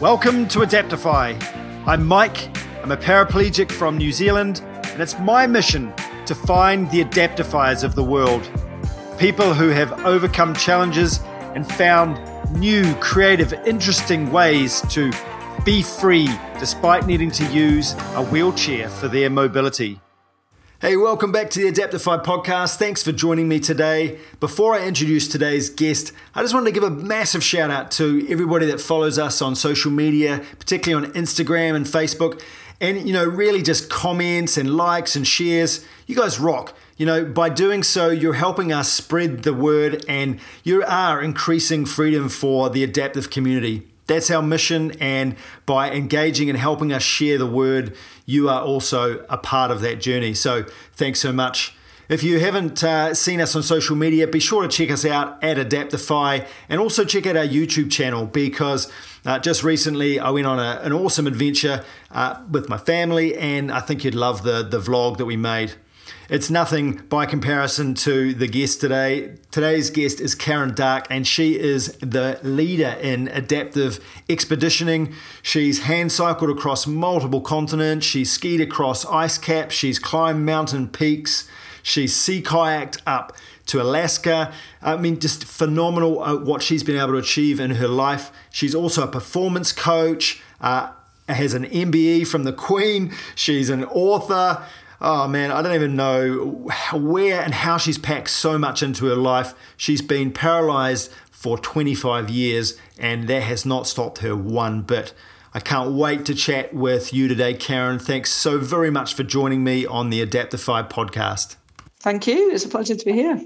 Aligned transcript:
Welcome 0.00 0.48
to 0.48 0.60
Adaptify. 0.60 1.38
I'm 1.86 2.06
Mike, 2.06 2.48
I'm 2.82 2.90
a 2.90 2.96
paraplegic 2.96 3.70
from 3.70 3.98
New 3.98 4.12
Zealand, 4.12 4.62
and 4.86 5.02
it's 5.02 5.18
my 5.18 5.46
mission 5.46 5.92
to 6.24 6.34
find 6.34 6.90
the 6.90 7.04
adaptifiers 7.04 7.84
of 7.84 7.94
the 7.94 8.02
world. 8.02 8.50
People 9.18 9.52
who 9.52 9.68
have 9.68 10.06
overcome 10.06 10.54
challenges 10.54 11.20
and 11.54 11.70
found 11.70 12.18
new, 12.58 12.94
creative, 12.94 13.52
interesting 13.66 14.32
ways 14.32 14.80
to 14.88 15.12
be 15.66 15.82
free 15.82 16.30
despite 16.58 17.06
needing 17.06 17.30
to 17.32 17.44
use 17.52 17.92
a 18.14 18.24
wheelchair 18.24 18.88
for 18.88 19.08
their 19.08 19.28
mobility. 19.28 20.00
Hey, 20.80 20.96
welcome 20.96 21.30
back 21.30 21.50
to 21.50 21.60
the 21.60 21.70
Adaptify 21.70 22.24
podcast. 22.24 22.76
Thanks 22.76 23.02
for 23.02 23.12
joining 23.12 23.48
me 23.48 23.60
today. 23.60 24.18
Before 24.40 24.74
I 24.74 24.86
introduce 24.86 25.28
today's 25.28 25.68
guest, 25.68 26.14
I 26.34 26.40
just 26.40 26.54
wanted 26.54 26.72
to 26.72 26.72
give 26.72 26.84
a 26.84 26.88
massive 26.88 27.44
shout 27.44 27.70
out 27.70 27.90
to 27.92 28.26
everybody 28.30 28.64
that 28.64 28.80
follows 28.80 29.18
us 29.18 29.42
on 29.42 29.54
social 29.56 29.90
media, 29.90 30.42
particularly 30.58 31.06
on 31.06 31.12
Instagram 31.12 31.76
and 31.76 31.84
Facebook, 31.84 32.40
and 32.80 33.06
you 33.06 33.12
know, 33.12 33.26
really 33.26 33.60
just 33.60 33.90
comments 33.90 34.56
and 34.56 34.74
likes 34.74 35.16
and 35.16 35.26
shares. 35.26 35.84
You 36.06 36.16
guys 36.16 36.40
rock. 36.40 36.74
You 36.96 37.04
know, 37.04 37.26
by 37.26 37.50
doing 37.50 37.82
so, 37.82 38.08
you're 38.08 38.32
helping 38.32 38.72
us 38.72 38.90
spread 38.90 39.42
the 39.42 39.52
word 39.52 40.02
and 40.08 40.40
you 40.64 40.82
are 40.84 41.20
increasing 41.20 41.84
freedom 41.84 42.30
for 42.30 42.70
the 42.70 42.82
adaptive 42.82 43.28
community. 43.28 43.86
That's 44.10 44.28
our 44.28 44.42
mission. 44.42 44.90
And 44.98 45.36
by 45.66 45.92
engaging 45.92 46.50
and 46.50 46.58
helping 46.58 46.92
us 46.92 47.00
share 47.00 47.38
the 47.38 47.46
word, 47.46 47.96
you 48.26 48.48
are 48.48 48.60
also 48.60 49.24
a 49.30 49.38
part 49.38 49.70
of 49.70 49.82
that 49.82 50.00
journey. 50.00 50.34
So 50.34 50.64
thanks 50.94 51.20
so 51.20 51.32
much. 51.32 51.76
If 52.08 52.24
you 52.24 52.40
haven't 52.40 52.82
uh, 52.82 53.14
seen 53.14 53.40
us 53.40 53.54
on 53.54 53.62
social 53.62 53.94
media, 53.94 54.26
be 54.26 54.40
sure 54.40 54.62
to 54.62 54.68
check 54.68 54.90
us 54.90 55.04
out 55.04 55.40
at 55.44 55.58
Adaptify 55.58 56.44
and 56.68 56.80
also 56.80 57.04
check 57.04 57.24
out 57.24 57.36
our 57.36 57.46
YouTube 57.46 57.88
channel 57.92 58.26
because 58.26 58.90
uh, 59.24 59.38
just 59.38 59.62
recently 59.62 60.18
I 60.18 60.30
went 60.30 60.48
on 60.48 60.58
a, 60.58 60.80
an 60.82 60.92
awesome 60.92 61.28
adventure 61.28 61.84
uh, 62.10 62.42
with 62.50 62.68
my 62.68 62.78
family 62.78 63.36
and 63.36 63.70
I 63.70 63.78
think 63.78 64.02
you'd 64.02 64.16
love 64.16 64.42
the, 64.42 64.64
the 64.64 64.80
vlog 64.80 65.18
that 65.18 65.26
we 65.26 65.36
made. 65.36 65.74
It's 66.30 66.48
nothing 66.48 67.02
by 67.08 67.26
comparison 67.26 67.94
to 67.94 68.32
the 68.32 68.46
guest 68.46 68.80
today. 68.80 69.32
Today's 69.50 69.90
guest 69.90 70.20
is 70.20 70.36
Karen 70.36 70.72
Darke, 70.72 71.08
and 71.10 71.26
she 71.26 71.58
is 71.58 71.94
the 71.94 72.38
leader 72.44 72.96
in 73.02 73.26
adaptive 73.26 73.98
expeditioning. 74.28 75.12
She's 75.42 75.80
hand 75.80 76.12
cycled 76.12 76.50
across 76.50 76.86
multiple 76.86 77.40
continents, 77.40 78.06
she's 78.06 78.30
skied 78.30 78.60
across 78.60 79.04
ice 79.06 79.38
caps, 79.38 79.74
she's 79.74 79.98
climbed 79.98 80.46
mountain 80.46 80.86
peaks, 80.86 81.48
she's 81.82 82.14
sea 82.14 82.40
kayaked 82.40 83.02
up 83.08 83.36
to 83.66 83.82
Alaska. 83.82 84.52
I 84.80 84.98
mean, 84.98 85.18
just 85.18 85.42
phenomenal 85.42 86.22
uh, 86.22 86.36
what 86.36 86.62
she's 86.62 86.84
been 86.84 86.96
able 86.96 87.14
to 87.14 87.18
achieve 87.18 87.58
in 87.58 87.72
her 87.72 87.88
life. 87.88 88.30
She's 88.52 88.76
also 88.76 89.02
a 89.02 89.08
performance 89.08 89.72
coach. 89.72 90.40
Uh, 90.60 90.92
has 91.28 91.54
an 91.54 91.64
MBE 91.64 92.26
from 92.26 92.44
the 92.44 92.52
Queen. 92.52 93.12
She's 93.34 93.70
an 93.70 93.84
author 93.84 94.64
oh 95.00 95.26
man, 95.28 95.50
I 95.50 95.62
don't 95.62 95.74
even 95.74 95.96
know 95.96 96.68
where 96.92 97.40
and 97.40 97.54
how 97.54 97.78
she's 97.78 97.98
packed 97.98 98.30
so 98.30 98.58
much 98.58 98.82
into 98.82 99.06
her 99.06 99.16
life. 99.16 99.54
She's 99.76 100.02
been 100.02 100.32
paralyzed 100.32 101.12
for 101.30 101.56
25 101.58 102.28
years, 102.28 102.76
and 102.98 103.26
that 103.28 103.42
has 103.42 103.64
not 103.64 103.86
stopped 103.86 104.18
her 104.18 104.36
one 104.36 104.82
bit. 104.82 105.14
I 105.52 105.60
can't 105.60 105.92
wait 105.92 106.26
to 106.26 106.34
chat 106.34 106.74
with 106.74 107.12
you 107.12 107.26
today, 107.26 107.54
Karen. 107.54 107.98
Thanks 107.98 108.30
so 108.30 108.58
very 108.58 108.90
much 108.90 109.14
for 109.14 109.24
joining 109.24 109.64
me 109.64 109.84
on 109.84 110.10
the 110.10 110.24
Adaptify 110.24 110.88
podcast. 110.88 111.56
Thank 111.98 112.26
you. 112.26 112.50
It's 112.52 112.64
a 112.64 112.68
pleasure 112.68 112.94
to 112.94 113.04
be 113.04 113.12
here. 113.12 113.40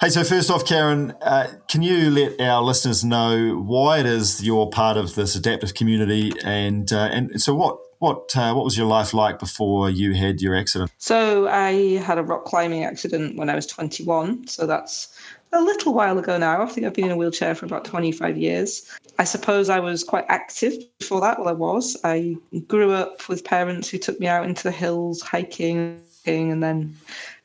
Hey, 0.00 0.08
so 0.08 0.24
first 0.24 0.50
off, 0.50 0.64
Karen, 0.66 1.12
uh, 1.22 1.48
can 1.68 1.82
you 1.82 2.10
let 2.10 2.40
our 2.40 2.62
listeners 2.62 3.04
know 3.04 3.56
why 3.56 3.98
it 3.98 4.06
is 4.06 4.44
you're 4.44 4.66
part 4.66 4.96
of 4.96 5.14
this 5.14 5.36
adaptive 5.36 5.74
community, 5.74 6.32
and 6.44 6.92
uh, 6.92 7.08
and 7.12 7.40
so 7.40 7.54
what 7.54 7.78
what 8.04 8.36
uh, 8.36 8.52
what 8.52 8.66
was 8.66 8.76
your 8.76 8.86
life 8.86 9.14
like 9.14 9.38
before 9.38 9.88
you 9.88 10.12
had 10.12 10.42
your 10.42 10.54
accident? 10.54 10.92
So 10.98 11.48
I 11.48 11.96
had 11.96 12.18
a 12.18 12.22
rock 12.22 12.44
climbing 12.44 12.84
accident 12.84 13.36
when 13.36 13.48
I 13.48 13.54
was 13.54 13.66
21. 13.66 14.46
So 14.46 14.66
that's 14.66 15.18
a 15.52 15.62
little 15.62 15.94
while 15.94 16.18
ago 16.18 16.36
now. 16.36 16.60
I 16.62 16.66
think 16.66 16.86
I've 16.86 16.92
been 16.92 17.06
in 17.06 17.12
a 17.12 17.16
wheelchair 17.16 17.54
for 17.54 17.64
about 17.64 17.86
25 17.86 18.36
years. 18.36 18.92
I 19.18 19.24
suppose 19.24 19.70
I 19.70 19.80
was 19.80 20.04
quite 20.04 20.26
active 20.28 20.74
before 20.98 21.22
that. 21.22 21.38
Well, 21.38 21.48
I 21.48 21.52
was. 21.52 21.96
I 22.04 22.36
grew 22.68 22.92
up 22.92 23.26
with 23.30 23.42
parents 23.42 23.88
who 23.88 23.96
took 23.96 24.20
me 24.20 24.26
out 24.26 24.44
into 24.44 24.64
the 24.64 24.70
hills 24.70 25.22
hiking, 25.22 25.98
and 26.26 26.62
then 26.62 26.94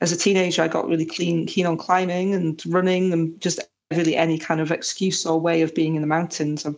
as 0.02 0.12
a 0.12 0.18
teenager, 0.18 0.62
I 0.62 0.68
got 0.68 0.90
really 0.90 1.06
keen, 1.06 1.46
keen 1.46 1.68
on 1.68 1.78
climbing 1.78 2.34
and 2.34 2.62
running 2.66 3.14
and 3.14 3.40
just 3.40 3.62
really 3.92 4.16
any 4.16 4.38
kind 4.38 4.62
of 4.62 4.72
excuse 4.72 5.26
or 5.26 5.40
way 5.40 5.62
of 5.62 5.74
being 5.74 5.96
in 5.96 6.02
the 6.02 6.08
mountains. 6.08 6.66
I 6.66 6.74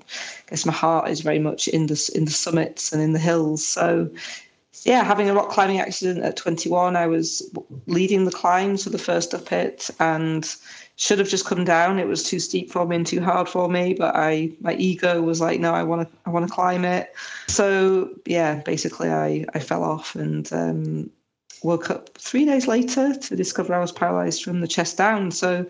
guess 0.49 0.65
my 0.65 0.71
heart 0.71 1.09
is 1.09 1.21
very 1.21 1.39
much 1.39 1.67
in 1.67 1.87
the 1.87 2.11
in 2.15 2.25
the 2.25 2.31
summits 2.31 2.93
and 2.93 3.01
in 3.01 3.13
the 3.13 3.19
hills. 3.19 3.65
So 3.65 4.09
yeah, 4.83 5.03
having 5.03 5.29
a 5.29 5.33
rock 5.33 5.49
climbing 5.49 5.79
accident 5.79 6.23
at 6.23 6.37
21, 6.37 6.95
I 6.95 7.05
was 7.05 7.47
leading 7.85 8.25
the 8.25 8.31
climb, 8.31 8.77
so 8.77 8.89
the 8.89 8.97
first 8.97 9.33
up 9.33 9.51
it, 9.51 9.89
and 9.99 10.55
should 10.95 11.19
have 11.19 11.29
just 11.29 11.45
come 11.45 11.65
down. 11.65 11.99
It 11.99 12.07
was 12.07 12.23
too 12.23 12.39
steep 12.39 12.71
for 12.71 12.85
me 12.87 12.95
and 12.95 13.05
too 13.05 13.21
hard 13.21 13.49
for 13.49 13.67
me, 13.67 13.93
but 13.93 14.15
I 14.15 14.51
my 14.61 14.75
ego 14.75 15.21
was 15.21 15.41
like, 15.41 15.59
no, 15.59 15.73
I 15.73 15.83
want 15.83 16.07
to 16.07 16.17
I 16.25 16.29
want 16.29 16.47
to 16.47 16.53
climb 16.53 16.85
it. 16.85 17.13
So 17.47 18.09
yeah, 18.25 18.61
basically 18.61 19.09
I 19.09 19.45
I 19.53 19.59
fell 19.59 19.83
off 19.83 20.15
and 20.15 20.51
um, 20.53 21.09
woke 21.63 21.89
up 21.89 22.17
three 22.17 22.45
days 22.45 22.67
later 22.67 23.13
to 23.13 23.35
discover 23.35 23.73
I 23.73 23.79
was 23.79 23.91
paralyzed 23.91 24.43
from 24.43 24.61
the 24.61 24.67
chest 24.67 24.97
down. 24.97 25.31
So 25.31 25.65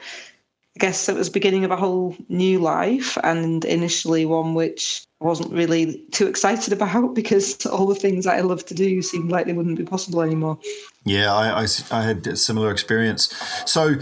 I 0.78 0.80
guess 0.80 1.10
it 1.10 1.16
was 1.16 1.30
beginning 1.30 1.66
of 1.66 1.72
a 1.72 1.76
whole 1.76 2.16
new 2.30 2.60
life 2.60 3.18
and 3.24 3.66
initially 3.66 4.26
one 4.26 4.54
which 4.54 5.06
I 5.22 5.26
wasn't 5.26 5.52
really 5.52 6.02
too 6.12 6.28
excited 6.28 6.72
about 6.74 7.14
because 7.14 7.66
all 7.66 7.86
the 7.86 7.96
things 7.96 8.26
that 8.26 8.36
I 8.36 8.42
love 8.42 8.66
to 8.68 8.74
do 8.74 9.02
seemed 9.02 9.32
like 9.32 9.46
they 9.46 9.54
wouldn't 9.54 9.78
be 9.78 9.84
possible 9.84 10.22
anymore. 10.22 10.58
Yeah, 11.04 11.34
I, 11.34 11.64
I, 11.64 11.68
I 11.92 12.04
had 12.04 12.26
a 12.26 12.36
similar 12.38 12.72
experience. 12.72 13.34
So, 13.66 13.96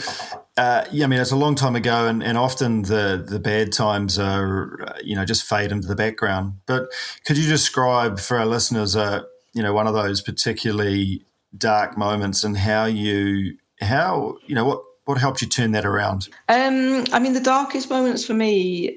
uh, 0.57 0.85
yeah, 0.91 1.05
I 1.05 1.07
mean, 1.07 1.19
it's 1.19 1.31
a 1.31 1.37
long 1.37 1.55
time 1.55 1.75
ago, 1.75 2.07
and, 2.07 2.21
and 2.21 2.37
often 2.37 2.83
the, 2.83 3.23
the 3.25 3.39
bad 3.39 3.73
times 3.73 4.19
are, 4.19 4.95
you 5.03 5.15
know, 5.15 5.25
just 5.25 5.43
fade 5.43 5.71
into 5.71 5.87
the 5.87 5.95
background. 5.95 6.53
But 6.67 6.89
could 7.25 7.37
you 7.37 7.49
describe 7.49 8.19
for 8.19 8.37
our 8.37 8.45
listeners, 8.45 8.95
uh, 8.95 9.23
you 9.53 9.63
know, 9.63 9.73
one 9.73 9.87
of 9.87 9.93
those 9.93 10.21
particularly 10.21 11.25
dark 11.57 11.97
moments 11.97 12.43
and 12.43 12.57
how 12.57 12.85
you, 12.85 13.57
how, 13.81 14.37
you 14.45 14.53
know, 14.53 14.65
what, 14.65 14.83
what 15.09 15.17
helped 15.17 15.41
you 15.41 15.47
turn 15.47 15.71
that 15.71 15.87
around? 15.87 16.29
Um, 16.49 17.03
I 17.11 17.17
mean, 17.17 17.33
the 17.33 17.39
darkest 17.39 17.89
moments 17.89 18.23
for 18.23 18.35
me, 18.35 18.95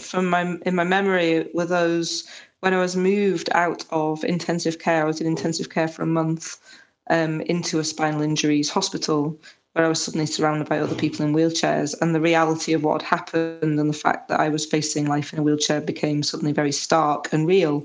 from 0.00 0.30
my 0.30 0.56
in 0.64 0.74
my 0.74 0.82
memory, 0.82 1.50
were 1.52 1.66
those 1.66 2.26
when 2.60 2.72
I 2.72 2.78
was 2.78 2.96
moved 2.96 3.50
out 3.52 3.84
of 3.90 4.24
intensive 4.24 4.78
care. 4.78 5.02
I 5.02 5.06
was 5.06 5.20
in 5.20 5.26
intensive 5.26 5.68
care 5.68 5.88
for 5.88 6.02
a 6.02 6.06
month 6.06 6.58
um, 7.10 7.42
into 7.42 7.78
a 7.78 7.84
spinal 7.84 8.22
injuries 8.22 8.70
hospital, 8.70 9.38
where 9.74 9.84
I 9.84 9.88
was 9.88 10.02
suddenly 10.02 10.24
surrounded 10.24 10.70
by 10.70 10.78
other 10.78 10.94
people 10.94 11.26
in 11.26 11.34
wheelchairs, 11.34 11.94
and 12.00 12.14
the 12.14 12.20
reality 12.20 12.72
of 12.72 12.82
what 12.82 13.02
had 13.02 13.18
happened 13.18 13.78
and 13.78 13.90
the 13.90 14.02
fact 14.06 14.28
that 14.28 14.40
I 14.40 14.48
was 14.48 14.64
facing 14.64 15.04
life 15.04 15.34
in 15.34 15.38
a 15.38 15.42
wheelchair 15.42 15.82
became 15.82 16.22
suddenly 16.22 16.52
very 16.52 16.72
stark 16.72 17.30
and 17.30 17.46
real. 17.46 17.84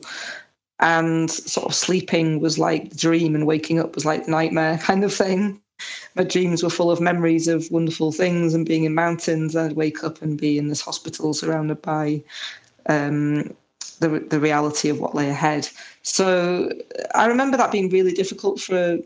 And 0.79 1.29
sort 1.29 1.67
of 1.67 1.75
sleeping 1.75 2.39
was 2.39 2.57
like 2.57 2.91
the 2.91 2.95
dream, 2.95 3.35
and 3.35 3.45
waking 3.45 3.77
up 3.77 3.93
was 3.93 4.05
like 4.05 4.23
the 4.23 4.31
nightmare 4.31 4.77
kind 4.77 5.03
of 5.03 5.13
thing 5.13 5.61
my 6.15 6.23
dreams 6.23 6.63
were 6.63 6.69
full 6.69 6.91
of 6.91 7.01
memories 7.01 7.47
of 7.47 7.69
wonderful 7.71 8.11
things 8.11 8.53
and 8.53 8.65
being 8.65 8.83
in 8.83 8.93
mountains. 8.93 9.55
I'd 9.55 9.73
wake 9.73 10.03
up 10.03 10.21
and 10.21 10.39
be 10.39 10.57
in 10.57 10.67
this 10.67 10.81
hospital 10.81 11.33
surrounded 11.33 11.81
by 11.81 12.23
um, 12.87 13.55
the 13.99 14.25
the 14.29 14.39
reality 14.39 14.89
of 14.89 14.99
what 14.99 15.15
lay 15.15 15.29
ahead. 15.29 15.69
So 16.01 16.71
I 17.15 17.25
remember 17.27 17.57
that 17.57 17.71
being 17.71 17.89
really 17.89 18.13
difficult 18.13 18.59
for. 18.59 18.99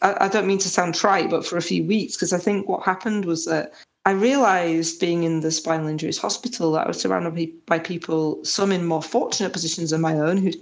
I, 0.00 0.24
I 0.24 0.28
don't 0.28 0.46
mean 0.46 0.58
to 0.58 0.68
sound 0.68 0.94
trite, 0.94 1.30
but 1.30 1.46
for 1.46 1.56
a 1.56 1.62
few 1.62 1.84
weeks, 1.84 2.16
because 2.16 2.32
I 2.32 2.38
think 2.38 2.68
what 2.68 2.82
happened 2.82 3.24
was 3.24 3.44
that 3.46 3.72
I 4.04 4.12
realized 4.12 4.98
being 5.00 5.22
in 5.22 5.40
the 5.40 5.50
spinal 5.52 5.86
injuries 5.86 6.18
hospital 6.18 6.72
that 6.72 6.86
I 6.86 6.88
was 6.88 7.00
surrounded 7.00 7.66
by 7.66 7.78
people, 7.78 8.44
some 8.44 8.72
in 8.72 8.84
more 8.84 9.02
fortunate 9.02 9.52
positions 9.52 9.90
than 9.90 10.00
my 10.00 10.14
own, 10.18 10.38
who'd 10.38 10.56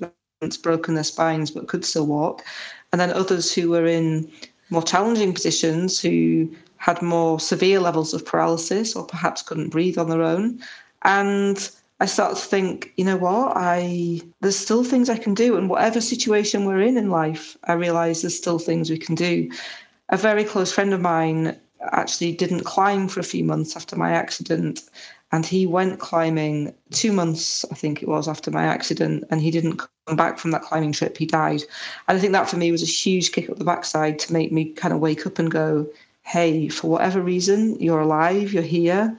broken 0.62 0.94
their 0.94 1.04
spines 1.04 1.50
but 1.50 1.68
could 1.68 1.84
still 1.84 2.06
walk, 2.06 2.44
and 2.92 3.00
then 3.00 3.12
others 3.12 3.54
who 3.54 3.70
were 3.70 3.86
in 3.86 4.30
more 4.70 4.82
challenging 4.82 5.32
positions 5.32 6.00
who 6.00 6.50
had 6.78 7.02
more 7.02 7.38
severe 7.38 7.80
levels 7.80 8.14
of 8.14 8.24
paralysis 8.24 8.96
or 8.96 9.04
perhaps 9.04 9.42
couldn't 9.42 9.68
breathe 9.68 9.98
on 9.98 10.08
their 10.08 10.22
own. 10.22 10.60
And 11.02 11.70
I 12.00 12.06
started 12.06 12.40
to 12.40 12.46
think, 12.46 12.92
you 12.96 13.04
know 13.04 13.18
what, 13.18 13.52
I 13.54 14.22
there's 14.40 14.56
still 14.56 14.82
things 14.82 15.10
I 15.10 15.18
can 15.18 15.34
do. 15.34 15.56
And 15.56 15.68
whatever 15.68 16.00
situation 16.00 16.64
we're 16.64 16.80
in 16.80 16.96
in 16.96 17.10
life, 17.10 17.56
I 17.64 17.74
realize 17.74 18.22
there's 18.22 18.36
still 18.36 18.58
things 18.58 18.88
we 18.88 18.98
can 18.98 19.14
do. 19.14 19.50
A 20.08 20.16
very 20.16 20.44
close 20.44 20.72
friend 20.72 20.94
of 20.94 21.00
mine 21.00 21.58
actually 21.92 22.32
didn't 22.32 22.64
climb 22.64 23.08
for 23.08 23.20
a 23.20 23.24
few 23.24 23.44
months 23.44 23.76
after 23.76 23.96
my 23.96 24.12
accident. 24.12 24.82
And 25.32 25.46
he 25.46 25.66
went 25.66 26.00
climbing 26.00 26.74
two 26.90 27.12
months, 27.12 27.64
I 27.70 27.74
think 27.74 28.02
it 28.02 28.08
was, 28.08 28.26
after 28.26 28.50
my 28.50 28.64
accident, 28.64 29.24
and 29.30 29.40
he 29.40 29.50
didn't 29.52 29.76
come 30.06 30.16
back 30.16 30.38
from 30.38 30.50
that 30.50 30.62
climbing 30.62 30.92
trip. 30.92 31.16
He 31.16 31.26
died. 31.26 31.62
And 32.08 32.18
I 32.18 32.20
think 32.20 32.32
that 32.32 32.48
for 32.48 32.56
me 32.56 32.72
was 32.72 32.82
a 32.82 32.86
huge 32.86 33.30
kick 33.30 33.48
up 33.48 33.56
the 33.56 33.64
backside 33.64 34.18
to 34.20 34.32
make 34.32 34.50
me 34.50 34.72
kind 34.72 34.92
of 34.92 35.00
wake 35.00 35.26
up 35.26 35.38
and 35.38 35.50
go, 35.50 35.86
hey, 36.22 36.68
for 36.68 36.90
whatever 36.90 37.20
reason, 37.20 37.78
you're 37.78 38.00
alive, 38.00 38.52
you're 38.52 38.62
here, 38.62 39.16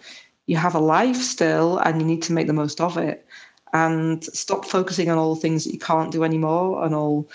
you 0.48 0.58
have 0.58 0.76
a 0.76 0.80
life 0.80 1.16
still, 1.16 1.78
and 1.78 2.02
you 2.02 2.08
need 2.08 2.24
to 2.24 2.34
make 2.34 2.48
the 2.48 2.54
most 2.54 2.82
of 2.82 2.98
it. 2.98 3.26
and 3.74 4.24
stop 4.26 4.66
focusing 4.66 5.10
on 5.10 5.18
all 5.18 5.36
the 5.36 5.42
things 5.42 5.64
that 5.64 5.74
you 5.74 5.80
can't 5.80 6.12
do 6.12 6.24
anymore 6.24 6.84
and 6.84 6.94
all 6.94 7.30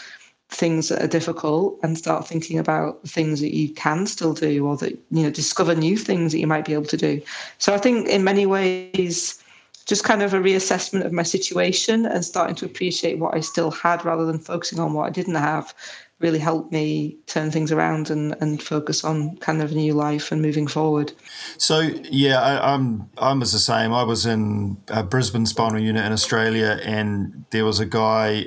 things 0.48 0.88
that 0.88 1.02
are 1.02 1.08
difficult 1.08 1.78
and 1.82 1.98
start 1.98 2.26
thinking 2.26 2.58
about 2.58 3.02
things 3.08 3.40
that 3.40 3.54
you 3.54 3.69
can 3.75 4.06
still 4.06 4.32
do 4.32 4.64
or 4.66 4.76
that 4.76 4.93
you 5.10 5.22
know 5.22 5.31
discover 5.31 5.75
new 5.75 5.96
things 5.96 6.32
that 6.32 6.38
you 6.38 6.46
might 6.46 6.64
be 6.64 6.72
able 6.72 6.84
to 6.84 6.96
do 6.96 7.20
so 7.58 7.75
i 7.75 7.78
think 7.78 8.08
in 8.08 8.22
many 8.22 8.46
ways 8.46 9.43
just 9.87 10.04
kind 10.04 10.22
of 10.22 10.34
a 10.34 10.38
reassessment 10.38 11.04
of 11.04 11.12
my 11.12 11.22
situation 11.22 12.06
and 12.06 12.25
starting 12.25 12.54
to 12.54 12.64
appreciate 12.64 13.19
what 13.19 13.34
i 13.34 13.40
still 13.40 13.72
had 13.72 14.04
rather 14.04 14.25
than 14.25 14.38
focusing 14.38 14.78
on 14.78 14.93
what 14.93 15.06
i 15.06 15.10
didn't 15.10 15.34
have 15.34 15.75
really 16.19 16.38
helped 16.38 16.72
me 16.72 17.14
turn 17.26 17.50
things 17.50 17.70
around 17.70 18.08
and, 18.08 18.34
and 18.40 18.62
focus 18.62 19.04
on 19.04 19.37
kind 19.37 19.60
of 19.60 19.72
a 19.72 19.75
new 19.75 19.93
life 19.93 20.32
and 20.32 20.40
moving 20.40 20.66
forward. 20.66 21.12
So 21.58 21.81
yeah, 22.04 22.40
I, 22.40 22.75
am 22.75 23.10
I'm, 23.19 23.37
I 23.37 23.38
was 23.38 23.52
the 23.52 23.58
same. 23.58 23.93
I 23.93 24.02
was 24.02 24.25
in 24.25 24.78
a 24.88 25.02
Brisbane 25.02 25.44
spinal 25.44 25.81
unit 25.81 26.04
in 26.04 26.12
Australia, 26.12 26.81
and 26.82 27.44
there 27.50 27.66
was 27.66 27.81
a 27.81 27.87
guy 27.87 28.46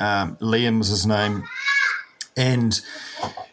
um, 0.00 0.36
Liam 0.36 0.78
was 0.78 0.88
his 0.88 1.06
name, 1.06 1.44
and 2.36 2.80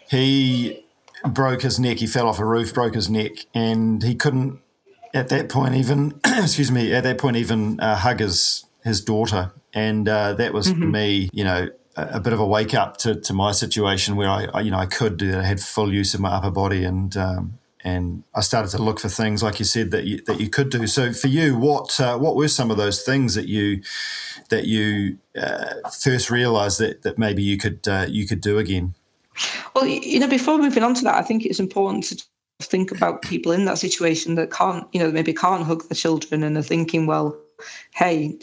he 0.09 0.85
broke 1.25 1.61
his 1.61 1.79
neck. 1.79 1.97
He 1.97 2.07
fell 2.07 2.27
off 2.27 2.39
a 2.39 2.45
roof, 2.45 2.73
broke 2.73 2.95
his 2.95 3.09
neck, 3.09 3.45
and 3.53 4.01
he 4.01 4.15
couldn't 4.15 4.59
at 5.13 5.29
that 5.29 5.49
point 5.49 5.75
even 5.75 6.19
excuse 6.25 6.71
me 6.71 6.93
at 6.93 7.03
that 7.03 7.17
point 7.17 7.37
even 7.37 7.79
uh, 7.79 7.95
hug 7.95 8.19
his 8.19 8.65
his 8.83 9.01
daughter, 9.01 9.51
and 9.73 10.07
uh, 10.07 10.33
that 10.33 10.53
was 10.53 10.67
mm-hmm. 10.67 10.81
for 10.81 10.87
me, 10.87 11.29
you 11.33 11.43
know. 11.43 11.69
A, 11.95 12.17
a 12.17 12.19
bit 12.19 12.31
of 12.31 12.39
a 12.39 12.45
wake 12.45 12.75
up 12.75 12.97
to, 12.97 13.15
to 13.21 13.33
my 13.33 13.51
situation 13.51 14.15
where 14.15 14.29
I, 14.29 14.45
I, 14.53 14.61
you 14.61 14.69
know, 14.69 14.77
I 14.77 14.85
could 14.85 15.17
do 15.17 15.31
that. 15.31 15.39
I 15.39 15.43
had 15.45 15.59
full 15.59 15.91
use 15.91 16.13
of 16.13 16.19
my 16.19 16.29
upper 16.29 16.51
body, 16.51 16.83
and 16.83 17.17
um, 17.17 17.57
and 17.83 18.23
I 18.33 18.41
started 18.41 18.69
to 18.71 18.81
look 18.81 18.99
for 18.99 19.09
things 19.09 19.43
like 19.43 19.59
you 19.59 19.65
said 19.65 19.91
that 19.91 20.05
you, 20.05 20.21
that 20.23 20.39
you 20.39 20.49
could 20.49 20.69
do. 20.69 20.87
So 20.87 21.13
for 21.13 21.27
you, 21.27 21.57
what 21.57 21.99
uh, 21.99 22.17
what 22.17 22.35
were 22.35 22.47
some 22.47 22.71
of 22.71 22.77
those 22.77 23.03
things 23.03 23.35
that 23.35 23.47
you 23.47 23.81
that 24.49 24.65
you 24.65 25.17
uh, 25.39 25.75
first 26.01 26.29
realised 26.29 26.79
that 26.79 27.03
that 27.03 27.17
maybe 27.17 27.43
you 27.43 27.57
could 27.57 27.87
uh, 27.87 28.05
you 28.09 28.27
could 28.27 28.41
do 28.41 28.57
again? 28.57 28.95
Well, 29.75 29.85
you 29.85 30.19
know, 30.19 30.27
before 30.27 30.57
moving 30.57 30.83
on 30.83 30.95
to 30.95 31.03
that, 31.03 31.15
I 31.15 31.21
think 31.21 31.45
it's 31.45 31.59
important 31.59 32.05
to 32.05 32.23
think 32.59 32.91
about 32.91 33.21
people 33.21 33.51
in 33.51 33.65
that 33.65 33.77
situation 33.77 34.35
that 34.35 34.51
can't, 34.51 34.87
you 34.91 34.99
know, 34.99 35.11
maybe 35.11 35.33
can't 35.33 35.63
hug 35.63 35.87
the 35.87 35.95
children 35.95 36.43
and 36.43 36.57
are 36.57 36.63
thinking, 36.63 37.05
well, 37.05 37.37
hey, 37.93 38.37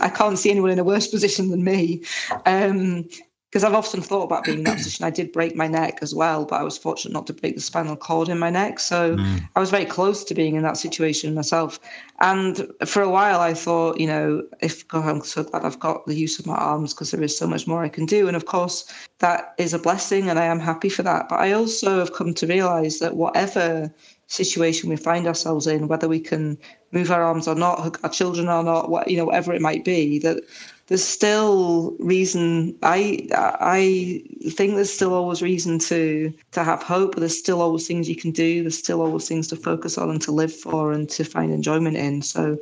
I 0.00 0.08
can't 0.08 0.38
see 0.38 0.50
anyone 0.50 0.70
in 0.70 0.78
a 0.78 0.84
worse 0.84 1.06
position 1.10 1.50
than 1.50 1.64
me. 1.64 2.04
Um, 2.46 3.08
because 3.50 3.64
I've 3.64 3.74
often 3.74 4.00
thought 4.00 4.22
about 4.22 4.44
being 4.44 4.58
in 4.58 4.64
that 4.64 4.76
position. 4.76 5.04
I 5.04 5.10
did 5.10 5.32
break 5.32 5.56
my 5.56 5.66
neck 5.66 5.98
as 6.02 6.14
well, 6.14 6.44
but 6.44 6.60
I 6.60 6.62
was 6.62 6.78
fortunate 6.78 7.12
not 7.12 7.26
to 7.26 7.32
break 7.32 7.56
the 7.56 7.60
spinal 7.60 7.96
cord 7.96 8.28
in 8.28 8.38
my 8.38 8.48
neck. 8.48 8.78
So 8.78 9.16
mm. 9.16 9.48
I 9.56 9.60
was 9.60 9.70
very 9.70 9.86
close 9.86 10.22
to 10.24 10.34
being 10.34 10.54
in 10.54 10.62
that 10.62 10.76
situation 10.76 11.34
myself. 11.34 11.80
And 12.20 12.70
for 12.86 13.02
a 13.02 13.10
while, 13.10 13.40
I 13.40 13.54
thought, 13.54 13.98
you 13.98 14.06
know, 14.06 14.44
if 14.60 14.86
God, 14.86 15.04
I'm 15.04 15.20
so 15.22 15.42
glad 15.42 15.64
I've 15.64 15.80
got 15.80 16.06
the 16.06 16.14
use 16.14 16.38
of 16.38 16.46
my 16.46 16.54
arms 16.54 16.94
because 16.94 17.10
there 17.10 17.24
is 17.24 17.36
so 17.36 17.48
much 17.48 17.66
more 17.66 17.82
I 17.82 17.88
can 17.88 18.06
do. 18.06 18.28
And 18.28 18.36
of 18.36 18.46
course, 18.46 18.84
that 19.18 19.54
is 19.58 19.74
a 19.74 19.80
blessing, 19.80 20.30
and 20.30 20.38
I 20.38 20.44
am 20.44 20.60
happy 20.60 20.88
for 20.88 21.02
that. 21.02 21.28
But 21.28 21.40
I 21.40 21.50
also 21.50 21.98
have 21.98 22.12
come 22.12 22.32
to 22.34 22.46
realize 22.46 23.00
that 23.00 23.16
whatever 23.16 23.92
situation 24.28 24.88
we 24.88 24.94
find 24.94 25.26
ourselves 25.26 25.66
in, 25.66 25.88
whether 25.88 26.06
we 26.06 26.20
can 26.20 26.56
move 26.92 27.10
our 27.10 27.24
arms 27.24 27.48
or 27.48 27.56
not, 27.56 27.98
our 28.04 28.10
children 28.10 28.48
or 28.48 28.62
not, 28.62 28.90
what, 28.90 29.10
you 29.10 29.16
know, 29.16 29.24
whatever 29.24 29.52
it 29.52 29.60
might 29.60 29.84
be, 29.84 30.20
that 30.20 30.44
there's 30.90 31.04
still 31.04 31.96
reason 32.00 32.76
i 32.82 33.28
i 33.32 34.20
think 34.50 34.74
there's 34.74 34.92
still 34.92 35.14
always 35.14 35.40
reason 35.40 35.78
to 35.78 36.34
to 36.50 36.64
have 36.64 36.82
hope 36.82 37.14
there's 37.14 37.38
still 37.38 37.62
always 37.62 37.86
things 37.86 38.08
you 38.08 38.16
can 38.16 38.32
do. 38.32 38.62
There's 38.62 38.76
still 38.76 39.00
always 39.00 39.28
things 39.28 39.46
to 39.48 39.56
focus 39.56 39.96
on 39.96 40.10
and 40.10 40.20
to 40.22 40.32
live 40.32 40.54
for 40.54 40.92
and 40.92 41.08
to 41.10 41.24
find 41.24 41.52
enjoyment 41.52 41.96
in. 41.96 42.22
So 42.22 42.58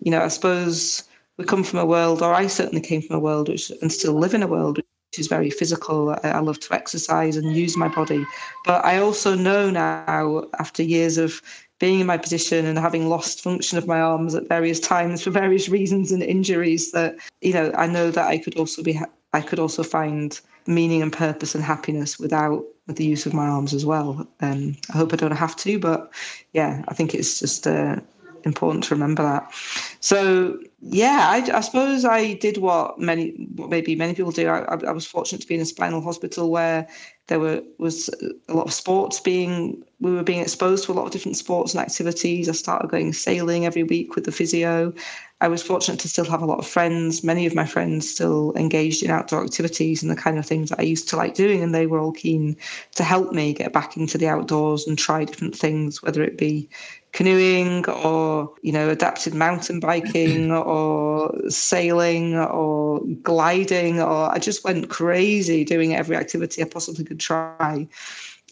you 0.00 0.10
know 0.10 0.22
i 0.22 0.28
suppose 0.28 1.04
we 1.38 1.44
come 1.44 1.64
from 1.64 1.78
a 1.78 1.86
world 1.86 2.20
or 2.22 2.34
i 2.34 2.46
certainly 2.46 2.82
came 2.82 3.00
from 3.00 3.16
a 3.16 3.20
world 3.20 3.48
which 3.48 3.72
and 3.80 3.90
still 3.90 4.12
live 4.12 4.34
in 4.34 4.42
a 4.42 4.46
world 4.46 4.76
which 4.76 5.18
is 5.18 5.26
very 5.28 5.48
physical. 5.48 6.10
I, 6.10 6.28
I 6.28 6.40
love 6.40 6.60
to 6.60 6.74
exercise 6.74 7.36
and 7.36 7.56
use 7.56 7.78
my 7.78 7.88
body. 7.88 8.26
But 8.66 8.84
i 8.84 8.98
also 8.98 9.34
know 9.34 9.70
now 9.70 10.44
after 10.58 10.82
years 10.82 11.16
of 11.16 11.40
being 11.78 12.00
in 12.00 12.06
my 12.06 12.16
position 12.16 12.66
and 12.66 12.78
having 12.78 13.08
lost 13.08 13.42
function 13.42 13.78
of 13.78 13.86
my 13.86 14.00
arms 14.00 14.34
at 14.34 14.48
various 14.48 14.80
times 14.80 15.22
for 15.22 15.30
various 15.30 15.68
reasons 15.68 16.12
and 16.12 16.22
injuries 16.22 16.92
that 16.92 17.16
you 17.40 17.52
know 17.52 17.72
I 17.76 17.86
know 17.86 18.10
that 18.10 18.26
I 18.26 18.38
could 18.38 18.56
also 18.56 18.82
be 18.82 19.00
I 19.32 19.40
could 19.40 19.58
also 19.58 19.82
find 19.82 20.40
meaning 20.66 21.02
and 21.02 21.12
purpose 21.12 21.54
and 21.54 21.64
happiness 21.64 22.18
without 22.18 22.64
with 22.86 22.96
the 22.96 23.04
use 23.04 23.26
of 23.26 23.34
my 23.34 23.46
arms 23.46 23.72
as 23.72 23.84
well. 23.84 24.26
Um, 24.40 24.76
I 24.92 24.98
hope 24.98 25.12
I 25.12 25.16
don't 25.16 25.32
have 25.32 25.56
to, 25.56 25.78
but 25.78 26.12
yeah, 26.52 26.82
I 26.88 26.94
think 26.94 27.14
it's 27.14 27.40
just 27.40 27.66
uh, 27.66 27.96
important 28.44 28.84
to 28.84 28.94
remember 28.94 29.22
that. 29.22 29.52
So 30.00 30.58
yeah, 30.80 31.26
I, 31.30 31.56
I, 31.56 31.60
suppose 31.60 32.04
I 32.04 32.34
did 32.34 32.58
what 32.58 32.98
many, 32.98 33.30
what 33.56 33.70
maybe 33.70 33.96
many 33.96 34.14
people 34.14 34.32
do. 34.32 34.48
I, 34.48 34.74
I, 34.74 34.92
was 34.92 35.06
fortunate 35.06 35.40
to 35.40 35.48
be 35.48 35.54
in 35.54 35.60
a 35.62 35.66
spinal 35.66 36.02
hospital 36.02 36.50
where 36.50 36.86
there 37.28 37.40
were 37.40 37.62
was 37.78 38.10
a 38.48 38.54
lot 38.54 38.66
of 38.66 38.72
sports 38.72 39.20
being. 39.20 39.82
We 40.04 40.12
were 40.12 40.22
being 40.22 40.42
exposed 40.42 40.84
to 40.84 40.92
a 40.92 40.94
lot 40.94 41.06
of 41.06 41.12
different 41.12 41.38
sports 41.38 41.72
and 41.72 41.80
activities. 41.80 42.46
I 42.46 42.52
started 42.52 42.90
going 42.90 43.14
sailing 43.14 43.64
every 43.64 43.84
week 43.84 44.14
with 44.14 44.26
the 44.26 44.32
physio. 44.32 44.92
I 45.40 45.48
was 45.48 45.62
fortunate 45.62 45.98
to 46.00 46.08
still 46.08 46.26
have 46.26 46.42
a 46.42 46.46
lot 46.46 46.58
of 46.58 46.66
friends. 46.66 47.24
Many 47.24 47.46
of 47.46 47.54
my 47.54 47.64
friends 47.64 48.10
still 48.10 48.52
engaged 48.54 49.02
in 49.02 49.10
outdoor 49.10 49.42
activities 49.42 50.02
and 50.02 50.12
the 50.12 50.16
kind 50.16 50.38
of 50.38 50.44
things 50.44 50.68
that 50.68 50.78
I 50.78 50.82
used 50.82 51.08
to 51.08 51.16
like 51.16 51.34
doing, 51.34 51.62
and 51.62 51.74
they 51.74 51.86
were 51.86 51.98
all 51.98 52.12
keen 52.12 52.54
to 52.96 53.02
help 53.02 53.32
me 53.32 53.54
get 53.54 53.72
back 53.72 53.96
into 53.96 54.18
the 54.18 54.28
outdoors 54.28 54.86
and 54.86 54.98
try 54.98 55.24
different 55.24 55.56
things, 55.56 56.02
whether 56.02 56.22
it 56.22 56.36
be 56.36 56.68
canoeing 57.12 57.88
or 57.88 58.52
you 58.60 58.72
know 58.72 58.90
adapted 58.90 59.34
mountain 59.34 59.80
biking 59.80 60.50
or 60.52 61.32
sailing 61.48 62.34
or 62.36 63.00
gliding 63.22 64.00
or 64.00 64.30
I 64.30 64.38
just 64.38 64.64
went 64.64 64.90
crazy 64.90 65.64
doing 65.64 65.94
every 65.94 66.16
activity 66.16 66.60
I 66.60 66.66
possibly 66.66 67.04
could 67.04 67.20
try 67.20 67.88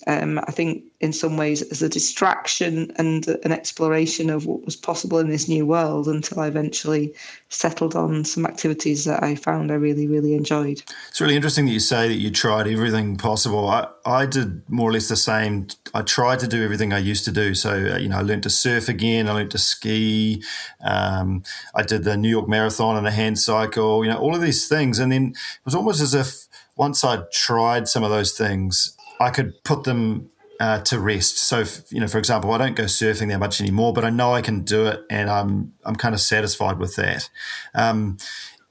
um, 0.06 0.38
I 0.40 0.50
think 0.50 0.84
in 1.00 1.12
some 1.12 1.36
ways 1.36 1.62
as 1.62 1.82
a 1.82 1.88
distraction 1.88 2.92
and 2.96 3.26
an 3.44 3.52
exploration 3.52 4.30
of 4.30 4.46
what 4.46 4.64
was 4.64 4.76
possible 4.76 5.18
in 5.18 5.28
this 5.28 5.48
new 5.48 5.66
world 5.66 6.08
until 6.08 6.40
I 6.40 6.46
eventually 6.46 7.14
settled 7.48 7.94
on 7.94 8.24
some 8.24 8.46
activities 8.46 9.04
that 9.04 9.22
I 9.22 9.34
found 9.34 9.70
I 9.70 9.74
really, 9.74 10.06
really 10.06 10.34
enjoyed. 10.34 10.82
It's 11.08 11.20
really 11.20 11.36
interesting 11.36 11.66
that 11.66 11.72
you 11.72 11.80
say 11.80 12.08
that 12.08 12.14
you 12.14 12.30
tried 12.30 12.66
everything 12.66 13.16
possible. 13.16 13.68
I, 13.68 13.88
I 14.04 14.26
did 14.26 14.68
more 14.70 14.90
or 14.90 14.92
less 14.92 15.08
the 15.08 15.16
same. 15.16 15.68
I 15.94 16.02
tried 16.02 16.38
to 16.40 16.48
do 16.48 16.64
everything 16.64 16.92
I 16.92 16.98
used 16.98 17.24
to 17.26 17.32
do. 17.32 17.54
So, 17.54 17.70
uh, 17.70 17.98
you 17.98 18.08
know, 18.08 18.18
I 18.18 18.22
learned 18.22 18.44
to 18.44 18.50
surf 18.50 18.88
again, 18.88 19.28
I 19.28 19.32
learned 19.32 19.50
to 19.52 19.58
ski, 19.58 20.42
um, 20.80 21.42
I 21.74 21.82
did 21.82 22.04
the 22.04 22.16
New 22.16 22.30
York 22.30 22.48
Marathon 22.48 22.96
and 22.96 23.06
a 23.06 23.10
hand 23.10 23.38
cycle, 23.38 24.04
you 24.04 24.10
know, 24.10 24.18
all 24.18 24.34
of 24.34 24.40
these 24.40 24.68
things. 24.68 24.98
And 24.98 25.12
then 25.12 25.32
it 25.34 25.64
was 25.64 25.74
almost 25.74 26.00
as 26.00 26.14
if 26.14 26.46
once 26.76 27.04
I'd 27.04 27.30
tried 27.30 27.88
some 27.88 28.02
of 28.02 28.10
those 28.10 28.32
things, 28.32 28.96
I 29.22 29.30
could 29.30 29.62
put 29.64 29.84
them 29.84 30.30
uh, 30.60 30.80
to 30.82 31.00
rest. 31.00 31.38
So, 31.38 31.60
if, 31.60 31.90
you 31.90 32.00
know, 32.00 32.08
for 32.08 32.18
example, 32.18 32.52
I 32.52 32.58
don't 32.58 32.76
go 32.76 32.84
surfing 32.84 33.28
that 33.28 33.38
much 33.40 33.60
anymore, 33.60 33.92
but 33.92 34.04
I 34.04 34.10
know 34.10 34.32
I 34.32 34.42
can 34.42 34.62
do 34.62 34.86
it, 34.86 35.00
and 35.10 35.28
I'm 35.30 35.72
I'm 35.84 35.96
kind 35.96 36.14
of 36.14 36.20
satisfied 36.20 36.78
with 36.78 36.96
that. 36.96 37.28
Um, 37.74 38.18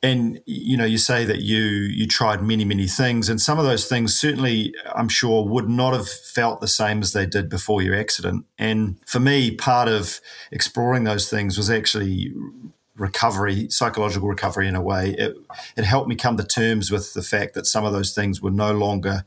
and 0.03 0.39
you 0.45 0.77
know, 0.77 0.85
you 0.85 0.97
say 0.97 1.25
that 1.25 1.41
you 1.41 1.59
you 1.59 2.07
tried 2.07 2.41
many 2.41 2.65
many 2.65 2.87
things, 2.87 3.29
and 3.29 3.41
some 3.41 3.59
of 3.59 3.65
those 3.65 3.87
things 3.87 4.19
certainly, 4.19 4.73
I'm 4.95 5.09
sure, 5.09 5.45
would 5.45 5.69
not 5.69 5.93
have 5.93 6.09
felt 6.09 6.61
the 6.61 6.67
same 6.67 7.01
as 7.01 7.13
they 7.13 7.25
did 7.25 7.49
before 7.49 7.81
your 7.81 7.95
accident. 7.95 8.45
And 8.57 8.97
for 9.05 9.19
me, 9.19 9.51
part 9.51 9.87
of 9.87 10.21
exploring 10.51 11.03
those 11.03 11.29
things 11.29 11.57
was 11.57 11.69
actually 11.69 12.33
recovery, 12.95 13.67
psychological 13.69 14.27
recovery 14.27 14.67
in 14.67 14.75
a 14.75 14.81
way. 14.81 15.15
It, 15.17 15.35
it 15.75 15.83
helped 15.83 16.07
me 16.07 16.15
come 16.15 16.37
to 16.37 16.43
terms 16.43 16.91
with 16.91 17.13
the 17.13 17.21
fact 17.23 17.53
that 17.55 17.65
some 17.65 17.83
of 17.83 17.93
those 17.93 18.13
things 18.13 18.41
were 18.41 18.51
no 18.51 18.73
longer 18.73 19.23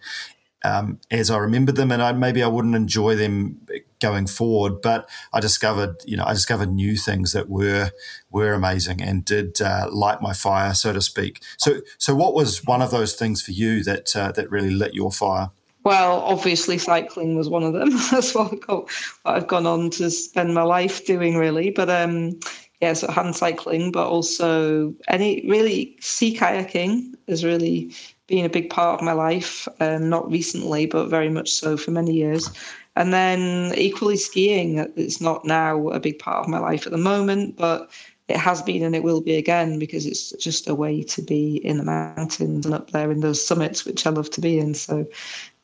um, 0.65 0.99
as 1.11 1.31
I 1.31 1.39
remember 1.39 1.73
them, 1.73 1.93
and 1.93 2.03
I, 2.03 2.13
maybe 2.13 2.43
I 2.43 2.49
wouldn't 2.49 2.75
enjoy 2.75 3.15
them 3.15 3.61
going 4.01 4.27
forward. 4.27 4.81
But 4.83 5.09
I 5.33 5.41
discovered, 5.41 5.97
you 6.07 6.17
know, 6.17 6.25
I 6.25 6.33
discovered 6.33 6.73
new 6.73 6.97
things 6.97 7.33
that 7.33 7.49
were 7.49 7.91
were 8.31 8.55
amazing 8.55 9.03
and 9.03 9.25
did 9.25 9.61
uh, 9.61 9.89
light 9.93 10.23
my 10.23 10.33
fire, 10.33 10.75
so 10.75 10.93
to 10.93 11.01
speak. 11.01 11.43
So, 11.59 11.81
so 11.99 12.15
what 12.15 12.35
was 12.35 12.65
one 12.65 12.83
of 12.83 12.91
those 12.91 13.15
things 13.15 13.43
for 13.43 13.53
you 13.53 13.85
that 13.85 14.17
uh, 14.17 14.33
that 14.33 14.51
really 14.51 14.71
lit 14.71 14.95
your 14.95 15.13
fire? 15.13 15.51
Well, 15.85 16.21
obviously, 16.21 16.79
cycling 16.79 17.37
was 17.37 17.51
one 17.51 17.63
of 17.63 17.75
them. 17.75 17.91
That's 18.11 18.35
what 18.35 18.53
I've, 18.53 18.61
got, 18.61 18.91
what 19.23 19.37
I've 19.37 19.47
gone 19.47 19.67
on 19.67 19.91
to 19.91 20.11
spend 20.11 20.55
my 20.55 20.63
life 20.63 21.05
doing, 21.05 21.37
really. 21.37 21.71
But 21.71 21.91
um, 21.91 22.41
yeah, 22.81 22.95
so 22.95 23.11
hand 23.11 23.37
cycling, 23.37 23.93
but 23.93 24.09
also 24.09 24.95
any 25.09 25.47
really 25.47 25.97
sea 26.01 26.37
kayaking 26.37 27.15
is 27.27 27.45
really 27.45 27.93
been 28.27 28.45
a 28.45 28.51
big 28.51 28.71
part 28.71 29.01
of 29.01 29.05
my 29.05 29.13
life, 29.13 29.69
um, 29.81 30.09
not 30.09 30.31
recently, 30.31 30.87
but 30.87 31.09
very 31.09 31.29
much 31.29 31.53
so 31.53 31.77
for 31.77 31.91
many 31.91 32.13
years. 32.13 32.51
And 32.97 33.13
then 33.13 33.75
equally 33.77 34.17
skiing, 34.17 34.79
it's 34.97 35.21
not 35.21 35.45
now 35.45 35.89
a 35.89 36.01
big 36.01 36.19
part 36.19 36.45
of 36.45 36.49
my 36.49 36.59
life 36.59 36.87
at 36.87 36.93
the 36.93 36.99
moment, 36.99 37.57
but 37.57 37.91
it 38.29 38.37
has 38.37 38.63
been 38.63 38.83
and 38.83 38.97
it 38.97 39.03
will 39.03 39.21
be 39.21 39.35
again 39.37 39.79
because 39.79 40.07
it's 40.07 40.31
just 40.33 40.69
a 40.69 40.75
way 40.75 41.03
to 41.03 41.21
be 41.21 41.57
in 41.65 41.77
the 41.77 41.85
mountains 41.85 42.65
and 42.65 42.75
up 42.75 42.91
there 42.91 43.11
in 43.11 43.21
those 43.21 43.45
summits, 43.45 43.85
which 43.85 44.07
I 44.07 44.11
love 44.11 44.31
to 44.31 44.41
be 44.41 44.59
in. 44.59 44.75
So, 44.75 45.07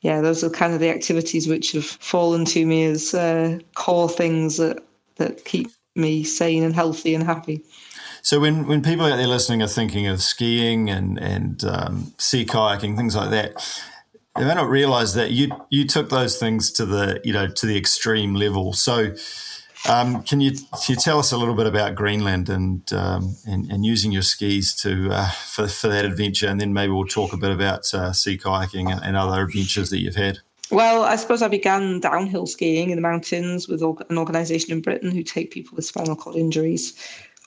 yeah, 0.03 0.21
those 0.21 0.45
are 0.45 0.51
kind 0.51 0.75
of 0.75 0.81
the 0.81 0.91
activities 0.91 1.49
which 1.49 1.73
have 1.73 1.87
fallen 1.87 2.45
to 2.47 2.67
me 2.67 2.85
as 2.85 3.15
uh, 3.15 3.59
core 3.75 4.09
things 4.09 4.59
that, 4.59 4.83
that 5.17 5.45
keep 5.45 5.71
me 5.97 6.23
sane 6.23 6.63
and 6.63 6.75
healthy 6.75 7.15
and 7.15 7.25
happy. 7.25 7.65
So 8.23 8.41
when, 8.41 8.67
when 8.67 8.83
people 8.83 9.07
out 9.07 9.17
there 9.17 9.27
listening 9.27 9.63
are 9.63 9.69
thinking 9.69 10.07
of 10.07 10.23
skiing 10.23 10.91
and 10.91 11.19
and 11.19 11.65
um, 11.65 12.13
sea 12.19 12.45
kayaking 12.45 12.97
things 12.97 13.17
like 13.17 13.31
that, 13.31 13.83
they 14.37 14.45
may 14.45 14.55
not 14.55 14.69
realize 14.69 15.15
that 15.15 15.31
you 15.31 15.51
you 15.71 15.87
took 15.87 16.11
those 16.11 16.39
things 16.39 16.71
to 16.73 16.87
the 16.87 17.21
you 17.25 17.33
know 17.33 17.49
to 17.49 17.67
the 17.67 17.77
extreme 17.77 18.35
level. 18.35 18.73
So 18.73 19.15
um, 19.89 20.23
can 20.23 20.41
you 20.41 20.53
can 20.53 20.89
you 20.89 20.97
tell 20.97 21.19
us 21.19 21.33
a 21.33 21.39
little 21.39 21.55
bit 21.55 21.67
about 21.67 21.95
Greenland 21.95 22.49
and 22.49 22.93
um, 22.93 23.37
and, 23.47 23.71
and, 23.73 23.85
using 23.85 24.13
your 24.13 24.23
skis 24.23 24.75
to 24.83 25.09
uh, 25.11 25.31
for 25.31 25.69
for 25.69 25.89
that 25.89 26.05
adventure, 26.05 26.49
and 26.49 26.61
then 26.61 26.73
maybe 26.73 26.93
we'll 26.93 27.07
talk 27.07 27.33
a 27.33 27.39
bit 27.39 27.51
about 27.51 27.93
uh, 27.95 28.13
sea 28.13 28.37
kayaking 28.37 28.93
and, 28.93 29.03
and 29.03 29.17
other 29.17 29.43
adventures 29.43 29.91
that 29.91 29.99
you've 29.99 30.17
had. 30.17 30.39
Well, 30.71 31.03
I 31.03 31.17
suppose 31.17 31.43
I 31.43 31.49
began 31.49 31.99
downhill 31.99 32.47
skiing 32.47 32.91
in 32.91 32.97
the 32.97 33.03
mountains 33.03 33.67
with 33.67 33.83
an 33.83 34.17
organisation 34.19 34.71
in 34.71 34.81
Britain 34.81 35.11
who 35.11 35.25
take 35.25 35.51
people 35.51 35.75
with 35.75 35.85
spinal 35.85 36.15
cord 36.15 36.37
injuries 36.37 36.95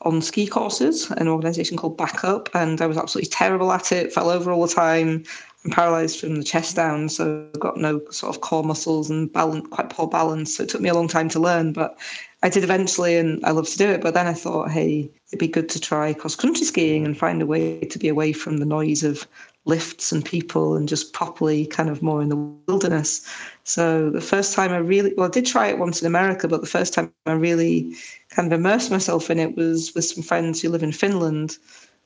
on 0.03 0.21
ski 0.21 0.47
courses, 0.47 1.09
an 1.11 1.27
organisation 1.27 1.77
called 1.77 1.97
Backup, 1.97 2.49
and 2.53 2.81
I 2.81 2.87
was 2.87 2.97
absolutely 2.97 3.29
terrible 3.29 3.71
at 3.71 3.91
it, 3.91 4.13
fell 4.13 4.29
over 4.29 4.51
all 4.51 4.65
the 4.65 4.73
time. 4.73 5.23
I'm 5.65 5.71
paralysed 5.71 6.19
from 6.19 6.35
the 6.35 6.43
chest 6.43 6.75
down, 6.75 7.07
so 7.07 7.47
I've 7.53 7.59
got 7.59 7.77
no 7.77 8.01
sort 8.09 8.35
of 8.35 8.41
core 8.41 8.63
muscles 8.63 9.09
and 9.09 9.31
balance, 9.31 9.65
quite 9.69 9.89
poor 9.89 10.07
balance. 10.07 10.57
So 10.57 10.63
it 10.63 10.69
took 10.69 10.81
me 10.81 10.89
a 10.89 10.93
long 10.93 11.07
time 11.07 11.29
to 11.29 11.39
learn, 11.39 11.71
but 11.71 11.97
I 12.41 12.49
did 12.49 12.65
eventually, 12.65 13.15
and 13.15 13.43
I 13.45 13.51
love 13.51 13.69
to 13.69 13.77
do 13.77 13.89
it. 13.89 14.01
But 14.01 14.13
then 14.13 14.27
I 14.27 14.33
thought, 14.33 14.69
hey, 14.69 15.09
it'd 15.27 15.39
be 15.39 15.47
good 15.47 15.69
to 15.69 15.79
try 15.79 16.11
cross 16.13 16.35
country 16.35 16.65
skiing 16.65 17.05
and 17.05 17.17
find 17.17 17.41
a 17.41 17.45
way 17.45 17.79
to 17.79 17.97
be 17.97 18.09
away 18.09 18.33
from 18.33 18.57
the 18.57 18.65
noise 18.65 19.03
of 19.03 19.25
lifts 19.65 20.11
and 20.11 20.25
people 20.25 20.75
and 20.75 20.89
just 20.89 21.13
properly 21.13 21.65
kind 21.65 21.89
of 21.89 22.01
more 22.01 22.21
in 22.21 22.27
the 22.27 22.35
wilderness. 22.67 23.25
So 23.63 24.09
the 24.09 24.19
first 24.19 24.53
time 24.53 24.71
I 24.71 24.77
really, 24.77 25.13
well, 25.15 25.27
I 25.27 25.31
did 25.31 25.45
try 25.45 25.67
it 25.67 25.79
once 25.79 26.01
in 26.01 26.07
America, 26.07 26.49
but 26.49 26.59
the 26.59 26.67
first 26.67 26.93
time 26.93 27.13
I 27.25 27.31
really 27.31 27.95
kind 28.33 28.51
of 28.51 28.59
immersed 28.59 28.91
myself 28.91 29.29
in 29.29 29.39
it 29.39 29.55
was 29.55 29.93
with 29.93 30.05
some 30.05 30.23
friends 30.23 30.61
who 30.61 30.69
live 30.69 30.83
in 30.83 30.91
Finland. 30.91 31.57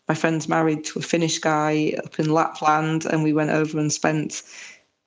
My 0.08 0.16
friend's 0.16 0.50
married 0.50 0.84
to 0.86 1.00
a 1.00 1.02
Finnish 1.02 1.40
guy 1.40 1.94
up 2.04 2.20
in 2.20 2.34
Lapland, 2.34 3.06
and 3.06 3.24
we 3.24 3.34
went 3.34 3.52
over 3.52 3.80
and 3.80 3.92
spent 3.92 4.44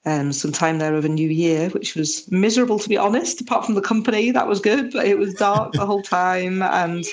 um, 0.06 0.32
some 0.32 0.52
time 0.52 0.78
there 0.78 0.94
over 0.94 1.08
New 1.08 1.28
Year, 1.28 1.68
which 1.70 1.94
was 1.94 2.30
miserable 2.30 2.78
to 2.78 2.88
be 2.88 2.96
honest. 2.96 3.40
Apart 3.40 3.66
from 3.66 3.74
the 3.74 3.82
company, 3.82 4.30
that 4.30 4.48
was 4.48 4.60
good, 4.60 4.92
but 4.92 5.06
it 5.06 5.18
was 5.18 5.34
dark 5.34 5.72
the 5.72 5.86
whole 5.86 6.02
time 6.02 6.62
and 6.62 7.04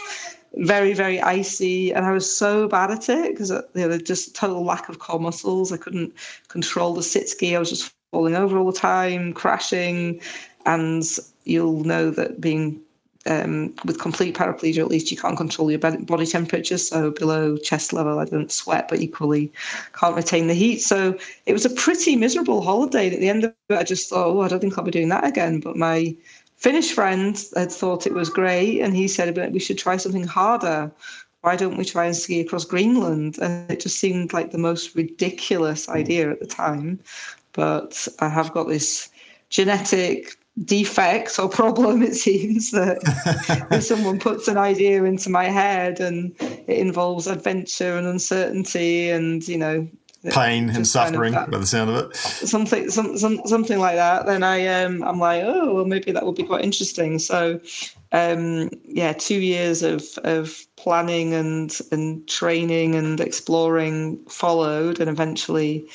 very 0.60 0.94
very 0.94 1.20
icy 1.22 1.92
and 1.94 2.06
i 2.06 2.12
was 2.12 2.36
so 2.36 2.68
bad 2.68 2.90
at 2.90 3.10
it 3.10 3.32
because 3.32 3.52
uh, 3.52 3.62
you 3.76 3.88
know, 3.88 3.98
just 3.98 4.34
total 4.34 4.64
lack 4.64 4.90
of 4.90 4.98
core 4.98 5.20
muscles 5.20 5.72
i 5.72 5.78
couldn't 5.78 6.12
control 6.48 6.94
the 6.94 7.04
sit 7.04 7.30
ski 7.30 7.56
i 7.56 7.60
was 7.60 7.70
just 7.70 7.94
falling 8.12 8.34
over 8.34 8.58
all 8.58 8.72
the 8.72 8.78
time 8.78 9.34
crashing 9.34 10.20
and 10.66 11.04
you'll 11.44 11.84
know 11.84 12.10
that 12.10 12.42
being 12.42 12.82
um, 13.28 13.74
with 13.86 14.00
complete 14.00 14.36
paraplegia, 14.36 14.80
at 14.80 14.88
least 14.88 15.12
you 15.12 15.18
can't 15.18 15.38
control 15.38 15.70
your 15.70 15.80
body 15.80 16.26
temperature. 16.26 16.78
So 16.78 17.12
below 17.12 17.58
chest 17.58 17.94
level, 17.94 18.20
I 18.20 18.26
don't 18.26 18.52
sweat, 18.52 18.88
but 18.88 19.00
equally 19.00 19.52
can't 19.94 20.16
retain 20.16 20.48
the 20.48 20.54
heat. 20.54 20.82
So 20.82 21.18
it 21.46 21.54
was 21.54 21.66
a 21.66 21.70
pretty 21.70 22.16
miserable 22.16 22.62
holiday. 22.62 23.14
At 23.14 23.20
the 23.20 23.30
end 23.30 23.44
of 23.44 23.54
it, 23.70 23.78
I 23.78 23.84
just 23.84 24.10
thought, 24.10 24.28
oh, 24.28 24.42
I 24.42 24.48
don't 24.48 24.60
think 24.60 24.78
I'll 24.78 24.84
be 24.84 24.92
doing 24.92 25.10
that 25.10 25.26
again. 25.26 25.60
But 25.60 25.76
my 25.76 26.16
Finnish 26.58 26.92
friend 26.94 27.44
had 27.56 27.72
thought 27.72 28.08
it 28.08 28.14
was 28.14 28.30
great, 28.30 28.82
and 28.82 28.96
he 28.96 29.08
said, 29.08 29.36
but 29.36 29.52
we 29.52 29.60
should 29.60 29.78
try 29.78 29.98
something 29.98 30.26
harder. 30.26 30.92
Why 31.42 31.56
don't 31.56 31.78
we 31.78 31.86
try 31.86 32.06
and 32.06 32.16
ski 32.16 32.42
across 32.42 32.66
Greenland? 32.66 33.38
And 33.38 33.70
it 33.70 33.80
just 33.80 34.00
seemed 34.00 34.34
like 34.34 34.52
the 34.52 34.58
most 34.58 34.96
ridiculous 34.96 35.86
hmm. 35.86 35.94
idea 35.94 36.32
at 36.32 36.40
the 36.40 36.48
time. 36.48 37.00
But 37.54 38.08
I 38.20 38.30
have 38.30 38.54
got 38.54 38.68
this 38.68 39.10
genetic 39.50 40.38
defect 40.66 41.38
or 41.40 41.50
problem, 41.50 42.02
it 42.02 42.16
seems, 42.16 42.72
that 42.72 42.98
if 43.72 43.84
someone 43.84 44.20
puts 44.20 44.48
an 44.48 44.58
idea 44.58 45.04
into 45.04 45.30
my 45.30 45.46
head 45.46 46.00
and 46.00 46.36
it 46.40 46.80
involves 46.80 47.28
adventure 47.28 47.98
and 47.98 48.08
uncertainty 48.08 49.10
and, 49.10 49.48
you 49.48 49.58
know, 49.58 49.88
pain 50.32 50.70
and 50.70 50.88
suffering 50.88 51.34
kind 51.34 51.46
of 51.46 51.52
by 51.52 51.58
the 51.60 51.66
sound 51.66 51.90
of 51.90 51.96
it. 51.96 52.16
Something, 52.16 52.90
some, 52.90 53.18
some, 53.18 53.40
something 53.46 53.80
like 53.80 53.96
that. 53.96 54.26
Then 54.26 54.44
I, 54.44 54.66
um, 54.68 55.04
I'm 55.04 55.20
like, 55.20 55.44
oh, 55.46 55.76
well, 55.76 55.86
maybe 55.86 56.12
that 56.12 56.26
would 56.26 56.36
be 56.36 56.44
quite 56.44 56.64
interesting. 56.64 57.20
So, 57.20 57.60
um, 58.12 58.70
yeah, 58.86 59.14
two 59.14 59.40
years 59.40 59.84
of 59.84 60.04
of 60.24 60.66
planning 60.78 61.34
and 61.34 61.78
and 61.92 62.28
training 62.28 62.96
and 62.96 63.20
exploring 63.20 64.24
followed, 64.26 65.00
and 65.00 65.10
eventually, 65.10 65.88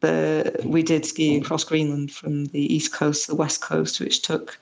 the 0.00 0.60
we 0.64 0.82
did 0.82 1.04
skiing 1.04 1.42
across 1.42 1.64
Greenland 1.64 2.10
from 2.10 2.46
the 2.46 2.74
east 2.74 2.92
coast 2.92 3.26
to 3.26 3.32
the 3.32 3.36
west 3.36 3.60
coast, 3.60 4.00
which 4.00 4.22
took 4.22 4.58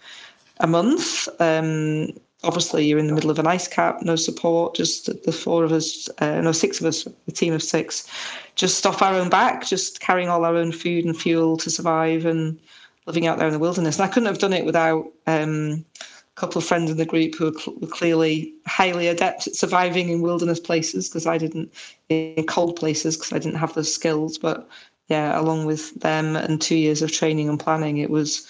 a 0.60 0.66
month. 0.66 1.28
Um, 1.40 2.12
obviously 2.44 2.86
you're 2.86 2.98
in 2.98 3.08
the 3.08 3.14
middle 3.14 3.30
of 3.30 3.38
an 3.38 3.46
ice 3.46 3.68
cap, 3.68 4.02
no 4.02 4.16
support, 4.16 4.74
just 4.74 5.06
the 5.24 5.32
four 5.32 5.64
of 5.64 5.72
us, 5.72 6.08
uh, 6.18 6.40
no, 6.40 6.52
six 6.52 6.80
of 6.80 6.86
us, 6.86 7.06
a 7.26 7.32
team 7.32 7.52
of 7.52 7.62
six, 7.62 8.08
just 8.54 8.86
off 8.86 9.02
our 9.02 9.14
own 9.14 9.28
back, 9.28 9.66
just 9.66 10.00
carrying 10.00 10.28
all 10.28 10.44
our 10.44 10.56
own 10.56 10.72
food 10.72 11.04
and 11.04 11.16
fuel 11.16 11.56
to 11.56 11.70
survive 11.70 12.24
and 12.24 12.58
living 13.06 13.26
out 13.26 13.38
there 13.38 13.46
in 13.46 13.52
the 13.52 13.58
wilderness. 13.58 13.98
And 13.98 14.08
I 14.08 14.12
couldn't 14.12 14.28
have 14.28 14.38
done 14.38 14.52
it 14.52 14.64
without 14.64 15.10
um, 15.26 15.84
a 16.00 16.40
couple 16.40 16.58
of 16.58 16.64
friends 16.64 16.90
in 16.90 16.96
the 16.96 17.06
group 17.06 17.34
who 17.34 17.52
were 17.80 17.88
clearly 17.88 18.52
highly 18.66 19.08
adept 19.08 19.46
at 19.46 19.56
surviving 19.56 20.10
in 20.10 20.20
wilderness 20.20 20.60
places 20.60 21.08
because 21.08 21.26
I 21.26 21.38
didn't, 21.38 21.72
in 22.08 22.44
cold 22.46 22.76
places 22.76 23.16
because 23.16 23.32
I 23.32 23.38
didn't 23.38 23.58
have 23.58 23.74
those 23.74 23.92
skills. 23.92 24.38
But 24.38 24.68
yeah, 25.08 25.38
along 25.40 25.64
with 25.64 25.98
them 26.00 26.36
and 26.36 26.60
two 26.60 26.76
years 26.76 27.02
of 27.02 27.10
training 27.10 27.48
and 27.48 27.58
planning, 27.58 27.98
it 27.98 28.10
was 28.10 28.46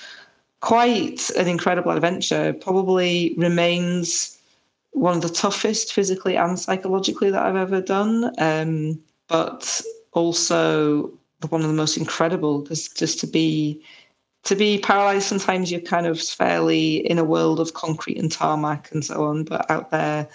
quite 0.60 1.30
an 1.30 1.46
incredible 1.46 1.92
adventure. 1.92 2.52
Probably 2.52 3.34
remains 3.36 4.38
one 4.90 5.14
of 5.16 5.22
the 5.22 5.28
toughest 5.28 5.92
physically 5.92 6.36
and 6.36 6.58
psychologically 6.58 7.30
that 7.30 7.42
I've 7.42 7.56
ever 7.56 7.80
done, 7.80 8.32
um, 8.38 9.00
but 9.28 9.80
also 10.12 11.12
one 11.48 11.62
of 11.62 11.68
the 11.68 11.74
most 11.74 11.96
incredible 11.96 12.60
because 12.60 12.88
just 12.88 13.20
to 13.20 13.26
be 13.26 13.80
to 14.42 14.56
be 14.56 14.78
paralyzed 14.78 15.26
sometimes 15.26 15.70
you're 15.70 15.80
kind 15.80 16.06
of 16.06 16.20
fairly 16.20 16.96
in 17.08 17.18
a 17.18 17.24
world 17.24 17.60
of 17.60 17.74
concrete 17.74 18.18
and 18.18 18.32
tarmac 18.32 18.90
and 18.90 19.04
so 19.04 19.24
on 19.24 19.44
but 19.44 19.70
out 19.70 19.90
there 19.90 20.26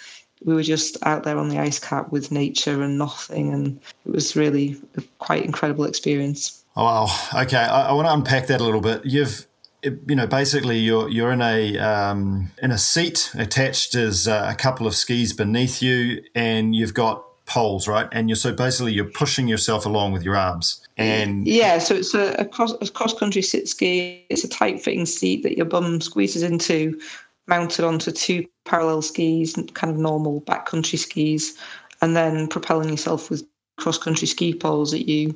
we 0.46 0.54
were 0.54 0.64
just 0.64 0.98
out 1.06 1.24
there 1.24 1.38
on 1.38 1.50
the 1.50 1.60
ice 1.60 1.80
cap 1.80 2.12
with 2.12 2.32
nature 2.32 2.82
and 2.82 2.98
nothing 2.98 3.54
and 3.54 3.80
it 4.06 4.12
was 4.12 4.36
really 4.36 4.78
a 4.98 5.02
quite 5.20 5.46
incredible 5.46 5.86
experience 5.86 6.64
oh 6.76 6.84
wow 6.84 7.42
okay 7.42 7.58
I, 7.58 7.90
I 7.90 7.94
want 7.94 8.08
to 8.08 8.14
unpack 8.14 8.48
that 8.48 8.62
a 8.62 8.64
little 8.64 8.82
bit 8.82 9.06
you've 9.06 9.48
you 9.84 10.16
know, 10.16 10.28
basically 10.28 10.78
you're 10.78 11.10
you're 11.10 11.32
in 11.32 11.42
a 11.42 11.78
um, 11.78 12.52
in 12.62 12.72
a 12.72 12.78
seat 12.78 13.32
attached 13.36 13.96
as 13.96 14.28
uh, 14.28 14.48
a 14.50 14.56
couple 14.56 14.88
of 14.88 14.96
skis 14.96 15.34
beneath 15.34 15.82
you, 15.82 16.24
and 16.36 16.76
you've 16.76 16.94
got 16.94 17.24
poles, 17.46 17.88
right? 17.88 18.08
And 18.12 18.30
you're 18.30 18.38
so 18.38 18.54
basically 18.54 18.94
you're 18.94 19.06
pushing 19.06 19.48
yourself 19.48 19.86
along 19.86 20.14
with 20.14 20.24
your 20.24 20.36
arms. 20.36 20.80
And 20.96 21.48
yeah, 21.48 21.80
so 21.80 21.96
it's 21.96 22.14
a, 22.14 22.34
a 22.36 22.46
cross 22.46 22.74
a 22.82 22.90
cross 22.90 23.14
country 23.14 23.42
sit 23.42 23.68
ski. 23.68 24.26
It's 24.30 24.44
a 24.44 24.50
tight 24.50 24.82
fitting 24.82 25.06
seat 25.06 25.44
that 25.44 25.58
your 25.58 25.66
bum 25.66 26.00
squeezes 26.00 26.44
into, 26.44 27.00
mounted 27.48 27.86
onto 27.86 28.12
two 28.12 28.46
parallel 28.66 29.02
skis, 29.02 29.56
kind 29.74 29.94
of 29.94 29.98
normal 29.98 30.42
backcountry 30.42 30.98
skis, 30.98 31.58
and 32.02 32.16
then 32.16 32.48
propelling 32.48 32.90
yourself 32.90 33.30
with 33.30 33.46
cross 33.78 33.98
country 33.98 34.28
ski 34.28 34.54
poles 34.54 34.92
that 34.92 35.10
you 35.10 35.36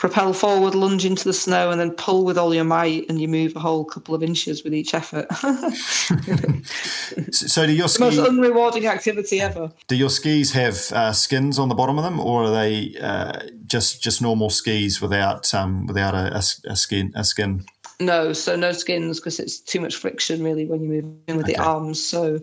propel 0.00 0.32
forward, 0.32 0.74
lunge 0.74 1.04
into 1.04 1.24
the 1.24 1.32
snow, 1.32 1.70
and 1.70 1.78
then 1.78 1.90
pull 1.90 2.24
with 2.24 2.38
all 2.38 2.54
your 2.54 2.64
might, 2.64 3.06
and 3.10 3.20
you 3.20 3.28
move 3.28 3.54
a 3.54 3.60
whole 3.60 3.84
couple 3.84 4.14
of 4.14 4.22
inches 4.22 4.64
with 4.64 4.72
each 4.72 4.94
effort. 4.94 5.30
so, 7.32 7.66
do 7.66 7.72
your 7.72 7.86
skis, 7.86 8.16
most 8.16 8.30
unrewarding 8.30 8.86
activity 8.86 9.42
ever? 9.42 9.70
Do 9.88 9.96
your 9.96 10.08
skis 10.08 10.52
have 10.52 10.90
uh, 10.92 11.12
skins 11.12 11.58
on 11.58 11.68
the 11.68 11.74
bottom 11.74 11.98
of 11.98 12.04
them, 12.04 12.18
or 12.18 12.44
are 12.44 12.50
they 12.50 12.94
uh, 12.98 13.40
just 13.66 14.02
just 14.02 14.22
normal 14.22 14.48
skis 14.48 15.02
without 15.02 15.52
um, 15.52 15.86
without 15.86 16.14
a, 16.14 16.34
a, 16.34 16.42
a, 16.72 16.76
skin 16.76 17.12
a 17.14 17.22
skin? 17.22 17.66
No, 18.00 18.32
so 18.32 18.56
no 18.56 18.72
skins 18.72 19.20
because 19.20 19.38
it's 19.38 19.60
too 19.60 19.80
much 19.80 19.96
friction 19.96 20.42
really 20.42 20.64
when 20.64 20.82
you 20.82 20.88
move 20.88 21.04
in 21.28 21.36
with 21.36 21.44
okay. 21.44 21.54
the 21.54 21.62
arms. 21.62 22.02
So 22.02 22.40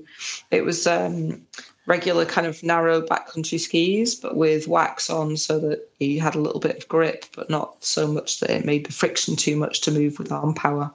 it 0.52 0.64
was 0.64 0.86
um, 0.86 1.42
regular 1.88 2.26
kind 2.26 2.46
of 2.46 2.62
narrow 2.62 3.02
backcountry 3.02 3.60
skis, 3.60 4.14
but 4.14 4.36
with 4.36 4.68
wax 4.68 5.10
on 5.10 5.36
so 5.36 5.58
that 5.60 5.90
you 6.00 6.22
had 6.22 6.36
a 6.36 6.40
little 6.40 6.60
bit 6.60 6.78
of 6.78 6.88
grip, 6.88 7.26
but 7.36 7.50
not 7.50 7.84
so 7.84 8.08
much 8.08 8.40
that 8.42 8.52
it 8.52 8.66
made 8.66 8.86
the 8.86 8.92
friction 8.92 9.36
too 9.36 9.56
much 9.56 9.82
to 9.82 9.92
move 9.92 10.20
with 10.20 10.32
arm 10.32 10.54
power. 10.54 10.92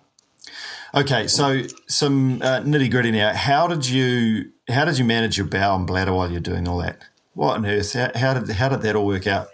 Okay, 0.94 1.26
so 1.26 1.62
some 1.88 2.42
uh, 2.42 2.60
nitty 2.60 2.90
gritty 2.90 3.10
now. 3.10 3.34
How 3.34 3.66
did 3.66 3.88
you 3.88 4.52
how 4.68 4.84
did 4.84 4.98
you 4.98 5.04
manage 5.04 5.38
your 5.38 5.46
bowel 5.46 5.76
and 5.76 5.86
bladder 5.86 6.12
while 6.12 6.30
you're 6.30 6.40
doing 6.40 6.68
all 6.68 6.78
that? 6.78 7.02
What 7.34 7.56
on 7.56 7.66
earth? 7.66 7.94
How, 7.94 8.10
how 8.14 8.34
did 8.34 8.50
how 8.50 8.68
did 8.68 8.82
that 8.82 8.94
all 8.94 9.06
work 9.06 9.26
out? 9.26 9.48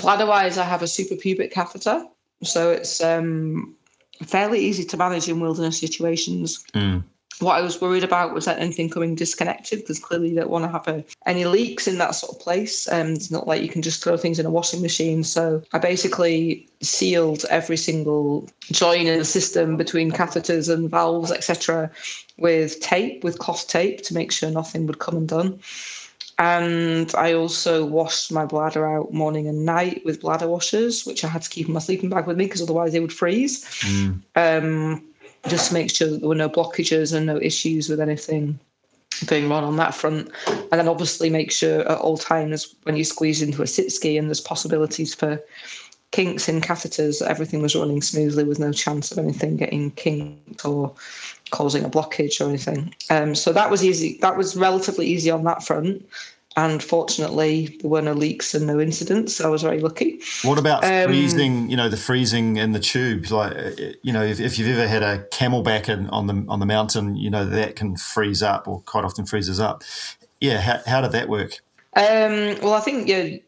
Bladder 0.00 0.26
wise, 0.26 0.58
I 0.58 0.64
have 0.64 0.82
a 0.82 0.86
suprapubic 0.86 1.52
catheter, 1.52 2.04
so 2.42 2.70
it's 2.70 3.00
um, 3.00 3.74
fairly 4.22 4.60
easy 4.60 4.84
to 4.84 4.96
manage 4.96 5.28
in 5.28 5.40
wilderness 5.40 5.78
situations. 5.78 6.64
Mm 6.74 7.04
what 7.40 7.56
I 7.56 7.62
was 7.62 7.80
worried 7.80 8.04
about 8.04 8.32
was 8.32 8.44
that 8.44 8.58
anything 8.58 8.88
coming 8.88 9.14
disconnected 9.14 9.80
because 9.80 9.98
clearly 9.98 10.30
you 10.30 10.36
don't 10.36 10.50
want 10.50 10.64
to 10.64 10.70
have 10.70 10.86
a, 10.86 11.04
any 11.26 11.44
leaks 11.44 11.88
in 11.88 11.98
that 11.98 12.14
sort 12.14 12.36
of 12.36 12.40
place. 12.40 12.90
Um, 12.90 13.08
it's 13.08 13.30
not 13.30 13.46
like 13.46 13.62
you 13.62 13.68
can 13.68 13.82
just 13.82 14.02
throw 14.02 14.16
things 14.16 14.38
in 14.38 14.46
a 14.46 14.50
washing 14.50 14.82
machine. 14.82 15.24
So 15.24 15.62
I 15.72 15.78
basically 15.78 16.68
sealed 16.80 17.44
every 17.50 17.76
single 17.76 18.48
join 18.62 19.06
in 19.06 19.18
the 19.18 19.24
system 19.24 19.76
between 19.76 20.12
catheters 20.12 20.72
and 20.72 20.88
valves, 20.88 21.32
etc., 21.32 21.90
with 22.36 22.80
tape, 22.80 23.24
with 23.24 23.38
cloth 23.38 23.68
tape 23.68 24.02
to 24.02 24.14
make 24.14 24.32
sure 24.32 24.50
nothing 24.50 24.86
would 24.86 24.98
come 24.98 25.16
undone. 25.16 25.60
And 26.38 27.14
I 27.14 27.34
also 27.34 27.84
washed 27.84 28.32
my 28.32 28.44
bladder 28.44 28.86
out 28.86 29.12
morning 29.12 29.46
and 29.46 29.64
night 29.64 30.02
with 30.04 30.20
bladder 30.20 30.48
washers, 30.48 31.04
which 31.06 31.24
I 31.24 31.28
had 31.28 31.42
to 31.42 31.50
keep 31.50 31.68
in 31.68 31.74
my 31.74 31.80
sleeping 31.80 32.10
bag 32.10 32.26
with 32.26 32.36
me 32.36 32.46
because 32.46 32.62
otherwise 32.62 32.92
they 32.92 33.00
would 33.00 33.12
freeze. 33.12 33.64
Mm. 33.80 34.22
Um, 34.34 35.04
just 35.48 35.68
to 35.68 35.74
make 35.74 35.94
sure 35.94 36.08
that 36.08 36.20
there 36.20 36.28
were 36.28 36.34
no 36.34 36.48
blockages 36.48 37.14
and 37.14 37.26
no 37.26 37.38
issues 37.40 37.88
with 37.88 38.00
anything 38.00 38.58
going 39.26 39.48
wrong 39.48 39.64
on 39.64 39.76
that 39.76 39.94
front. 39.94 40.30
And 40.46 40.72
then 40.72 40.88
obviously 40.88 41.30
make 41.30 41.52
sure 41.52 41.80
at 41.80 41.98
all 41.98 42.16
times 42.16 42.74
when 42.82 42.96
you 42.96 43.04
squeeze 43.04 43.42
into 43.42 43.62
a 43.62 43.66
sit 43.66 43.92
ski 43.92 44.18
and 44.18 44.28
there's 44.28 44.40
possibilities 44.40 45.14
for 45.14 45.40
kinks 46.10 46.48
in 46.48 46.60
catheters, 46.60 47.22
everything 47.22 47.60
was 47.60 47.76
running 47.76 48.02
smoothly 48.02 48.44
with 48.44 48.58
no 48.58 48.72
chance 48.72 49.12
of 49.12 49.18
anything 49.18 49.56
getting 49.56 49.90
kinked 49.92 50.64
or 50.64 50.94
causing 51.54 51.84
a 51.84 51.88
blockage 51.88 52.40
or 52.40 52.48
anything. 52.48 52.92
Um, 53.10 53.34
so 53.34 53.52
that 53.52 53.70
was 53.70 53.84
easy. 53.84 54.18
That 54.20 54.36
was 54.36 54.56
relatively 54.56 55.06
easy 55.06 55.30
on 55.30 55.44
that 55.44 55.62
front. 55.62 56.04
And 56.56 56.82
fortunately, 56.82 57.78
there 57.80 57.90
were 57.90 58.02
no 58.02 58.12
leaks 58.12 58.54
and 58.54 58.66
no 58.66 58.80
incidents. 58.80 59.36
So 59.36 59.44
I 59.44 59.48
was 59.48 59.62
very 59.62 59.80
lucky. 59.80 60.20
What 60.42 60.58
about 60.58 60.84
um, 60.84 61.08
freezing? 61.08 61.70
You 61.70 61.76
know, 61.76 61.88
the 61.88 61.96
freezing 61.96 62.58
in 62.58 62.72
the 62.72 62.80
tubes. 62.80 63.30
Like, 63.32 63.52
you 64.02 64.12
know, 64.12 64.22
if, 64.22 64.38
if 64.40 64.58
you've 64.58 64.68
ever 64.68 64.86
had 64.86 65.02
a 65.02 65.24
CamelBak 65.32 65.88
in, 65.88 66.08
on 66.10 66.26
the 66.26 66.44
on 66.48 66.60
the 66.60 66.66
mountain, 66.66 67.16
you 67.16 67.30
know 67.30 67.44
that 67.44 67.74
can 67.76 67.96
freeze 67.96 68.42
up, 68.42 68.68
or 68.68 68.80
quite 68.82 69.04
often 69.04 69.26
freezes 69.26 69.58
up. 69.58 69.82
Yeah, 70.40 70.60
how, 70.60 70.80
how 70.86 71.00
did 71.00 71.12
that 71.12 71.28
work? 71.28 71.60
Um, 71.96 72.58
well, 72.62 72.74
I 72.74 72.80
think 72.80 73.08
you 73.08 73.40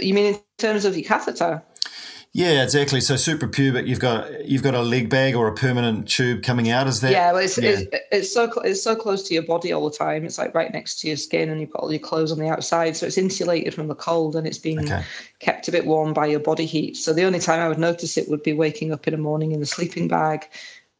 you 0.00 0.14
mean 0.14 0.34
in 0.34 0.40
terms 0.56 0.84
of 0.84 0.96
your 0.96 1.04
catheter. 1.04 1.62
Yeah, 2.36 2.64
exactly. 2.64 3.00
So 3.00 3.14
suprapubic, 3.14 3.86
you've 3.86 4.00
got 4.00 4.44
you've 4.44 4.64
got 4.64 4.74
a 4.74 4.82
leg 4.82 5.08
bag 5.08 5.36
or 5.36 5.46
a 5.46 5.54
permanent 5.54 6.08
tube 6.08 6.42
coming 6.42 6.68
out. 6.68 6.88
Is 6.88 7.00
that? 7.00 7.12
Yeah, 7.12 7.30
well, 7.30 7.40
it's, 7.40 7.56
yeah. 7.56 7.70
it's, 7.70 7.96
it's 8.10 8.34
so 8.34 8.50
it's 8.62 8.82
so 8.82 8.96
close 8.96 9.22
to 9.28 9.34
your 9.34 9.44
body 9.44 9.72
all 9.72 9.88
the 9.88 9.96
time. 9.96 10.24
It's 10.24 10.36
like 10.36 10.52
right 10.52 10.72
next 10.72 10.98
to 11.00 11.06
your 11.06 11.16
skin, 11.16 11.48
and 11.48 11.60
you've 11.60 11.70
got 11.70 11.84
all 11.84 11.92
your 11.92 12.00
clothes 12.00 12.32
on 12.32 12.40
the 12.40 12.48
outside, 12.48 12.96
so 12.96 13.06
it's 13.06 13.16
insulated 13.16 13.72
from 13.72 13.86
the 13.86 13.94
cold, 13.94 14.34
and 14.34 14.48
it's 14.48 14.58
being 14.58 14.80
okay. 14.80 15.04
kept 15.38 15.68
a 15.68 15.72
bit 15.72 15.86
warm 15.86 16.12
by 16.12 16.26
your 16.26 16.40
body 16.40 16.66
heat. 16.66 16.96
So 16.96 17.12
the 17.12 17.22
only 17.22 17.38
time 17.38 17.60
I 17.60 17.68
would 17.68 17.78
notice 17.78 18.16
it 18.16 18.28
would 18.28 18.42
be 18.42 18.52
waking 18.52 18.92
up 18.92 19.06
in 19.06 19.12
the 19.12 19.18
morning 19.18 19.52
in 19.52 19.60
the 19.60 19.66
sleeping 19.66 20.08
bag. 20.08 20.48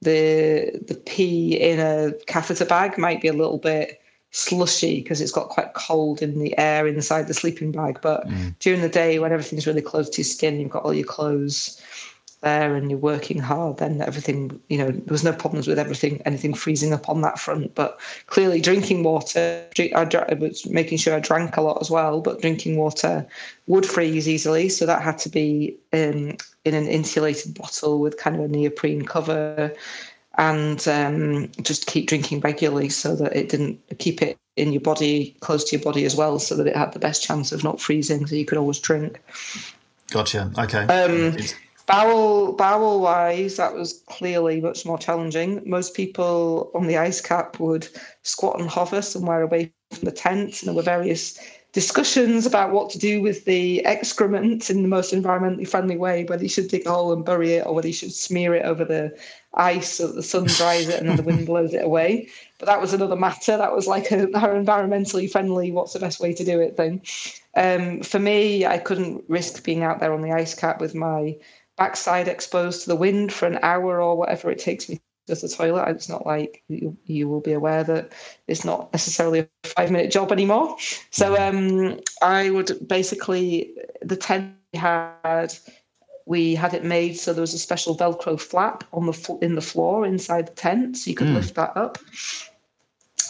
The 0.02 0.84
the 0.86 0.94
pee 0.94 1.56
in 1.56 1.80
a 1.80 2.12
catheter 2.28 2.64
bag 2.64 2.96
might 2.96 3.20
be 3.20 3.26
a 3.28 3.32
little 3.32 3.58
bit 3.58 4.00
slushy 4.34 5.00
because 5.00 5.20
it's 5.20 5.30
got 5.30 5.48
quite 5.48 5.74
cold 5.74 6.20
in 6.20 6.40
the 6.40 6.58
air 6.58 6.88
inside 6.88 7.28
the 7.28 7.34
sleeping 7.34 7.70
bag. 7.70 8.00
But 8.02 8.26
mm. 8.26 8.58
during 8.58 8.82
the 8.82 8.88
day, 8.88 9.18
when 9.20 9.32
everything's 9.32 9.66
really 9.66 9.80
close 9.80 10.10
to 10.10 10.18
your 10.18 10.24
skin, 10.24 10.60
you've 10.60 10.70
got 10.70 10.84
all 10.84 10.92
your 10.92 11.06
clothes 11.06 11.80
there 12.40 12.74
and 12.74 12.90
you're 12.90 12.98
working 12.98 13.38
hard, 13.38 13.78
then 13.78 14.02
everything, 14.02 14.60
you 14.68 14.76
know, 14.76 14.90
there 14.90 15.12
was 15.12 15.24
no 15.24 15.32
problems 15.32 15.66
with 15.66 15.78
everything, 15.78 16.20
anything 16.26 16.52
freezing 16.52 16.92
up 16.92 17.08
on 17.08 17.22
that 17.22 17.38
front. 17.38 17.74
But 17.76 17.98
clearly, 18.26 18.60
drinking 18.60 19.04
water, 19.04 19.64
I 19.78 20.36
was 20.38 20.66
making 20.66 20.98
sure 20.98 21.14
I 21.14 21.20
drank 21.20 21.56
a 21.56 21.62
lot 21.62 21.80
as 21.80 21.90
well, 21.90 22.20
but 22.20 22.40
drinking 22.42 22.76
water 22.76 23.26
would 23.68 23.86
freeze 23.86 24.28
easily. 24.28 24.68
So 24.68 24.84
that 24.84 25.00
had 25.00 25.16
to 25.18 25.28
be 25.28 25.76
in, 25.92 26.36
in 26.64 26.74
an 26.74 26.88
insulated 26.88 27.54
bottle 27.54 28.00
with 28.00 28.18
kind 28.18 28.36
of 28.36 28.42
a 28.42 28.48
neoprene 28.48 29.04
cover 29.04 29.72
and 30.38 30.86
um, 30.88 31.50
just 31.62 31.86
keep 31.86 32.08
drinking 32.08 32.40
regularly 32.40 32.88
so 32.88 33.14
that 33.16 33.34
it 33.36 33.48
didn't 33.48 33.80
keep 33.98 34.22
it 34.22 34.36
in 34.56 34.72
your 34.72 34.80
body 34.80 35.36
close 35.40 35.64
to 35.64 35.76
your 35.76 35.84
body 35.84 36.04
as 36.04 36.14
well 36.14 36.38
so 36.38 36.56
that 36.56 36.66
it 36.66 36.76
had 36.76 36.92
the 36.92 36.98
best 36.98 37.22
chance 37.22 37.52
of 37.52 37.64
not 37.64 37.80
freezing 37.80 38.26
so 38.26 38.34
you 38.34 38.44
could 38.44 38.58
always 38.58 38.78
drink. 38.78 39.20
Gotcha. 40.10 40.50
Okay. 40.58 40.84
Um, 40.86 41.36
bowel 41.86 42.52
bowel 42.52 43.00
wise 43.00 43.56
that 43.56 43.74
was 43.74 44.02
clearly 44.06 44.60
much 44.60 44.86
more 44.86 44.98
challenging. 44.98 45.62
Most 45.68 45.94
people 45.94 46.70
on 46.74 46.86
the 46.86 46.98
ice 46.98 47.20
cap 47.20 47.58
would 47.60 47.88
squat 48.22 48.60
and 48.60 48.68
hover 48.68 49.02
somewhere 49.02 49.42
away 49.42 49.72
from 49.90 50.04
the 50.04 50.12
tent. 50.12 50.62
And 50.62 50.68
there 50.68 50.74
were 50.74 50.82
various 50.82 51.38
discussions 51.74 52.46
about 52.46 52.70
what 52.70 52.88
to 52.88 52.98
do 52.98 53.20
with 53.20 53.44
the 53.46 53.84
excrement 53.84 54.70
in 54.70 54.82
the 54.82 54.88
most 54.88 55.12
environmentally 55.12 55.68
friendly 55.68 55.96
way, 55.96 56.24
whether 56.24 56.44
you 56.44 56.48
should 56.48 56.68
dig 56.68 56.86
a 56.86 56.90
hole 56.90 57.12
and 57.12 57.24
bury 57.24 57.54
it 57.54 57.66
or 57.66 57.74
whether 57.74 57.88
you 57.88 57.92
should 57.92 58.12
smear 58.12 58.54
it 58.54 58.64
over 58.64 58.84
the 58.84 59.14
ice 59.54 59.94
so 59.94 60.06
that 60.06 60.14
the 60.14 60.22
sun 60.22 60.44
dries 60.44 60.88
it 60.88 61.00
and 61.00 61.08
then 61.08 61.16
the 61.16 61.22
wind 61.24 61.46
blows 61.46 61.74
it 61.74 61.84
away. 61.84 62.28
But 62.60 62.66
that 62.66 62.80
was 62.80 62.94
another 62.94 63.16
matter. 63.16 63.56
That 63.56 63.74
was 63.74 63.88
like 63.88 64.12
a, 64.12 64.26
environmentally 64.28 65.28
friendly, 65.28 65.72
what's 65.72 65.92
the 65.92 65.98
best 65.98 66.20
way 66.20 66.32
to 66.32 66.44
do 66.44 66.60
it 66.60 66.76
thing. 66.76 67.02
Um, 67.56 68.02
for 68.02 68.20
me, 68.20 68.64
I 68.64 68.78
couldn't 68.78 69.24
risk 69.26 69.64
being 69.64 69.82
out 69.82 69.98
there 69.98 70.14
on 70.14 70.22
the 70.22 70.32
ice 70.32 70.54
cap 70.54 70.80
with 70.80 70.94
my 70.94 71.36
backside 71.76 72.28
exposed 72.28 72.82
to 72.82 72.88
the 72.88 72.96
wind 72.96 73.32
for 73.32 73.46
an 73.46 73.58
hour 73.62 74.00
or 74.00 74.16
whatever 74.16 74.48
it 74.48 74.60
takes 74.60 74.88
me 74.88 75.00
to 75.26 75.34
the 75.34 75.48
toilet. 75.48 75.88
It's 75.88 76.08
not 76.08 76.26
like 76.26 76.62
you, 76.68 76.96
you 77.04 77.28
will 77.28 77.40
be 77.40 77.52
aware 77.52 77.84
that 77.84 78.12
it's 78.46 78.64
not 78.64 78.92
necessarily 78.92 79.40
a 79.40 79.48
five 79.64 79.90
minute 79.90 80.10
job 80.10 80.32
anymore. 80.32 80.76
So 81.10 81.36
um, 81.40 82.00
I 82.22 82.50
would 82.50 82.86
basically, 82.86 83.74
the 84.02 84.16
tent 84.16 84.54
we 84.74 84.80
had 84.80 85.54
we 86.26 86.54
had 86.54 86.74
it 86.74 86.84
made 86.84 87.16
so 87.16 87.32
there 87.32 87.40
was 87.40 87.54
a 87.54 87.58
special 87.58 87.96
velcro 87.96 88.40
flap 88.40 88.84
on 88.92 89.06
the 89.06 89.38
in 89.40 89.54
the 89.54 89.60
floor 89.60 90.06
inside 90.06 90.48
the 90.48 90.52
tent 90.52 90.96
so 90.96 91.10
you 91.10 91.16
could 91.16 91.28
mm. 91.28 91.34
lift 91.34 91.54
that 91.54 91.76
up 91.76 91.98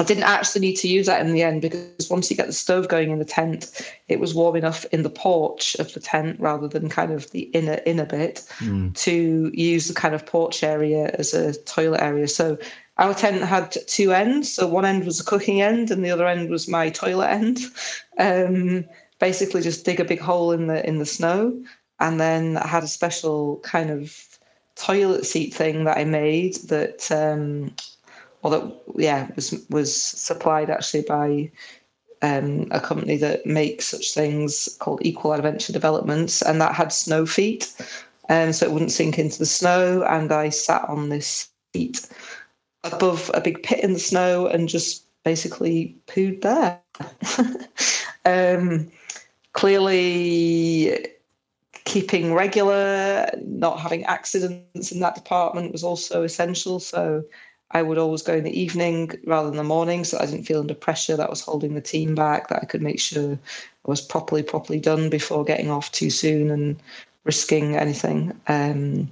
i 0.01 0.05
didn't 0.05 0.25
actually 0.25 0.61
need 0.61 0.77
to 0.77 0.89
use 0.89 1.07
that 1.07 1.25
in 1.25 1.33
the 1.33 1.43
end 1.43 1.63
because 1.63 2.09
once 2.11 2.31
you 2.31 2.37
get 2.37 2.47
the 2.47 2.53
stove 2.53 2.89
going 2.89 3.11
in 3.11 3.19
the 3.19 3.25
tent 3.25 3.95
it 4.09 4.21
was 4.21 4.35
warm 4.35 4.57
enough 4.57 4.85
in 4.93 5.03
the 5.03 5.11
porch 5.11 5.75
of 5.77 5.93
the 5.95 6.01
tent 6.01 6.39
rather 6.39 6.69
than 6.69 6.89
kind 6.89 7.13
of 7.13 7.31
the 7.31 7.43
inner 7.55 7.81
inner 7.87 8.05
bit 8.05 8.45
mm. 8.59 8.95
to 8.97 9.51
use 9.55 9.89
the 9.89 9.95
kind 9.95 10.15
of 10.15 10.27
porch 10.27 10.63
area 10.63 11.15
as 11.19 11.35
a 11.35 11.55
toilet 11.63 12.01
area. 12.01 12.29
So 12.29 12.59
our 12.99 13.15
tent 13.15 13.43
had 13.43 13.77
two 13.87 14.13
ends. 14.13 14.53
So 14.53 14.67
one 14.67 14.85
end 14.85 15.05
was 15.05 15.19
the 15.19 15.25
cooking 15.25 15.61
end 15.61 15.91
and 15.91 16.05
the 16.05 16.11
other 16.11 16.27
end 16.27 16.51
was 16.51 16.69
my 16.69 16.91
toilet 16.91 17.29
end. 17.29 17.59
Um, 18.19 18.85
basically 19.19 19.63
just 19.63 19.85
dig 19.85 20.01
a 20.01 20.05
big 20.05 20.21
hole 20.21 20.53
in 20.53 20.67
the 20.67 20.87
in 20.87 20.99
the 20.99 21.07
snow. 21.07 21.63
And 22.01 22.21
then 22.21 22.57
I 22.57 22.67
had 22.67 22.83
a 22.83 22.89
special 22.89 23.59
kind 23.59 23.91
of 23.91 24.39
toilet 24.77 25.25
seat 25.25 25.55
thing 25.55 25.85
that 25.85 25.97
I 25.97 26.05
made 26.05 26.57
that, 26.69 27.11
um, 27.13 27.75
or 28.45 28.51
that 28.51 28.83
yeah 28.97 29.29
was 29.35 29.67
was 29.71 29.95
supplied 29.97 30.71
actually 30.71 31.03
by 31.03 31.51
um, 32.23 32.69
a 32.71 32.81
company 32.81 33.17
that 33.17 33.45
makes 33.45 33.87
such 33.87 34.15
things 34.15 34.77
called 34.81 35.01
Equal 35.03 35.33
Adventure 35.33 35.73
Developments, 35.73 36.41
and 36.43 36.61
that 36.61 36.75
had 36.75 36.93
snow 36.93 37.27
feet, 37.27 37.75
and 38.29 38.49
um, 38.49 38.53
so 38.53 38.67
it 38.67 38.73
wouldn't 38.73 38.93
sink 38.93 39.19
into 39.19 39.39
the 39.39 39.47
snow. 39.47 40.03
And 40.05 40.31
I 40.31 40.51
sat 40.51 40.89
on 40.89 41.09
this 41.09 41.49
seat 41.75 42.09
above 42.85 43.31
a 43.35 43.41
big 43.41 43.63
pit 43.63 43.83
in 43.83 43.95
the 43.95 43.99
snow 43.99 44.47
and 44.47 44.69
just 44.69 45.05
basically 45.25 45.97
pooed 46.07 46.43
there. 46.43 46.81
um, 48.25 48.91
clearly, 49.53 51.07
keeping 51.85 52.33
regular, 52.33 53.31
not 53.45 53.81
having 53.81 54.05
accidents 54.05 54.93
in 54.93 55.01
that 55.01 55.15
department 55.15 55.73
was 55.73 55.85
also 55.85 56.23
essential. 56.23 56.81
So 56.81 57.25
I 57.75 57.83
would 57.83 57.99
always 57.99 58.23
go 58.23 58.35
in 58.35 58.45
the 58.45 58.59
evening 58.59 59.19
rather 59.25 59.49
than 59.49 59.57
the 59.57 59.65
morning, 59.65 60.05
so 60.05 60.19
I 60.19 60.27
didn't 60.27 60.45
feel 60.45 60.61
under 60.61 60.75
pressure 60.75 61.17
that 61.17 61.29
was 61.29 61.41
holding 61.41 61.75
the 61.75 61.81
team 61.81 62.15
back. 62.15 62.49
That 62.49 62.63
I 62.63 62.67
could 62.67 62.83
make 62.83 63.01
sure 63.01 63.33
I 63.35 63.91
was 63.91 64.01
properly, 64.01 64.43
properly 64.43 64.79
done 64.79 65.11
before 65.11 65.45
getting 65.45 65.71
off 65.71 65.91
too 65.93 66.11
soon 66.11 66.51
and 66.51 66.77
risking 67.25 67.77
anything. 67.77 68.33
Um, 68.47 69.11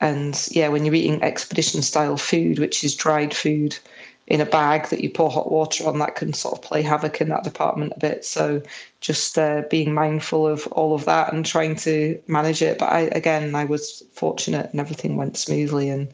and 0.00 0.48
yeah, 0.50 0.68
when 0.68 0.84
you're 0.84 0.94
eating 0.94 1.22
expedition 1.22 1.82
style 1.82 2.16
food, 2.16 2.58
which 2.58 2.82
is 2.82 2.96
dried 2.96 3.34
food, 3.34 3.78
in 4.26 4.40
a 4.40 4.46
bag 4.46 4.88
that 4.88 5.02
you 5.02 5.10
pour 5.10 5.30
hot 5.30 5.50
water 5.50 5.86
on 5.86 5.98
that 5.98 6.14
can 6.14 6.32
sort 6.32 6.54
of 6.54 6.62
play 6.62 6.80
havoc 6.80 7.20
in 7.20 7.28
that 7.28 7.44
department 7.44 7.92
a 7.94 8.00
bit 8.00 8.24
so 8.24 8.62
just 9.00 9.38
uh, 9.38 9.62
being 9.68 9.92
mindful 9.92 10.46
of 10.46 10.66
all 10.68 10.94
of 10.94 11.04
that 11.04 11.32
and 11.32 11.44
trying 11.44 11.76
to 11.76 12.18
manage 12.26 12.62
it 12.62 12.78
but 12.78 12.90
I, 12.90 13.00
again 13.00 13.54
i 13.54 13.64
was 13.64 14.02
fortunate 14.12 14.70
and 14.70 14.80
everything 14.80 15.16
went 15.16 15.36
smoothly 15.36 15.90
and 15.90 16.08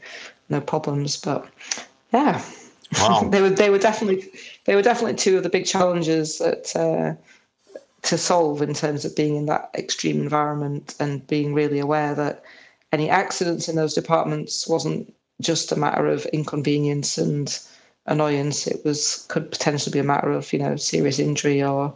no 0.50 0.60
problems 0.60 1.16
but 1.16 1.48
yeah 2.12 2.42
wow. 2.98 3.28
they 3.30 3.40
were 3.40 3.50
they 3.50 3.70
were 3.70 3.78
definitely 3.78 4.28
they 4.64 4.74
were 4.74 4.82
definitely 4.82 5.16
two 5.16 5.36
of 5.36 5.42
the 5.42 5.48
big 5.48 5.64
challenges 5.64 6.38
that 6.38 6.76
uh, 6.76 7.14
to 8.02 8.18
solve 8.18 8.62
in 8.62 8.74
terms 8.74 9.04
of 9.04 9.14
being 9.14 9.36
in 9.36 9.46
that 9.46 9.70
extreme 9.74 10.20
environment 10.20 10.94
and 11.00 11.26
being 11.26 11.52
really 11.54 11.78
aware 11.78 12.14
that 12.14 12.42
any 12.92 13.08
accidents 13.08 13.68
in 13.68 13.76
those 13.76 13.94
departments 13.94 14.66
wasn't 14.66 15.14
just 15.40 15.72
a 15.72 15.76
matter 15.76 16.06
of 16.06 16.26
inconvenience 16.26 17.18
and 17.18 17.60
annoyance. 18.06 18.66
It 18.66 18.84
was 18.84 19.26
could 19.28 19.50
potentially 19.50 19.92
be 19.92 19.98
a 19.98 20.04
matter 20.04 20.32
of 20.32 20.52
you 20.52 20.58
know 20.58 20.76
serious 20.76 21.18
injury 21.18 21.62
or 21.62 21.94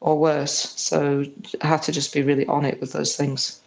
or 0.00 0.18
worse. 0.18 0.72
So 0.76 1.24
I 1.60 1.66
had 1.66 1.82
to 1.82 1.92
just 1.92 2.14
be 2.14 2.22
really 2.22 2.46
on 2.46 2.64
it 2.64 2.80
with 2.80 2.92
those 2.92 3.16
things. 3.16 3.59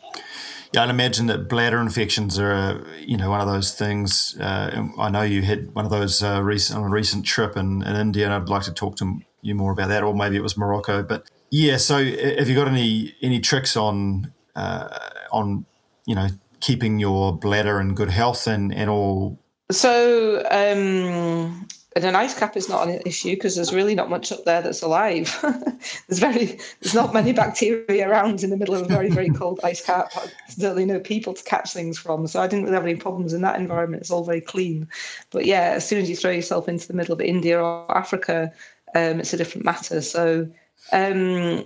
Yeah, 0.73 0.83
I'd 0.83 0.89
imagine 0.89 1.27
that 1.27 1.47
bladder 1.47 1.79
infections 1.79 2.39
are, 2.39 2.83
you 2.97 3.15
know, 3.15 3.29
one 3.29 3.39
of 3.39 3.47
those 3.47 3.73
things. 3.73 4.35
Uh, 4.39 4.87
I 4.97 5.09
know 5.11 5.21
you 5.21 5.43
had 5.43 5.73
one 5.75 5.85
of 5.85 5.91
those 5.91 6.23
uh, 6.23 6.41
recent, 6.41 6.79
on 6.79 6.85
a 6.85 6.89
recent 6.89 7.27
trip 7.27 7.55
in, 7.55 7.83
in 7.83 7.95
India, 7.95 8.25
and 8.25 8.33
I'd 8.33 8.49
like 8.49 8.63
to 8.63 8.73
talk 8.73 8.95
to 8.97 9.21
you 9.43 9.53
more 9.53 9.71
about 9.71 9.89
that, 9.89 10.03
or 10.03 10.15
maybe 10.15 10.35
it 10.35 10.41
was 10.41 10.57
Morocco. 10.57 11.03
But 11.03 11.29
yeah, 11.51 11.77
so 11.77 12.03
have 12.03 12.49
you 12.49 12.55
got 12.55 12.67
any 12.67 13.15
any 13.21 13.39
tricks 13.39 13.77
on 13.77 14.33
uh, 14.55 14.97
on 15.31 15.65
you 16.07 16.15
know 16.15 16.29
keeping 16.59 16.97
your 16.97 17.37
bladder 17.37 17.79
in 17.79 17.93
good 17.93 18.09
health 18.09 18.47
and 18.47 18.73
and 18.73 18.89
all 18.89 19.37
so 19.69 20.43
um, 20.49 21.67
and 21.95 22.05
an 22.05 22.15
ice 22.15 22.37
cap 22.37 22.57
is 22.57 22.69
not 22.69 22.87
an 22.87 23.01
issue 23.05 23.31
because 23.31 23.55
there's 23.55 23.73
really 23.73 23.95
not 23.95 24.09
much 24.09 24.31
up 24.31 24.45
there 24.45 24.61
that's 24.61 24.81
alive. 24.81 25.37
there's 26.07 26.19
very 26.19 26.59
there's 26.81 26.93
not 26.93 27.13
many 27.13 27.33
bacteria 27.33 28.09
around 28.09 28.43
in 28.43 28.49
the 28.49 28.57
middle 28.57 28.75
of 28.75 28.81
a 28.81 28.85
very 28.85 29.09
very 29.09 29.29
cold 29.29 29.59
ice 29.63 29.83
cap. 29.85 30.11
Really 30.57 30.85
no 30.85 30.99
people 30.99 31.33
to 31.33 31.43
catch 31.43 31.71
things 31.73 31.97
from, 31.97 32.25
so 32.27 32.41
I 32.41 32.47
didn't 32.47 32.65
really 32.65 32.75
have 32.75 32.83
any 32.83 32.95
problems 32.95 33.33
in 33.33 33.41
that 33.41 33.59
environment. 33.59 34.01
It's 34.01 34.11
all 34.11 34.23
very 34.23 34.41
clean. 34.41 34.87
But 35.31 35.45
yeah, 35.45 35.73
as 35.75 35.87
soon 35.87 36.01
as 36.01 36.09
you 36.09 36.15
throw 36.15 36.31
yourself 36.31 36.67
into 36.67 36.87
the 36.87 36.93
middle 36.93 37.13
of 37.13 37.21
India 37.21 37.61
or 37.61 37.95
Africa, 37.95 38.51
um, 38.95 39.19
it's 39.19 39.33
a 39.33 39.37
different 39.37 39.65
matter. 39.65 40.01
So 40.01 40.47
um, 40.91 41.65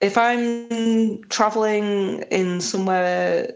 if 0.00 0.16
I'm 0.18 1.22
traveling 1.24 2.22
in 2.30 2.60
somewhere 2.60 3.54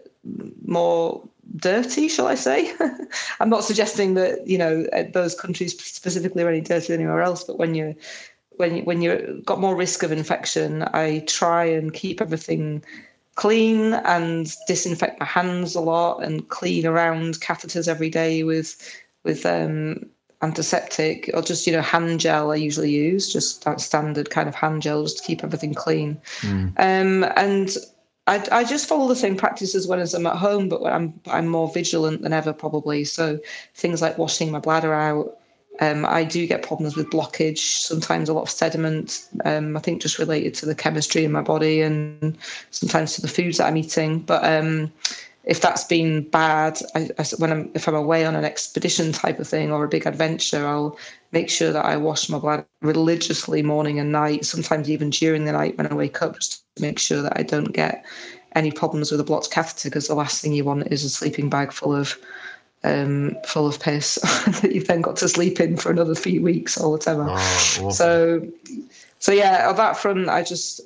more 0.64 1.22
dirty, 1.56 2.08
shall 2.08 2.26
I 2.26 2.34
say? 2.34 2.72
I'm 3.40 3.48
not 3.48 3.64
suggesting 3.64 4.14
that 4.14 4.46
you 4.46 4.58
know 4.58 4.86
those 5.12 5.34
countries 5.34 5.78
specifically 5.78 6.42
are 6.42 6.48
any 6.48 6.60
dirtier 6.60 6.96
than 6.96 7.04
anywhere 7.04 7.22
else, 7.22 7.44
but 7.44 7.58
when 7.58 7.74
you 7.74 7.94
when 8.56 8.76
you, 8.76 8.82
when 8.82 9.02
you 9.02 9.42
got 9.46 9.60
more 9.60 9.76
risk 9.76 10.02
of 10.02 10.12
infection, 10.12 10.82
I 10.92 11.20
try 11.26 11.64
and 11.64 11.92
keep 11.94 12.20
everything 12.20 12.84
clean 13.36 13.94
and 13.94 14.52
disinfect 14.66 15.20
my 15.20 15.26
hands 15.26 15.76
a 15.76 15.80
lot 15.80 16.24
and 16.24 16.48
clean 16.48 16.84
around 16.84 17.40
catheters 17.40 17.86
every 17.86 18.10
day 18.10 18.42
with 18.42 18.76
with 19.22 19.46
um, 19.46 20.04
antiseptic 20.42 21.30
or 21.34 21.42
just 21.42 21.66
you 21.66 21.72
know 21.72 21.80
hand 21.80 22.20
gel 22.20 22.50
I 22.50 22.56
usually 22.56 22.90
use 22.90 23.32
just 23.32 23.64
that 23.64 23.80
standard 23.80 24.30
kind 24.30 24.48
of 24.48 24.54
hand 24.54 24.82
gel 24.82 25.04
just 25.04 25.18
to 25.18 25.24
keep 25.24 25.44
everything 25.44 25.72
clean. 25.74 26.20
Mm. 26.40 26.72
Um, 26.78 27.32
and 27.36 27.76
I, 28.28 28.46
I 28.52 28.64
just 28.64 28.86
follow 28.86 29.08
the 29.08 29.16
same 29.16 29.36
practices 29.36 29.88
when 29.88 29.98
I'm 30.00 30.26
at 30.26 30.36
home, 30.36 30.68
but 30.68 30.84
I'm 30.84 31.18
I'm 31.26 31.48
more 31.48 31.72
vigilant 31.72 32.22
than 32.22 32.34
ever 32.34 32.52
probably. 32.52 33.04
So 33.04 33.40
things 33.74 34.02
like 34.02 34.18
washing 34.18 34.50
my 34.50 34.60
bladder 34.60 34.92
out. 34.92 35.38
Um, 35.80 36.04
I 36.04 36.24
do 36.24 36.46
get 36.46 36.62
problems 36.62 36.96
with 36.96 37.08
blockage, 37.08 37.58
sometimes 37.58 38.28
a 38.28 38.34
lot 38.34 38.42
of 38.42 38.50
sediment. 38.50 39.28
Um, 39.44 39.76
I 39.76 39.80
think 39.80 40.02
just 40.02 40.18
related 40.18 40.52
to 40.54 40.66
the 40.66 40.74
chemistry 40.74 41.24
in 41.24 41.32
my 41.32 41.40
body 41.40 41.80
and 41.80 42.36
sometimes 42.70 43.14
to 43.14 43.22
the 43.22 43.28
foods 43.28 43.58
that 43.58 43.66
I'm 43.66 43.76
eating. 43.76 44.18
But 44.20 44.44
um, 44.44 44.92
if 45.48 45.62
that's 45.62 45.84
been 45.84 46.28
bad, 46.28 46.78
I, 46.94 47.08
I, 47.18 47.24
when 47.38 47.50
I'm 47.50 47.70
if 47.74 47.88
I'm 47.88 47.94
away 47.94 48.26
on 48.26 48.36
an 48.36 48.44
expedition 48.44 49.12
type 49.12 49.38
of 49.38 49.48
thing 49.48 49.72
or 49.72 49.82
a 49.82 49.88
big 49.88 50.06
adventure, 50.06 50.66
I'll 50.66 50.98
make 51.32 51.48
sure 51.48 51.72
that 51.72 51.86
I 51.86 51.96
wash 51.96 52.28
my 52.28 52.38
bladder 52.38 52.66
religiously 52.82 53.62
morning 53.62 53.98
and 53.98 54.12
night. 54.12 54.44
Sometimes 54.44 54.90
even 54.90 55.08
during 55.08 55.46
the 55.46 55.52
night 55.52 55.78
when 55.78 55.86
I 55.86 55.94
wake 55.94 56.20
up, 56.20 56.34
just 56.34 56.62
to 56.76 56.82
make 56.82 56.98
sure 56.98 57.22
that 57.22 57.38
I 57.38 57.44
don't 57.44 57.72
get 57.72 58.04
any 58.56 58.70
problems 58.70 59.10
with 59.10 59.20
a 59.20 59.24
blocked 59.24 59.50
catheter. 59.50 59.88
Because 59.88 60.06
the 60.06 60.14
last 60.14 60.42
thing 60.42 60.52
you 60.52 60.64
want 60.64 60.92
is 60.92 61.02
a 61.02 61.08
sleeping 61.08 61.48
bag 61.48 61.72
full 61.72 61.96
of 61.96 62.14
um, 62.84 63.34
full 63.46 63.66
of 63.66 63.80
piss 63.80 64.16
that 64.60 64.70
you've 64.70 64.86
then 64.86 65.00
got 65.00 65.16
to 65.16 65.30
sleep 65.30 65.60
in 65.60 65.78
for 65.78 65.90
another 65.90 66.14
few 66.14 66.42
weeks 66.42 66.78
or 66.78 66.90
whatever. 66.90 67.26
Oh. 67.26 67.90
So, 67.90 68.46
so 69.18 69.32
yeah, 69.32 69.66
on 69.66 69.76
that 69.76 69.96
front, 69.96 70.28
I 70.28 70.42
just 70.42 70.82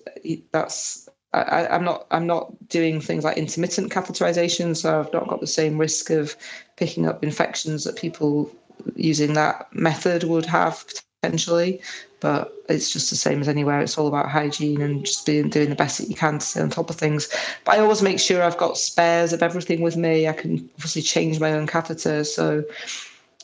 that's 0.53 1.02
I, 1.35 1.75
am 1.75 1.85
not 1.85 2.07
I'm 2.11 2.27
not 2.27 2.69
doing 2.69 3.01
things 3.01 3.25
like 3.25 3.39
intermittent 3.39 3.91
catheterization, 3.91 4.77
so 4.77 5.01
I've 5.01 5.13
not 5.13 5.29
got 5.29 5.41
the 5.41 5.47
same 5.47 5.79
risk 5.79 6.11
of 6.11 6.37
picking 6.77 7.07
up 7.07 7.25
infections 7.25 7.85
that 7.85 7.97
people 7.97 8.51
using 8.97 9.33
that 9.35 9.75
method 9.75 10.25
would 10.25 10.47
have 10.47 10.85
potentially. 11.23 11.81
But 12.21 12.53
it's 12.69 12.93
just 12.93 13.11
the 13.11 13.17
same 13.17 13.41
as 13.41 13.49
anywhere. 13.49 13.81
It's 13.81 13.99
all 13.99 14.07
about 14.07 14.31
hygiene 14.31 14.81
and 14.81 15.05
just 15.05 15.27
being 15.27 15.49
doing 15.49 15.71
the 15.71 15.75
best 15.75 15.99
that 15.99 16.09
you 16.09 16.15
can 16.15 16.39
to 16.39 16.47
stay 16.47 16.61
on 16.61 16.71
top 16.71 16.91
of 16.91 16.97
things. 16.97 17.29
But 17.65 17.77
I 17.77 17.79
always 17.81 18.03
make 18.03 18.21
sure 18.21 18.43
I've 18.43 18.59
got 18.59 18.77
spares 18.77 19.33
of 19.33 19.43
everything 19.43 19.81
with 19.81 19.97
me. 19.97 20.29
I 20.29 20.33
can 20.33 20.71
obviously 20.77 21.03
change 21.03 21.41
my 21.41 21.53
own 21.53 21.67
catheter, 21.67 22.25
so 22.25 22.65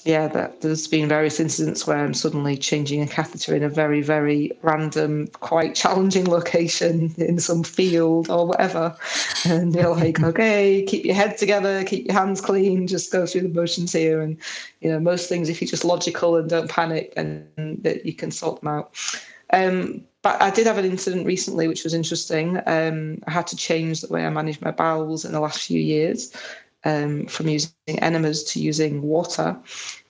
yeah, 0.08 0.26
that 0.28 0.62
there's 0.62 0.88
been 0.88 1.06
various 1.06 1.38
incidents 1.38 1.86
where 1.86 1.98
I'm 1.98 2.14
suddenly 2.14 2.56
changing 2.56 3.02
a 3.02 3.06
catheter 3.06 3.54
in 3.54 3.62
a 3.62 3.68
very, 3.68 4.00
very 4.00 4.50
random, 4.62 5.26
quite 5.40 5.74
challenging 5.74 6.24
location 6.24 7.14
in 7.18 7.38
some 7.38 7.62
field 7.62 8.30
or 8.30 8.46
whatever. 8.46 8.96
And 9.44 9.74
you're 9.74 9.94
like, 9.94 10.18
okay, 10.24 10.82
keep 10.84 11.04
your 11.04 11.14
head 11.14 11.36
together, 11.36 11.84
keep 11.84 12.06
your 12.06 12.14
hands 12.14 12.40
clean, 12.40 12.86
just 12.86 13.12
go 13.12 13.26
through 13.26 13.42
the 13.42 13.48
motions 13.50 13.92
here. 13.92 14.22
And, 14.22 14.38
you 14.80 14.90
know, 14.90 14.98
most 14.98 15.28
things, 15.28 15.50
if 15.50 15.60
you're 15.60 15.68
just 15.68 15.84
logical 15.84 16.36
and 16.36 16.48
don't 16.48 16.70
panic, 16.70 17.14
then 17.14 17.46
that 17.82 18.06
you 18.06 18.14
can 18.14 18.30
sort 18.30 18.62
them 18.62 18.68
out. 18.70 18.94
Um, 19.52 20.04
but 20.22 20.40
I 20.40 20.48
did 20.48 20.66
have 20.66 20.78
an 20.78 20.86
incident 20.86 21.26
recently 21.26 21.68
which 21.68 21.84
was 21.84 21.92
interesting. 21.92 22.62
Um, 22.64 23.22
I 23.26 23.30
had 23.30 23.46
to 23.48 23.56
change 23.56 24.00
the 24.00 24.10
way 24.10 24.24
I 24.24 24.30
manage 24.30 24.62
my 24.62 24.70
bowels 24.70 25.26
in 25.26 25.32
the 25.32 25.40
last 25.40 25.66
few 25.66 25.80
years 25.80 26.32
um, 26.84 27.26
from 27.26 27.48
using 27.48 27.72
enemas 27.98 28.44
to 28.44 28.60
using 28.60 29.02
water. 29.02 29.56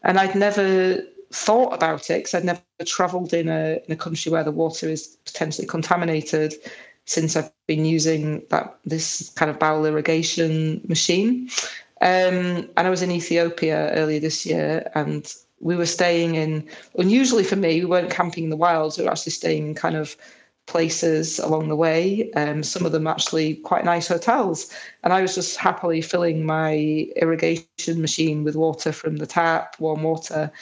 And 0.03 0.19
I'd 0.19 0.35
never 0.35 1.03
thought 1.31 1.75
about 1.75 2.11
it 2.11 2.19
because 2.19 2.35
I'd 2.35 2.45
never 2.45 2.63
travelled 2.85 3.35
in 3.35 3.49
a 3.49 3.81
in 3.87 3.93
a 3.93 3.97
country 3.97 4.33
where 4.33 4.45
the 4.45 4.51
water 4.51 4.89
is 4.89 5.19
potentially 5.25 5.67
contaminated 5.67 6.55
since 7.05 7.37
I've 7.37 7.51
been 7.67 7.85
using 7.85 8.43
that 8.51 8.79
this 8.85 9.31
kind 9.31 9.51
of 9.51 9.59
bowel 9.59 9.87
irrigation 9.87 10.83
machine. 10.89 11.49
Um, 12.01 12.69
and 12.77 12.87
I 12.87 12.91
was 12.91 13.03
in 13.03 13.11
Ethiopia 13.11 13.91
earlier 13.93 14.21
this 14.21 14.47
year, 14.47 14.91
and 14.95 15.33
we 15.61 15.75
were 15.75 15.87
staying 15.87 16.37
in. 16.37 16.69
Unusually 16.99 17.45
for 17.45 17.57
me, 17.57 17.81
we 17.81 17.87
weren't 17.87 18.11
camping 18.11 18.45
in 18.45 18.51
the 18.51 18.57
wilds. 18.57 18.99
We 18.99 19.05
were 19.05 19.11
actually 19.11 19.33
staying 19.33 19.69
in 19.69 19.75
kind 19.75 19.97
of 19.97 20.17
places 20.69 21.39
along 21.41 21.69
the 21.69 21.77
way. 21.77 22.31
Um, 22.33 22.63
some 22.63 22.87
of 22.87 22.93
them 22.93 23.07
actually 23.07 23.57
quite 23.57 23.85
nice 23.85 24.07
hotels. 24.07 24.73
And 25.03 25.13
I 25.13 25.23
was 25.23 25.35
just 25.35 25.57
happily 25.57 26.01
filling 26.03 26.47
my 26.47 27.09
irrigation 27.17 28.01
machine 28.01 28.45
with 28.45 28.55
water 28.55 28.93
from 28.93 29.17
the 29.17 29.27
tap, 29.27 29.77
warm 29.81 30.03
water, 30.03 30.53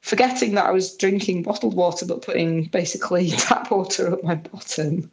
forgetting 0.00 0.54
that 0.54 0.66
I 0.66 0.70
was 0.70 0.96
drinking 0.96 1.42
bottled 1.42 1.74
water, 1.74 2.06
but 2.06 2.22
putting 2.22 2.66
basically 2.66 3.30
tap 3.48 3.70
water 3.70 4.12
up 4.12 4.22
my 4.22 4.36
bottom. 4.36 5.10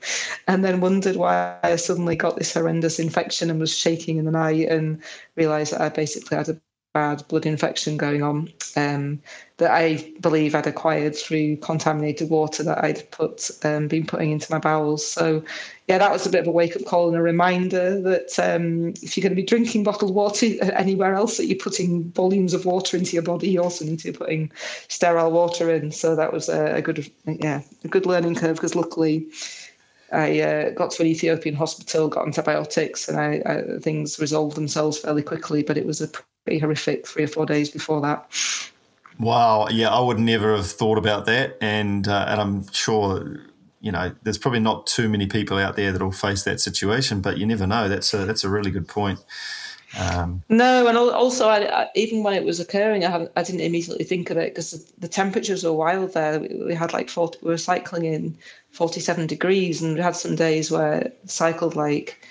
And 0.47 0.63
then 0.63 0.81
wondered 0.81 1.15
why 1.15 1.57
I 1.63 1.75
suddenly 1.75 2.15
got 2.15 2.37
this 2.37 2.53
horrendous 2.53 2.99
infection 2.99 3.49
and 3.49 3.59
was 3.59 3.75
shaking 3.75 4.17
in 4.17 4.25
the 4.25 4.31
night 4.31 4.69
and 4.69 5.01
realized 5.35 5.73
that 5.73 5.81
I 5.81 5.89
basically 5.89 6.37
had 6.37 6.49
a 6.49 6.61
bad 6.93 7.27
blood 7.27 7.45
infection 7.45 7.97
going 7.97 8.21
on 8.21 8.47
um, 8.75 9.19
that 9.57 9.71
I 9.71 10.13
believe 10.21 10.53
I'd 10.53 10.67
acquired 10.67 11.15
through 11.15 11.57
contaminated 11.57 12.29
water 12.29 12.63
that 12.63 12.83
I'd 12.83 13.09
put 13.11 13.49
um, 13.63 13.87
been 13.87 14.05
putting 14.05 14.31
into 14.31 14.51
my 14.51 14.59
bowels. 14.59 15.05
So, 15.05 15.43
yeah, 15.87 15.97
that 15.97 16.11
was 16.11 16.25
a 16.25 16.29
bit 16.29 16.41
of 16.41 16.47
a 16.47 16.51
wake 16.51 16.75
up 16.75 16.85
call 16.85 17.07
and 17.07 17.17
a 17.17 17.21
reminder 17.21 17.99
that 18.01 18.37
um, 18.39 18.89
if 19.01 19.17
you're 19.17 19.23
going 19.23 19.35
to 19.35 19.41
be 19.41 19.45
drinking 19.45 19.83
bottled 19.83 20.13
water 20.13 20.45
anywhere 20.73 21.15
else 21.15 21.37
that 21.37 21.47
you're 21.47 21.57
putting 21.57 22.11
volumes 22.11 22.53
of 22.53 22.65
water 22.65 22.95
into 22.95 23.13
your 23.13 23.23
body, 23.23 23.49
you 23.49 23.61
also 23.61 23.85
need 23.85 23.99
to 23.99 24.11
be 24.11 24.17
putting 24.17 24.51
sterile 24.87 25.31
water 25.31 25.73
in. 25.73 25.91
So 25.91 26.15
that 26.15 26.31
was 26.31 26.47
a, 26.47 26.75
a 26.75 26.81
good, 26.81 27.11
yeah, 27.25 27.61
a 27.83 27.87
good 27.87 28.05
learning 28.05 28.35
curve 28.35 28.55
because 28.55 28.75
luckily. 28.75 29.27
I 30.13 30.39
uh, 30.39 30.69
got 30.71 30.91
to 30.91 31.03
an 31.03 31.07
Ethiopian 31.07 31.55
hospital, 31.55 32.07
got 32.07 32.25
antibiotics, 32.25 33.09
and 33.09 33.19
I, 33.19 33.41
I, 33.45 33.79
things 33.79 34.19
resolved 34.19 34.55
themselves 34.55 34.99
fairly 34.99 35.23
quickly. 35.23 35.63
But 35.63 35.77
it 35.77 35.85
was 35.85 36.01
a 36.01 36.09
pretty 36.45 36.59
horrific 36.59 37.07
three 37.07 37.23
or 37.23 37.27
four 37.27 37.45
days 37.45 37.69
before 37.69 38.01
that. 38.01 38.29
Wow, 39.19 39.67
yeah, 39.69 39.89
I 39.89 39.99
would 39.99 40.19
never 40.19 40.55
have 40.55 40.67
thought 40.67 40.97
about 40.97 41.25
that, 41.25 41.57
and 41.61 42.07
uh, 42.07 42.25
and 42.27 42.41
I'm 42.41 42.71
sure 42.71 43.39
you 43.81 43.91
know 43.91 44.13
there's 44.23 44.37
probably 44.37 44.59
not 44.59 44.87
too 44.87 45.09
many 45.09 45.27
people 45.27 45.57
out 45.57 45.75
there 45.75 45.91
that 45.91 46.01
will 46.01 46.11
face 46.11 46.43
that 46.43 46.59
situation, 46.59 47.21
but 47.21 47.37
you 47.37 47.45
never 47.45 47.67
know. 47.67 47.89
That's 47.89 48.13
a 48.13 48.25
that's 48.25 48.43
a 48.43 48.49
really 48.49 48.71
good 48.71 48.87
point. 48.87 49.19
Um, 49.99 50.41
no, 50.49 50.87
and 50.87 50.97
also 50.97 51.47
I, 51.47 51.83
I, 51.83 51.89
even 51.95 52.23
when 52.23 52.33
it 52.33 52.43
was 52.43 52.59
occurring, 52.59 53.05
I, 53.05 53.27
I 53.35 53.43
didn't 53.43 53.61
immediately 53.61 54.03
think 54.03 54.31
of 54.31 54.37
it 54.37 54.53
because 54.53 54.71
the, 54.71 55.01
the, 55.01 55.07
temperatures 55.07 55.63
were 55.63 55.73
wild 55.73 56.13
there. 56.13 56.39
We, 56.39 56.63
we, 56.67 56.73
had 56.73 56.93
like 56.93 57.09
40, 57.09 57.39
we 57.43 57.51
were 57.51 57.57
cycling 57.57 58.05
in 58.05 58.35
47 58.71 59.27
degrees, 59.27 59.83
and 59.83 59.95
we 59.95 60.01
had 60.01 60.15
some 60.15 60.35
days 60.35 60.71
where 60.71 61.11
cycled 61.25 61.75
like 61.75 62.25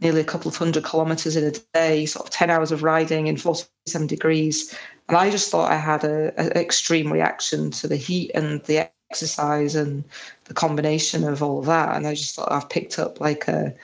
nearly 0.00 0.20
a 0.20 0.24
couple 0.24 0.50
of 0.50 0.56
hundred 0.56 0.84
kilometers 0.84 1.36
in 1.36 1.44
a 1.44 1.52
day, 1.72 2.04
sort 2.04 2.26
of 2.26 2.30
10 2.30 2.50
hours 2.50 2.70
of 2.70 2.82
riding 2.82 3.28
in 3.28 3.36
47 3.36 4.06
degrees. 4.06 4.76
And 5.08 5.16
I 5.16 5.30
just 5.30 5.50
thought 5.50 5.72
I 5.72 5.76
had 5.76 6.04
an 6.04 6.32
extreme 6.52 7.12
reaction 7.12 7.70
to 7.72 7.88
the 7.88 7.96
heat 7.96 8.30
and 8.34 8.62
the 8.64 8.90
exercise 9.10 9.74
and 9.74 10.04
the 10.44 10.54
combination 10.54 11.24
of 11.24 11.42
all 11.42 11.60
of 11.60 11.66
that. 11.66 11.96
And 11.96 12.06
I 12.06 12.14
just 12.14 12.34
thought 12.34 12.52
I've 12.52 12.68
picked 12.68 12.98
up 12.98 13.20
like 13.20 13.48
a, 13.48 13.74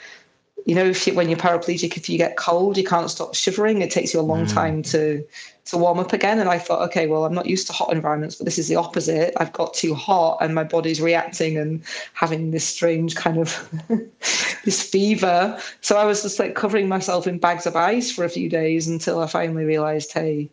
you 0.66 0.74
know, 0.74 0.84
if 0.84 1.06
you, 1.06 1.14
when 1.14 1.28
you're 1.28 1.38
paraplegic, 1.38 1.96
if 1.96 2.08
you 2.08 2.18
get 2.18 2.36
cold, 2.36 2.76
you 2.76 2.84
can't 2.84 3.10
stop 3.10 3.34
shivering. 3.34 3.82
It 3.82 3.90
takes 3.90 4.14
you 4.14 4.20
a 4.20 4.22
long 4.22 4.46
mm. 4.46 4.52
time 4.52 4.82
to 4.84 5.24
to 5.64 5.78
warm 5.78 5.98
up 5.98 6.12
again. 6.12 6.40
And 6.40 6.48
I 6.48 6.58
thought, 6.58 6.82
okay, 6.88 7.06
well, 7.06 7.24
I'm 7.24 7.34
not 7.34 7.46
used 7.46 7.68
to 7.68 7.72
hot 7.72 7.92
environments, 7.92 8.34
but 8.34 8.44
this 8.44 8.58
is 8.58 8.68
the 8.68 8.76
opposite. 8.76 9.32
I've 9.36 9.52
got 9.52 9.74
too 9.74 9.94
hot, 9.94 10.38
and 10.40 10.54
my 10.54 10.64
body's 10.64 11.00
reacting 11.00 11.56
and 11.56 11.82
having 12.14 12.50
this 12.50 12.66
strange 12.66 13.14
kind 13.14 13.38
of 13.38 13.68
this 14.64 14.82
fever. 14.82 15.58
So 15.80 15.96
I 15.96 16.04
was 16.04 16.22
just 16.22 16.38
like 16.38 16.54
covering 16.54 16.88
myself 16.88 17.26
in 17.26 17.38
bags 17.38 17.66
of 17.66 17.76
ice 17.76 18.10
for 18.10 18.24
a 18.24 18.28
few 18.28 18.48
days 18.48 18.88
until 18.88 19.20
I 19.20 19.26
finally 19.26 19.64
realized, 19.64 20.12
hey, 20.12 20.50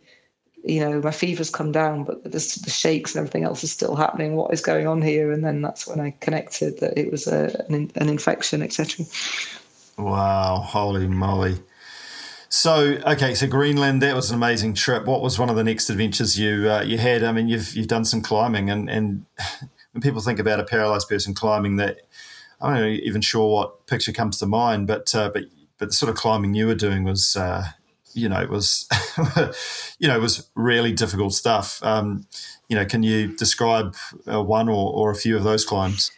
you 0.64 0.80
know, 0.80 1.00
my 1.00 1.10
fever's 1.10 1.50
come 1.50 1.72
down, 1.72 2.04
but 2.04 2.22
the, 2.24 2.30
the 2.30 2.70
shakes 2.70 3.14
and 3.14 3.20
everything 3.20 3.44
else 3.44 3.64
is 3.64 3.72
still 3.72 3.96
happening. 3.96 4.36
What 4.36 4.52
is 4.52 4.60
going 4.60 4.86
on 4.86 5.00
here? 5.00 5.32
And 5.32 5.44
then 5.44 5.62
that's 5.62 5.86
when 5.86 6.00
I 6.00 6.14
connected 6.20 6.80
that 6.80 6.98
it 6.98 7.10
was 7.10 7.26
a, 7.26 7.64
an, 7.68 7.90
an 7.94 8.08
infection, 8.08 8.62
etc. 8.62 9.06
Wow, 10.00 10.56
holy 10.66 11.06
moly. 11.06 11.58
So 12.48 12.98
okay, 13.06 13.34
so 13.34 13.46
Greenland 13.46 14.02
that 14.02 14.16
was 14.16 14.30
an 14.30 14.36
amazing 14.36 14.74
trip. 14.74 15.04
What 15.04 15.20
was 15.20 15.38
one 15.38 15.50
of 15.50 15.56
the 15.56 15.62
next 15.62 15.90
adventures 15.90 16.38
you 16.38 16.70
uh, 16.70 16.82
you 16.82 16.98
had? 16.98 17.22
I 17.22 17.32
mean, 17.32 17.48
you've 17.48 17.74
you've 17.74 17.86
done 17.86 18.04
some 18.04 18.22
climbing, 18.22 18.70
and 18.70 18.88
and 18.88 19.26
when 19.92 20.00
people 20.00 20.20
think 20.20 20.38
about 20.38 20.58
a 20.58 20.64
paralyzed 20.64 21.08
person 21.08 21.34
climbing, 21.34 21.76
that 21.76 22.00
I'm 22.60 22.74
not 22.74 22.86
even 22.86 23.20
sure 23.20 23.52
what 23.52 23.86
picture 23.86 24.12
comes 24.12 24.38
to 24.38 24.46
mind, 24.46 24.86
but 24.86 25.14
uh, 25.14 25.30
but 25.32 25.44
but 25.78 25.88
the 25.88 25.94
sort 25.94 26.10
of 26.10 26.16
climbing 26.16 26.54
you 26.54 26.66
were 26.66 26.74
doing 26.74 27.04
was. 27.04 27.36
Uh, 27.36 27.64
you 28.12 28.28
know, 28.28 28.40
it 28.40 28.50
was, 28.50 28.88
you 30.00 30.08
know, 30.08 30.16
it 30.16 30.20
was 30.20 30.50
really 30.56 30.92
difficult 30.92 31.32
stuff. 31.32 31.80
Um, 31.84 32.26
you 32.68 32.74
know, 32.74 32.84
can 32.84 33.04
you 33.04 33.36
describe 33.36 33.94
uh, 34.26 34.42
one 34.42 34.68
or, 34.68 34.92
or 34.92 35.12
a 35.12 35.14
few 35.14 35.36
of 35.36 35.44
those 35.44 35.64
climbs? 35.64 36.10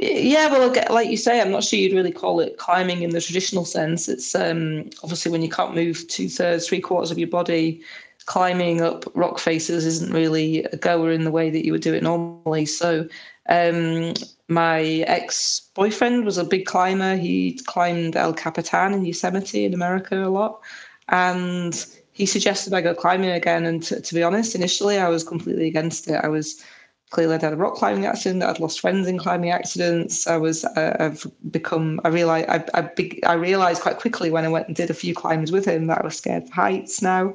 Yeah, 0.00 0.48
well, 0.48 0.72
like 0.90 1.08
you 1.08 1.16
say, 1.16 1.40
I'm 1.40 1.50
not 1.50 1.64
sure 1.64 1.78
you'd 1.78 1.94
really 1.94 2.12
call 2.12 2.40
it 2.40 2.58
climbing 2.58 3.02
in 3.02 3.10
the 3.10 3.20
traditional 3.20 3.64
sense. 3.64 4.08
It's 4.08 4.34
um, 4.34 4.90
obviously 5.02 5.32
when 5.32 5.42
you 5.42 5.48
can't 5.48 5.74
move 5.74 6.06
two 6.08 6.28
thirds, 6.28 6.68
three 6.68 6.80
quarters 6.80 7.10
of 7.10 7.18
your 7.18 7.28
body, 7.28 7.82
climbing 8.26 8.80
up 8.80 9.04
rock 9.14 9.38
faces 9.38 9.86
isn't 9.86 10.12
really 10.12 10.62
a 10.64 10.76
goer 10.76 11.10
in 11.10 11.24
the 11.24 11.30
way 11.30 11.50
that 11.50 11.64
you 11.64 11.72
would 11.72 11.80
do 11.80 11.94
it 11.94 12.02
normally. 12.02 12.66
So, 12.66 13.08
um, 13.48 14.14
my 14.48 14.82
ex 15.06 15.68
boyfriend 15.74 16.24
was 16.24 16.38
a 16.38 16.44
big 16.44 16.66
climber. 16.66 17.16
He 17.16 17.58
climbed 17.66 18.14
El 18.14 18.34
Capitan 18.34 18.92
in 18.92 19.04
Yosemite 19.04 19.64
in 19.64 19.74
America 19.74 20.22
a 20.22 20.28
lot. 20.28 20.60
And 21.08 21.86
he 22.12 22.26
suggested 22.26 22.72
I 22.72 22.82
go 22.82 22.94
climbing 22.94 23.30
again. 23.30 23.64
And 23.64 23.82
to, 23.84 24.00
to 24.00 24.14
be 24.14 24.22
honest, 24.22 24.54
initially 24.54 24.98
I 24.98 25.08
was 25.08 25.24
completely 25.24 25.66
against 25.66 26.08
it. 26.08 26.20
I 26.22 26.28
was 26.28 26.62
clearly 27.10 27.34
I'd 27.34 27.42
had 27.42 27.52
a 27.52 27.56
rock 27.56 27.74
climbing 27.74 28.06
accident. 28.06 28.42
I'd 28.42 28.60
lost 28.60 28.80
friends 28.80 29.06
in 29.06 29.18
climbing 29.18 29.50
accidents. 29.50 30.26
I 30.26 30.36
was 30.36 30.64
uh, 30.64 30.96
I've 31.00 31.26
become 31.50 32.00
I 32.04 32.08
realized 32.08 32.48
I 32.48 32.64
I, 32.74 32.80
be, 32.82 33.24
I, 33.24 33.34
realized 33.34 33.82
quite 33.82 33.98
quickly 33.98 34.30
when 34.30 34.44
I 34.44 34.48
went 34.48 34.66
and 34.66 34.76
did 34.76 34.90
a 34.90 34.94
few 34.94 35.14
climbs 35.14 35.52
with 35.52 35.64
him 35.64 35.86
that 35.86 35.98
I 36.02 36.04
was 36.04 36.16
scared 36.16 36.44
of 36.44 36.50
heights 36.50 37.02
now. 37.02 37.34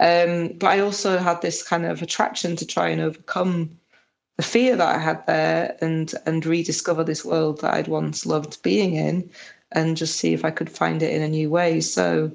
Um, 0.00 0.48
but 0.58 0.68
I 0.68 0.80
also 0.80 1.18
had 1.18 1.40
this 1.42 1.62
kind 1.62 1.86
of 1.86 2.02
attraction 2.02 2.56
to 2.56 2.66
try 2.66 2.88
and 2.88 3.00
overcome 3.00 3.78
the 4.36 4.42
fear 4.42 4.74
that 4.74 4.94
I 4.94 4.98
had 4.98 5.24
there 5.26 5.76
and 5.80 6.12
and 6.26 6.44
rediscover 6.44 7.04
this 7.04 7.24
world 7.24 7.60
that 7.60 7.74
I'd 7.74 7.88
once 7.88 8.26
loved 8.26 8.62
being 8.62 8.94
in 8.96 9.30
and 9.72 9.96
just 9.96 10.16
see 10.16 10.32
if 10.32 10.44
I 10.44 10.50
could 10.50 10.70
find 10.70 11.02
it 11.02 11.12
in 11.12 11.22
a 11.22 11.28
new 11.28 11.50
way. 11.50 11.80
So 11.80 12.30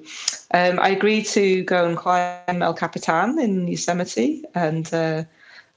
um, 0.53 0.79
I 0.79 0.89
agreed 0.89 1.25
to 1.27 1.63
go 1.63 1.87
and 1.87 1.97
climb 1.97 2.61
El 2.61 2.73
Capitan 2.73 3.39
in 3.39 3.67
Yosemite 3.67 4.43
and 4.55 4.93
uh, 4.93 5.23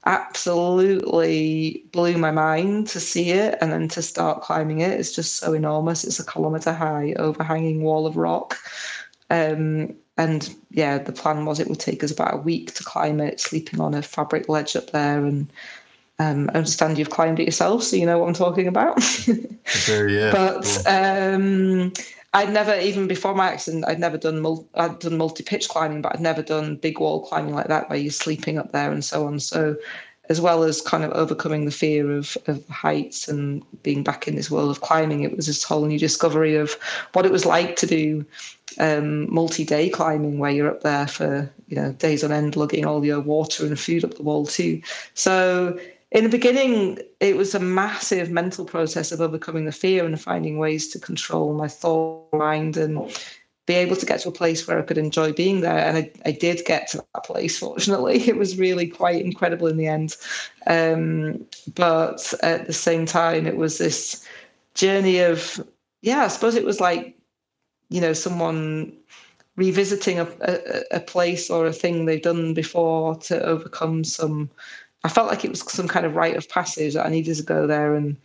absolutely 0.05 1.83
blew 1.91 2.17
my 2.17 2.31
mind 2.31 2.87
to 2.87 2.99
see 2.99 3.31
it 3.31 3.57
and 3.61 3.71
then 3.71 3.87
to 3.89 4.01
start 4.01 4.41
climbing 4.41 4.81
it. 4.81 4.99
It's 4.99 5.13
just 5.13 5.37
so 5.37 5.53
enormous. 5.53 6.03
It's 6.03 6.19
a 6.19 6.25
kilometre 6.25 6.73
high, 6.73 7.13
overhanging 7.17 7.83
wall 7.83 8.05
of 8.05 8.17
rock. 8.17 8.57
Um, 9.29 9.95
and 10.17 10.53
yeah, 10.69 10.97
the 10.99 11.11
plan 11.11 11.45
was 11.45 11.59
it 11.59 11.67
would 11.67 11.79
take 11.79 12.03
us 12.03 12.11
about 12.11 12.35
a 12.35 12.37
week 12.37 12.73
to 12.75 12.83
climb 12.83 13.19
it, 13.19 13.39
sleeping 13.39 13.79
on 13.79 13.93
a 13.93 14.01
fabric 14.01 14.49
ledge 14.49 14.75
up 14.75 14.91
there 14.91 15.25
and 15.25 15.51
um, 16.19 16.49
I 16.53 16.57
understand 16.57 16.97
you've 16.97 17.09
climbed 17.09 17.39
it 17.39 17.45
yourself, 17.45 17.83
so 17.83 17.95
you 17.95 18.05
know 18.05 18.19
what 18.19 18.27
I'm 18.27 18.33
talking 18.33 18.67
about. 18.67 18.99
yeah. 19.87 20.31
But 20.31 20.83
um, 20.85 21.91
I'd 22.33 22.51
never, 22.51 22.75
even 22.75 23.07
before 23.07 23.35
my 23.35 23.51
accident, 23.51 23.85
I'd 23.87 23.99
never 23.99 24.17
done 24.17 24.39
mul- 24.39 24.67
I'd 24.73 24.99
done 24.99 25.17
multi-pitch 25.17 25.69
climbing, 25.69 26.01
but 26.01 26.13
I'd 26.15 26.21
never 26.21 26.41
done 26.41 26.77
big 26.77 26.99
wall 26.99 27.21
climbing 27.25 27.53
like 27.53 27.67
that, 27.67 27.89
where 27.89 27.99
you're 27.99 28.11
sleeping 28.11 28.57
up 28.57 28.71
there 28.71 28.91
and 28.91 29.05
so 29.05 29.27
on. 29.27 29.39
So, 29.39 29.75
as 30.29 30.39
well 30.41 30.63
as 30.63 30.81
kind 30.81 31.03
of 31.03 31.11
overcoming 31.11 31.65
the 31.65 31.71
fear 31.71 32.11
of 32.11 32.37
of 32.47 32.65
heights 32.69 33.27
and 33.27 33.61
being 33.83 34.03
back 34.03 34.27
in 34.27 34.35
this 34.35 34.49
world 34.49 34.71
of 34.71 34.81
climbing, 34.81 35.21
it 35.21 35.35
was 35.35 35.45
this 35.47 35.63
whole 35.63 35.85
new 35.85 35.99
discovery 35.99 36.55
of 36.55 36.73
what 37.13 37.25
it 37.25 37.31
was 37.31 37.45
like 37.45 37.75
to 37.77 37.85
do 37.87 38.25
um, 38.79 39.31
multi-day 39.31 39.89
climbing, 39.89 40.39
where 40.39 40.51
you're 40.51 40.71
up 40.71 40.81
there 40.81 41.07
for 41.07 41.51
you 41.67 41.75
know 41.75 41.91
days 41.93 42.23
on 42.23 42.31
end, 42.31 42.55
lugging 42.55 42.85
all 42.85 43.05
your 43.05 43.19
water 43.19 43.65
and 43.65 43.79
food 43.79 44.03
up 44.03 44.15
the 44.15 44.23
wall 44.23 44.45
too. 44.47 44.81
So 45.13 45.79
in 46.13 46.23
the 46.23 46.29
beginning, 46.29 46.99
it 47.19 47.35
was 47.35 47.55
a 47.55 47.59
massive 47.59 48.29
mental 48.29 48.65
process 48.65 49.11
of 49.11 49.19
overcoming 49.19 49.65
the 49.65 49.71
fear 49.71 50.05
and 50.05 50.21
finding 50.21 50.59
ways 50.59 50.87
to 50.89 50.99
control 50.99 51.55
my 51.55 51.67
thought 51.67 52.31
mind 52.31 52.77
and 52.77 53.11
be 53.65 53.73
able 53.73 53.95
to 53.95 54.05
get 54.05 54.19
to 54.19 54.29
a 54.29 54.33
place 54.33 54.67
where 54.67 54.77
I 54.77 54.83
could 54.83 54.99
enjoy 54.99 55.33
being 55.33 55.61
there. 55.61 55.79
And 55.79 55.97
I, 55.97 56.11
I 56.23 56.31
did 56.31 56.65
get 56.65 56.87
to 56.89 57.03
that 57.13 57.23
place, 57.23 57.57
fortunately. 57.59 58.27
It 58.27 58.37
was 58.37 58.59
really 58.59 58.87
quite 58.87 59.25
incredible 59.25 59.67
in 59.67 59.77
the 59.77 59.87
end. 59.87 60.15
Um, 60.67 61.47
but 61.73 62.31
at 62.43 62.67
the 62.67 62.73
same 62.73 63.07
time, 63.07 63.47
it 63.47 63.57
was 63.57 63.79
this 63.79 64.23
journey 64.75 65.19
of, 65.19 65.65
yeah, 66.03 66.25
I 66.25 66.27
suppose 66.27 66.55
it 66.55 66.65
was 66.65 66.79
like, 66.79 67.17
you 67.89 68.01
know, 68.01 68.13
someone 68.13 68.93
revisiting 69.55 70.19
a, 70.19 70.27
a, 70.41 70.97
a 70.97 70.99
place 70.99 71.49
or 71.49 71.65
a 71.65 71.73
thing 71.73 72.05
they've 72.05 72.21
done 72.21 72.53
before 72.53 73.15
to 73.15 73.41
overcome 73.43 74.03
some 74.03 74.49
I 75.03 75.09
felt 75.09 75.27
like 75.27 75.43
it 75.43 75.49
was 75.49 75.59
some 75.71 75.87
kind 75.87 76.05
of 76.05 76.15
rite 76.15 76.35
of 76.35 76.47
passage 76.49 76.93
that 76.93 77.05
I 77.05 77.09
needed 77.09 77.35
to 77.37 77.43
go 77.43 77.67
there 77.67 77.95
and 77.95 78.15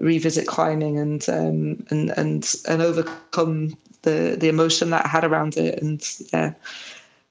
revisit 0.00 0.46
climbing 0.46 0.98
and 0.98 1.28
um, 1.28 1.86
and 1.90 2.10
and 2.16 2.54
and 2.68 2.82
overcome 2.82 3.76
the 4.02 4.36
the 4.38 4.48
emotion 4.48 4.90
that 4.90 5.04
I 5.04 5.08
had 5.08 5.24
around 5.24 5.56
it. 5.56 5.82
And 5.82 6.02
yeah. 6.32 6.54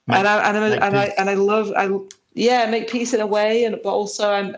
Make, 0.08 0.20
and 0.20 0.28
I 0.28 0.50
and 0.50 0.58
I, 0.58 0.88
and 0.88 0.98
I 0.98 1.06
and 1.17 1.30
I 1.30 1.34
love 1.36 1.72
I 1.76 1.89
yeah 2.34 2.70
make 2.70 2.89
peace 2.89 3.13
in 3.13 3.22
a 3.22 3.28
way. 3.28 3.63
And 3.63 3.80
but 3.84 3.93
also 3.93 4.32
I'm 4.32 4.58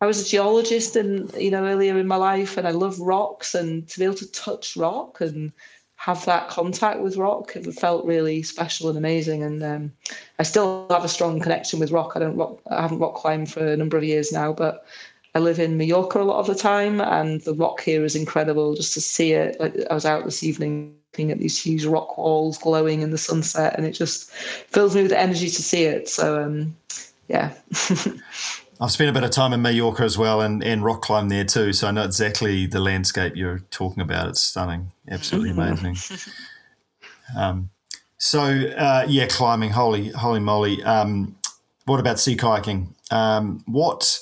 I 0.00 0.06
was 0.06 0.26
a 0.26 0.28
geologist 0.28 0.96
and 0.96 1.32
you 1.34 1.50
know 1.50 1.64
earlier 1.64 1.98
in 1.98 2.08
my 2.08 2.16
life 2.16 2.56
and 2.56 2.66
I 2.66 2.70
love 2.70 2.98
rocks 3.00 3.54
and 3.54 3.86
to 3.88 3.98
be 3.98 4.04
able 4.06 4.14
to 4.16 4.32
touch 4.32 4.76
rock 4.76 5.20
and 5.20 5.52
have 6.00 6.24
that 6.24 6.48
contact 6.48 7.00
with 7.00 7.18
rock. 7.18 7.54
It 7.54 7.70
felt 7.74 8.06
really 8.06 8.42
special 8.42 8.88
and 8.88 8.96
amazing. 8.96 9.42
And 9.42 9.62
um, 9.62 9.92
i 10.38 10.42
still 10.42 10.86
have 10.88 11.04
a 11.04 11.08
strong 11.08 11.38
connection 11.40 11.78
with 11.78 11.90
rock. 11.90 12.12
I 12.16 12.20
don't 12.20 12.36
rock 12.36 12.58
i 12.70 12.80
haven't 12.80 13.00
rock 13.00 13.16
climbed 13.16 13.50
for 13.50 13.60
a 13.60 13.76
number 13.76 13.98
of 13.98 14.04
years 14.04 14.32
now 14.32 14.50
but 14.50 14.86
i 15.34 15.38
live 15.38 15.58
in 15.58 15.76
mallorca 15.76 16.22
a 16.22 16.24
lot 16.24 16.40
of 16.40 16.46
the 16.46 16.54
time 16.54 17.02
and 17.02 17.42
the 17.42 17.52
rock 17.52 17.82
here 17.82 18.02
is 18.02 18.16
incredible. 18.16 18.74
Just 18.74 18.94
to 18.94 19.00
see 19.02 19.32
it 19.32 19.60
like 19.60 19.74
i 19.90 19.94
was 19.94 20.06
out 20.06 20.24
this 20.24 20.42
evening 20.42 20.94
looking 21.12 21.32
at 21.32 21.38
these 21.38 21.62
huge 21.62 21.84
rock 21.84 22.16
walls 22.16 22.56
glowing 22.56 23.02
in 23.02 23.10
the 23.10 23.18
sunset 23.18 23.74
and 23.76 23.84
it 23.84 23.92
just 23.92 24.30
fills 24.30 24.96
me 24.96 25.02
with 25.02 25.12
energy 25.12 25.50
to 25.50 25.62
see 25.62 25.84
it. 25.84 26.08
So 26.08 26.42
um, 26.42 26.74
yeah 27.28 27.52
I've 28.80 28.90
spent 28.90 29.10
a 29.10 29.12
bit 29.12 29.24
of 29.24 29.30
time 29.30 29.52
in 29.52 29.60
Mallorca 29.60 30.04
as 30.04 30.16
well 30.16 30.40
and, 30.40 30.64
and 30.64 30.82
rock 30.82 31.02
climb 31.02 31.28
there 31.28 31.44
too. 31.44 31.74
So 31.74 31.88
I 31.88 31.90
know 31.90 32.04
exactly 32.04 32.66
the 32.66 32.80
landscape 32.80 33.36
you're 33.36 33.58
talking 33.70 34.02
about. 34.02 34.28
It's 34.28 34.42
stunning. 34.42 34.92
Absolutely 35.08 35.50
mm-hmm. 35.50 35.86
amazing. 35.86 36.32
um, 37.36 37.70
so, 38.16 38.40
uh, 38.42 39.04
yeah, 39.06 39.26
climbing, 39.26 39.70
holy, 39.70 40.08
holy 40.08 40.40
moly. 40.40 40.82
Um, 40.82 41.36
what 41.84 42.00
about 42.00 42.18
sea 42.18 42.36
kayaking? 42.36 42.94
Um, 43.10 43.62
what 43.66 44.20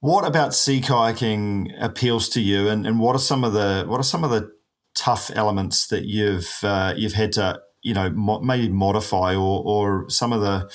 what 0.00 0.24
about 0.26 0.54
sea 0.54 0.80
kayaking 0.80 1.74
appeals 1.78 2.30
to 2.30 2.40
you 2.40 2.68
and, 2.68 2.86
and 2.86 2.98
what 2.98 3.14
are 3.14 3.20
some 3.20 3.44
of 3.44 3.52
the 3.52 3.84
what 3.86 4.00
are 4.00 4.04
some 4.04 4.24
of 4.24 4.30
the 4.30 4.50
tough 4.94 5.30
elements 5.34 5.86
that 5.88 6.04
you've 6.04 6.60
uh, 6.62 6.94
you've 6.96 7.12
had 7.12 7.32
to 7.32 7.60
you 7.82 7.92
know 7.92 8.08
mo- 8.10 8.40
maybe 8.40 8.68
modify 8.68 9.34
or 9.34 9.62
or 9.64 10.08
some 10.08 10.32
of 10.32 10.40
the 10.40 10.70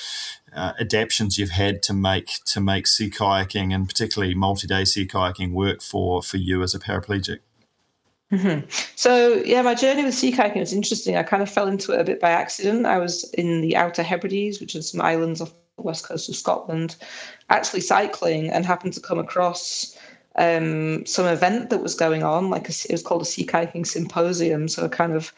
uh, 0.55 0.73
adaptations 0.79 1.37
you've 1.37 1.51
had 1.51 1.83
to 1.83 1.93
make 1.93 2.43
to 2.45 2.59
make 2.59 2.87
sea 2.87 3.09
kayaking 3.09 3.73
and 3.73 3.87
particularly 3.87 4.33
multi-day 4.33 4.85
sea 4.85 5.05
kayaking 5.05 5.51
work 5.51 5.81
for 5.81 6.23
for 6.23 6.37
you 6.37 6.63
as 6.63 6.73
a 6.73 6.79
paraplegic? 6.79 7.39
Mm-hmm. 8.31 8.67
So 8.95 9.35
yeah, 9.45 9.61
my 9.61 9.75
journey 9.75 10.03
with 10.03 10.15
sea 10.15 10.31
kayaking 10.31 10.59
was 10.59 10.73
interesting. 10.73 11.15
I 11.15 11.23
kind 11.23 11.43
of 11.43 11.49
fell 11.49 11.67
into 11.67 11.91
it 11.91 12.01
a 12.01 12.03
bit 12.03 12.19
by 12.19 12.31
accident. 12.31 12.85
I 12.85 12.97
was 12.97 13.29
in 13.33 13.61
the 13.61 13.75
Outer 13.75 14.03
Hebrides, 14.03 14.59
which 14.59 14.75
are 14.75 14.81
some 14.81 15.01
islands 15.01 15.41
off 15.41 15.53
the 15.75 15.83
west 15.83 16.07
coast 16.07 16.29
of 16.29 16.35
Scotland, 16.35 16.95
actually 17.49 17.81
cycling, 17.81 18.49
and 18.49 18.65
happened 18.65 18.93
to 18.93 19.01
come 19.01 19.19
across 19.19 19.97
um, 20.37 21.05
some 21.05 21.27
event 21.27 21.69
that 21.69 21.83
was 21.83 21.95
going 21.95 22.23
on. 22.23 22.49
Like 22.49 22.67
a, 22.67 22.71
it 22.71 22.91
was 22.91 23.03
called 23.03 23.21
a 23.21 23.25
sea 23.25 23.45
kayaking 23.45 23.85
symposium, 23.85 24.67
so 24.67 24.85
a 24.85 24.89
kind 24.89 25.13
of 25.13 25.31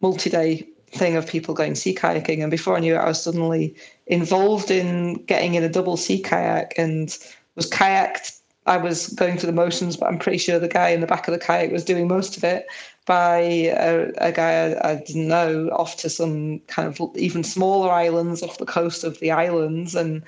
multi-day 0.00 0.68
thing 0.90 1.16
of 1.16 1.26
people 1.26 1.54
going 1.54 1.74
sea 1.74 1.94
kayaking. 1.94 2.42
And 2.42 2.50
before 2.50 2.76
I 2.76 2.80
knew 2.80 2.94
it, 2.94 2.98
I 2.98 3.08
was 3.08 3.22
suddenly 3.22 3.74
involved 4.06 4.70
in 4.70 5.14
getting 5.24 5.54
in 5.54 5.64
a 5.64 5.68
double 5.68 5.96
sea 5.96 6.20
kayak 6.20 6.74
and 6.76 7.16
was 7.54 7.68
kayaked. 7.70 8.38
I 8.66 8.76
was 8.76 9.08
going 9.08 9.38
through 9.38 9.46
the 9.46 9.52
motions, 9.52 9.96
but 9.96 10.06
I'm 10.06 10.18
pretty 10.18 10.38
sure 10.38 10.58
the 10.58 10.68
guy 10.68 10.90
in 10.90 11.00
the 11.00 11.06
back 11.06 11.26
of 11.26 11.32
the 11.32 11.38
kayak 11.38 11.72
was 11.72 11.84
doing 11.84 12.06
most 12.06 12.36
of 12.36 12.44
it 12.44 12.66
by 13.06 13.38
a, 13.38 14.12
a 14.18 14.32
guy 14.32 14.72
I, 14.72 14.90
I, 14.90 14.94
didn't 14.96 15.28
know 15.28 15.70
off 15.72 15.96
to 15.98 16.10
some 16.10 16.60
kind 16.66 16.86
of 16.86 17.00
even 17.16 17.42
smaller 17.42 17.90
islands 17.90 18.42
off 18.42 18.58
the 18.58 18.66
coast 18.66 19.04
of 19.04 19.18
the 19.20 19.30
islands. 19.30 19.94
And 19.94 20.22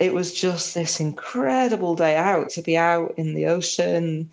it 0.00 0.14
was 0.14 0.34
just 0.34 0.74
this 0.74 0.98
incredible 0.98 1.94
day 1.94 2.16
out 2.16 2.50
to 2.50 2.62
be 2.62 2.76
out 2.76 3.14
in 3.16 3.34
the 3.34 3.46
ocean 3.46 4.28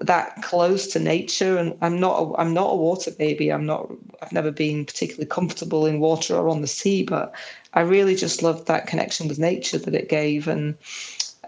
that 0.00 0.42
close 0.42 0.88
to 0.88 0.98
nature 0.98 1.56
and 1.56 1.76
i'm 1.82 2.00
not 2.00 2.20
a, 2.20 2.40
i'm 2.40 2.52
not 2.52 2.72
a 2.72 2.76
water 2.76 3.10
baby 3.12 3.52
i'm 3.52 3.64
not 3.64 3.88
i've 4.20 4.32
never 4.32 4.50
been 4.50 4.84
particularly 4.84 5.26
comfortable 5.26 5.86
in 5.86 6.00
water 6.00 6.34
or 6.34 6.48
on 6.48 6.62
the 6.62 6.66
sea 6.66 7.04
but 7.04 7.32
i 7.74 7.80
really 7.80 8.16
just 8.16 8.42
loved 8.42 8.66
that 8.66 8.88
connection 8.88 9.28
with 9.28 9.38
nature 9.38 9.78
that 9.78 9.94
it 9.94 10.08
gave 10.08 10.48
and 10.48 10.76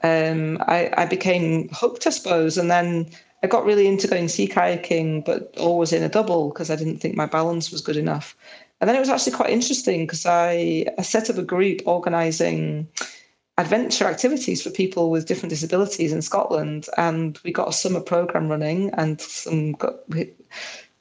um, 0.03 0.63
I, 0.69 0.93
I 0.97 1.07
became 1.07 1.69
hooked 1.73 2.07
i 2.07 2.11
suppose 2.11 2.57
and 2.57 2.71
then 2.71 3.11
I 3.45 3.47
got 3.47 3.67
really 3.67 3.87
into 3.87 4.09
going 4.09 4.29
sea 4.29 4.49
kayaking, 4.49 5.27
but 5.27 5.53
always 5.59 5.93
in 5.93 6.03
a 6.03 6.09
double 6.09 6.49
because 6.49 6.71
I 6.71 6.77
didn't 6.77 6.97
think 6.97 7.15
my 7.15 7.27
balance 7.27 7.71
was 7.71 7.83
good 7.83 7.99
enough. 7.99 8.35
And 8.81 8.89
then 8.89 8.97
it 8.97 9.01
was 9.01 9.11
actually 9.11 9.33
quite 9.33 9.51
interesting 9.51 10.07
because 10.07 10.25
I, 10.25 10.87
I 10.97 11.03
set 11.03 11.29
up 11.29 11.37
a 11.37 11.43
group 11.43 11.83
organizing 11.85 12.89
adventure 13.57 14.07
activities 14.07 14.63
for 14.63 14.71
people 14.71 15.11
with 15.11 15.27
different 15.27 15.51
disabilities 15.51 16.13
in 16.13 16.23
Scotland. 16.23 16.87
And 16.97 17.39
we 17.45 17.53
got 17.53 17.69
a 17.69 17.73
summer 17.73 18.01
program 18.01 18.49
running 18.49 18.91
and 18.95 19.21
some 19.21 19.73
got, 19.73 20.09
we, 20.09 20.33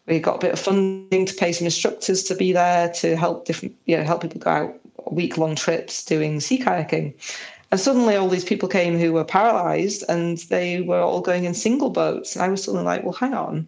we 0.06 0.20
got 0.20 0.36
a 0.36 0.39
bit 0.39 0.54
of 0.54 0.60
funding 0.60 1.26
to 1.26 1.34
pay 1.34 1.52
some 1.52 1.66
instructors 1.66 2.24
to 2.24 2.36
be 2.36 2.52
there 2.52 2.89
to 2.89 3.16
help 3.16 3.46
different, 3.46 3.76
you 3.86 3.98
know, 3.98 4.04
help 4.04 4.22
people 4.22 4.39
go 4.39 4.50
out 4.50 4.80
week 5.12 5.38
long 5.38 5.56
trips 5.56 6.06
doing 6.06 6.39
sea 6.39 6.60
kayaking. 6.60 7.13
And 7.72 7.80
suddenly 7.80 8.16
all 8.16 8.30
these 8.30 8.46
people 8.46 8.70
came 8.70 9.00
who 9.00 9.13
were 9.13 9.26
paralyzed 9.26 10.04
and 10.08 10.38
they 10.50 10.82
were 10.82 11.00
all 11.00 11.22
going 11.22 11.46
in 11.46 11.56
single 11.56 11.89
boats. 11.89 12.36
And 12.36 12.46
I 12.46 12.50
was 12.50 12.63
suddenly 12.63 12.86
like, 12.86 13.04
well, 13.04 13.13
hang 13.13 13.34
on 13.34 13.68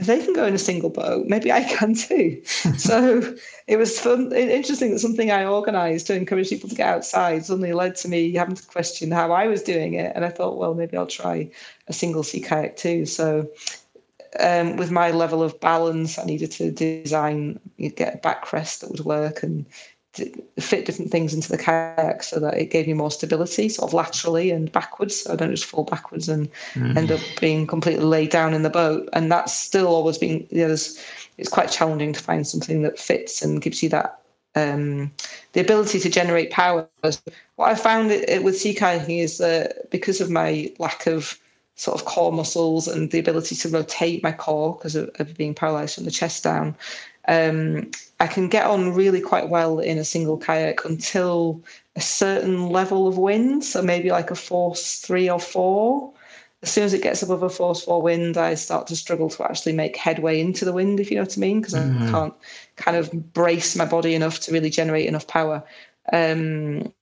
if 0.00 0.06
they 0.06 0.24
can 0.24 0.32
go 0.32 0.46
in 0.46 0.54
a 0.54 0.58
single 0.58 0.88
boat, 0.88 1.26
maybe 1.26 1.52
I 1.52 1.62
can 1.62 1.94
too. 1.94 2.42
so 2.78 3.36
it 3.66 3.76
was 3.76 4.00
fun, 4.00 4.32
interesting 4.32 4.92
that 4.92 4.98
something 4.98 5.30
I 5.30 5.44
organised 5.44 6.06
to 6.06 6.16
encourage 6.16 6.48
people 6.48 6.70
to 6.70 6.74
get 6.74 6.88
outside 6.88 7.44
suddenly 7.44 7.74
led 7.74 7.96
to 7.96 8.08
me 8.08 8.32
having 8.32 8.54
to 8.54 8.66
question 8.66 9.10
how 9.10 9.30
I 9.32 9.46
was 9.46 9.62
doing 9.62 9.94
it. 9.94 10.12
And 10.14 10.24
I 10.24 10.30
thought, 10.30 10.56
well, 10.56 10.72
maybe 10.72 10.96
I'll 10.96 11.06
try 11.06 11.50
a 11.86 11.92
single 11.92 12.22
sea 12.22 12.40
kayak 12.40 12.76
too. 12.76 13.04
So 13.04 13.50
um, 14.38 14.76
with 14.76 14.90
my 14.90 15.10
level 15.10 15.42
of 15.42 15.60
balance, 15.60 16.18
I 16.18 16.24
needed 16.24 16.50
to 16.52 16.70
design, 16.70 17.60
get 17.78 18.14
a 18.14 18.18
backrest 18.18 18.80
that 18.80 18.90
would 18.90 19.04
work 19.04 19.42
and 19.42 19.66
fit 20.58 20.86
different 20.86 21.10
things 21.10 21.32
into 21.32 21.48
the 21.48 21.58
kayak 21.58 22.22
so 22.22 22.40
that 22.40 22.58
it 22.58 22.70
gave 22.70 22.86
me 22.86 22.92
more 22.94 23.10
stability, 23.10 23.68
sort 23.68 23.90
of 23.90 23.94
laterally 23.94 24.50
and 24.50 24.72
backwards. 24.72 25.22
So 25.22 25.32
I 25.32 25.36
don't 25.36 25.50
just 25.50 25.64
fall 25.64 25.84
backwards 25.84 26.28
and 26.28 26.50
mm. 26.74 26.96
end 26.96 27.12
up 27.12 27.20
being 27.40 27.66
completely 27.66 28.04
laid 28.04 28.30
down 28.30 28.54
in 28.54 28.62
the 28.62 28.70
boat. 28.70 29.08
And 29.12 29.30
that's 29.30 29.56
still 29.56 29.86
always 29.86 30.18
been, 30.18 30.46
you 30.50 30.66
know, 30.66 30.72
it's 30.72 31.48
quite 31.50 31.70
challenging 31.70 32.12
to 32.12 32.20
find 32.20 32.46
something 32.46 32.82
that 32.82 32.98
fits 32.98 33.42
and 33.42 33.62
gives 33.62 33.82
you 33.82 33.88
that 33.90 34.20
um, 34.56 35.12
the 35.52 35.60
ability 35.60 36.00
to 36.00 36.10
generate 36.10 36.50
power. 36.50 36.88
What 37.56 37.70
I 37.70 37.74
found 37.74 38.10
it, 38.10 38.28
it 38.28 38.42
with 38.42 38.58
sea 38.58 38.74
kayaking 38.74 39.20
is 39.20 39.38
that 39.38 39.90
because 39.90 40.20
of 40.20 40.30
my 40.30 40.72
lack 40.78 41.06
of 41.06 41.38
sort 41.76 41.98
of 41.98 42.06
core 42.06 42.32
muscles 42.32 42.86
and 42.86 43.10
the 43.10 43.18
ability 43.18 43.54
to 43.56 43.68
rotate 43.68 44.22
my 44.22 44.32
core 44.32 44.74
because 44.74 44.96
of, 44.96 45.10
of 45.18 45.34
being 45.36 45.54
paralyzed 45.54 45.94
from 45.94 46.04
the 46.04 46.10
chest 46.10 46.44
down, 46.44 46.76
um, 47.28 47.90
I 48.18 48.26
can 48.26 48.48
get 48.48 48.66
on 48.66 48.94
really 48.94 49.20
quite 49.20 49.48
well 49.48 49.78
in 49.78 49.98
a 49.98 50.04
single 50.04 50.38
kayak 50.38 50.84
until 50.84 51.62
a 51.96 52.00
certain 52.00 52.68
level 52.68 53.08
of 53.08 53.18
wind, 53.18 53.64
so 53.64 53.82
maybe 53.82 54.10
like 54.10 54.30
a 54.30 54.34
force 54.34 55.00
three 55.00 55.28
or 55.28 55.40
four. 55.40 56.12
As 56.62 56.70
soon 56.70 56.84
as 56.84 56.92
it 56.92 57.02
gets 57.02 57.22
above 57.22 57.42
a 57.42 57.48
force 57.48 57.82
four 57.82 58.02
wind, 58.02 58.36
I 58.36 58.54
start 58.54 58.86
to 58.88 58.96
struggle 58.96 59.30
to 59.30 59.44
actually 59.44 59.72
make 59.72 59.96
headway 59.96 60.40
into 60.40 60.64
the 60.64 60.72
wind, 60.72 61.00
if 61.00 61.10
you 61.10 61.16
know 61.16 61.22
what 61.22 61.36
I 61.36 61.40
mean, 61.40 61.60
because 61.60 61.74
mm-hmm. 61.74 62.08
I 62.08 62.10
can't 62.10 62.34
kind 62.76 62.96
of 62.96 63.32
brace 63.32 63.76
my 63.76 63.86
body 63.86 64.14
enough 64.14 64.40
to 64.40 64.52
really 64.52 64.70
generate 64.70 65.06
enough 65.06 65.26
power. 65.26 65.62
Um, 66.12 66.92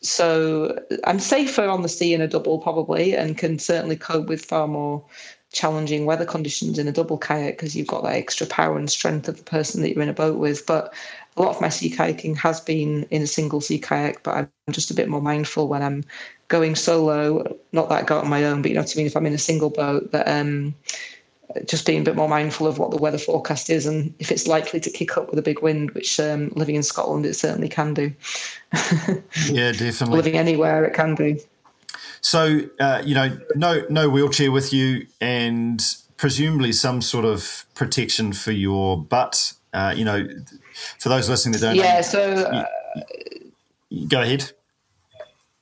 so 0.00 0.78
I'm 1.04 1.18
safer 1.18 1.68
on 1.68 1.82
the 1.82 1.88
sea 1.88 2.14
in 2.14 2.20
a 2.20 2.28
double 2.28 2.58
probably, 2.58 3.16
and 3.16 3.36
can 3.36 3.58
certainly 3.58 3.96
cope 3.96 4.28
with 4.28 4.44
far 4.44 4.68
more 4.68 5.04
challenging 5.52 6.04
weather 6.04 6.26
conditions 6.26 6.78
in 6.78 6.88
a 6.88 6.92
double 6.92 7.18
kayak 7.18 7.56
because 7.56 7.74
you've 7.74 7.86
got 7.86 8.02
that 8.02 8.14
extra 8.14 8.46
power 8.46 8.76
and 8.76 8.90
strength 8.90 9.28
of 9.28 9.36
the 9.36 9.42
person 9.44 9.82
that 9.82 9.94
you're 9.94 10.02
in 10.02 10.08
a 10.08 10.14
boat 10.14 10.38
with. 10.38 10.66
But 10.66 10.92
a 11.36 11.42
lot 11.42 11.54
of 11.54 11.60
my 11.60 11.68
sea 11.68 11.90
kayaking 11.90 12.36
has 12.36 12.60
been 12.60 13.04
in 13.10 13.22
a 13.22 13.26
single 13.26 13.60
sea 13.60 13.78
kayak, 13.78 14.22
but 14.22 14.34
I'm 14.34 14.50
just 14.70 14.90
a 14.90 14.94
bit 14.94 15.08
more 15.08 15.22
mindful 15.22 15.68
when 15.68 15.82
I'm 15.82 16.04
going 16.48 16.74
solo. 16.74 17.56
Not 17.72 17.88
that 17.88 18.02
I 18.02 18.06
go 18.06 18.18
on 18.18 18.28
my 18.28 18.44
own, 18.44 18.62
but 18.62 18.70
you 18.70 18.74
know 18.74 18.82
what 18.82 18.94
I 18.94 18.98
mean. 18.98 19.06
If 19.06 19.16
I'm 19.16 19.26
in 19.26 19.34
a 19.34 19.38
single 19.38 19.70
boat, 19.70 20.12
that 20.12 20.28
um, 20.28 20.74
just 21.66 21.86
being 21.86 22.02
a 22.02 22.04
bit 22.04 22.16
more 22.16 22.28
mindful 22.28 22.66
of 22.66 22.78
what 22.78 22.90
the 22.90 22.96
weather 22.96 23.18
forecast 23.18 23.70
is 23.70 23.86
and 23.86 24.14
if 24.18 24.30
it's 24.30 24.46
likely 24.46 24.80
to 24.80 24.90
kick 24.90 25.16
up 25.16 25.30
with 25.30 25.38
a 25.38 25.42
big 25.42 25.62
wind, 25.62 25.92
which 25.92 26.20
um, 26.20 26.50
living 26.54 26.74
in 26.74 26.82
Scotland 26.82 27.24
it 27.24 27.34
certainly 27.34 27.68
can 27.68 27.94
do. 27.94 28.12
yeah, 29.46 29.72
definitely. 29.72 30.16
living 30.16 30.36
anywhere 30.36 30.84
it 30.84 30.94
can 30.94 31.14
do. 31.14 31.38
So 32.20 32.60
uh, 32.80 33.02
you 33.04 33.14
know, 33.14 33.38
no 33.54 33.82
no 33.88 34.08
wheelchair 34.08 34.50
with 34.52 34.72
you, 34.72 35.06
and 35.20 35.82
presumably 36.16 36.72
some 36.72 37.00
sort 37.02 37.24
of 37.24 37.64
protection 37.74 38.32
for 38.32 38.52
your 38.52 39.00
butt. 39.00 39.52
Uh, 39.72 39.94
you 39.96 40.04
know, 40.04 40.26
for 40.98 41.08
those 41.08 41.28
listening 41.28 41.52
that 41.52 41.60
don't. 41.60 41.76
Yeah. 41.76 41.96
Know, 41.96 42.02
so. 42.02 42.22
Uh, 42.22 42.66
go 44.08 44.22
ahead. 44.22 44.52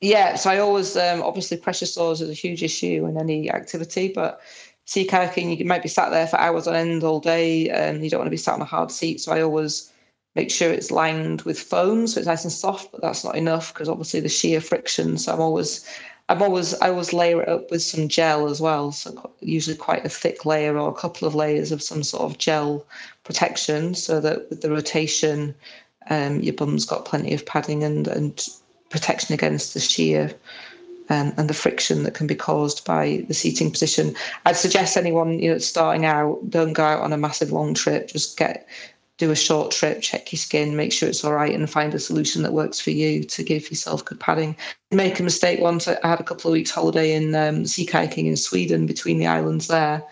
Yeah, 0.00 0.36
so 0.36 0.50
I 0.50 0.58
always 0.58 0.96
um, 0.96 1.22
obviously 1.22 1.56
pressure 1.56 1.86
sores 1.86 2.20
is 2.20 2.28
a 2.28 2.34
huge 2.34 2.62
issue 2.62 3.06
in 3.06 3.16
any 3.16 3.50
activity, 3.50 4.12
but 4.14 4.40
sea 4.84 5.06
kayaking 5.06 5.58
you 5.58 5.64
might 5.64 5.82
be 5.82 5.88
sat 5.88 6.10
there 6.10 6.26
for 6.26 6.38
hours 6.38 6.66
on 6.66 6.74
end 6.74 7.02
all 7.02 7.20
day, 7.20 7.70
and 7.70 8.04
you 8.04 8.10
don't 8.10 8.20
want 8.20 8.26
to 8.26 8.30
be 8.30 8.36
sat 8.36 8.54
on 8.54 8.62
a 8.62 8.66
hard 8.66 8.90
seat. 8.90 9.20
So 9.20 9.32
I 9.32 9.40
always 9.40 9.90
make 10.34 10.50
sure 10.50 10.70
it's 10.70 10.90
lined 10.90 11.42
with 11.42 11.58
foam 11.58 12.06
so 12.06 12.20
it's 12.20 12.26
nice 12.26 12.44
and 12.44 12.52
soft, 12.52 12.92
but 12.92 13.00
that's 13.00 13.24
not 13.24 13.36
enough 13.36 13.72
because 13.72 13.88
obviously 13.88 14.20
the 14.20 14.28
sheer 14.28 14.60
friction. 14.60 15.16
So 15.16 15.32
I'm 15.32 15.40
always 15.40 15.88
I'm 16.28 16.42
always 16.42 16.74
I 16.80 16.88
always 16.90 17.12
layer 17.12 17.42
it 17.42 17.48
up 17.48 17.70
with 17.70 17.82
some 17.82 18.08
gel 18.08 18.48
as 18.48 18.60
well, 18.60 18.90
so 18.90 19.30
usually 19.40 19.76
quite 19.76 20.04
a 20.04 20.08
thick 20.08 20.44
layer 20.44 20.76
or 20.76 20.88
a 20.88 20.94
couple 20.94 21.28
of 21.28 21.34
layers 21.36 21.70
of 21.70 21.82
some 21.82 22.02
sort 22.02 22.24
of 22.24 22.38
gel 22.38 22.84
protection, 23.22 23.94
so 23.94 24.20
that 24.20 24.50
with 24.50 24.60
the 24.60 24.70
rotation, 24.70 25.54
um, 26.10 26.40
your 26.40 26.54
bum's 26.54 26.84
got 26.84 27.04
plenty 27.04 27.32
of 27.32 27.46
padding 27.46 27.84
and 27.84 28.08
and 28.08 28.48
protection 28.90 29.34
against 29.34 29.74
the 29.74 29.80
shear 29.80 30.32
and, 31.08 31.34
and 31.36 31.48
the 31.48 31.54
friction 31.54 32.02
that 32.02 32.14
can 32.14 32.26
be 32.26 32.34
caused 32.34 32.84
by 32.84 33.24
the 33.28 33.34
seating 33.34 33.70
position. 33.70 34.14
I'd 34.44 34.56
suggest 34.56 34.96
anyone 34.96 35.38
you 35.38 35.52
know 35.52 35.58
starting 35.58 36.06
out 36.06 36.38
don't 36.50 36.72
go 36.72 36.84
out 36.84 37.02
on 37.02 37.12
a 37.12 37.18
massive 37.18 37.52
long 37.52 37.74
trip. 37.74 38.08
Just 38.08 38.36
get 38.36 38.66
do 39.18 39.30
a 39.30 39.36
short 39.36 39.70
trip, 39.70 40.02
check 40.02 40.30
your 40.30 40.38
skin, 40.38 40.76
make 40.76 40.92
sure 40.92 41.08
it's 41.08 41.24
all 41.24 41.32
right, 41.32 41.54
and 41.54 41.70
find 41.70 41.94
a 41.94 41.98
solution 41.98 42.42
that 42.42 42.52
works 42.52 42.78
for 42.78 42.90
you 42.90 43.24
to 43.24 43.42
give 43.42 43.70
yourself 43.70 44.04
good 44.04 44.20
padding. 44.20 44.54
Make 44.90 45.18
a 45.18 45.22
mistake 45.22 45.60
once. 45.60 45.88
I 45.88 45.96
had 46.06 46.20
a 46.20 46.24
couple 46.24 46.50
of 46.50 46.52
weeks 46.52 46.70
holiday 46.70 47.14
in 47.14 47.34
um, 47.34 47.64
sea 47.66 47.86
kayaking 47.86 48.26
in 48.26 48.36
Sweden 48.36 48.86
between 48.86 49.18
the 49.18 49.26
islands 49.26 49.68
there, 49.68 50.02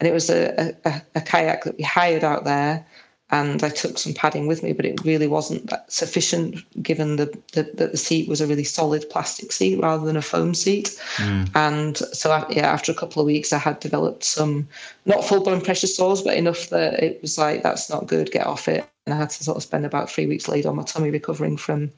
and 0.00 0.08
it 0.08 0.12
was 0.12 0.30
a, 0.30 0.74
a, 0.84 1.02
a 1.14 1.20
kayak 1.20 1.64
that 1.64 1.76
we 1.76 1.84
hired 1.84 2.24
out 2.24 2.44
there 2.44 2.86
and 3.34 3.64
I 3.64 3.68
took 3.68 3.98
some 3.98 4.14
padding 4.14 4.46
with 4.46 4.62
me, 4.62 4.72
but 4.72 4.86
it 4.86 5.04
really 5.04 5.26
wasn't 5.26 5.72
sufficient 5.88 6.62
given 6.80 7.16
the, 7.16 7.26
the, 7.52 7.64
that 7.74 7.90
the 7.90 7.96
seat 7.96 8.28
was 8.28 8.40
a 8.40 8.46
really 8.46 8.62
solid 8.62 9.10
plastic 9.10 9.50
seat 9.50 9.80
rather 9.80 10.06
than 10.06 10.16
a 10.16 10.22
foam 10.22 10.54
seat. 10.54 10.96
Mm. 11.16 11.50
And 11.56 11.96
so, 11.96 12.30
I, 12.30 12.46
yeah, 12.48 12.72
after 12.72 12.92
a 12.92 12.94
couple 12.94 13.20
of 13.20 13.26
weeks, 13.26 13.52
I 13.52 13.58
had 13.58 13.80
developed 13.80 14.22
some 14.22 14.68
not 15.04 15.24
full 15.24 15.42
blown 15.42 15.60
pressure 15.60 15.88
sores, 15.88 16.22
but 16.22 16.36
enough 16.36 16.68
that 16.68 17.02
it 17.02 17.20
was 17.22 17.36
like, 17.36 17.64
that's 17.64 17.90
not 17.90 18.06
good, 18.06 18.30
get 18.30 18.46
off 18.46 18.68
it. 18.68 18.88
And 19.04 19.14
I 19.14 19.18
had 19.18 19.30
to 19.30 19.42
sort 19.42 19.56
of 19.56 19.64
spend 19.64 19.84
about 19.84 20.08
three 20.08 20.26
weeks 20.26 20.46
laid 20.46 20.64
on 20.64 20.76
my 20.76 20.84
tummy 20.84 21.10
recovering 21.10 21.56
from 21.56 21.90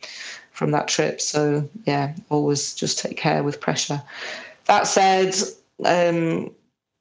from 0.53 0.70
that 0.70 0.88
trip. 0.88 1.20
So 1.20 1.68
yeah, 1.85 2.14
always 2.31 2.72
just 2.72 2.99
take 2.99 3.18
care 3.18 3.42
with 3.42 3.61
pressure. 3.61 4.03
That 4.64 4.87
said, 4.87 5.35
um, 5.85 6.51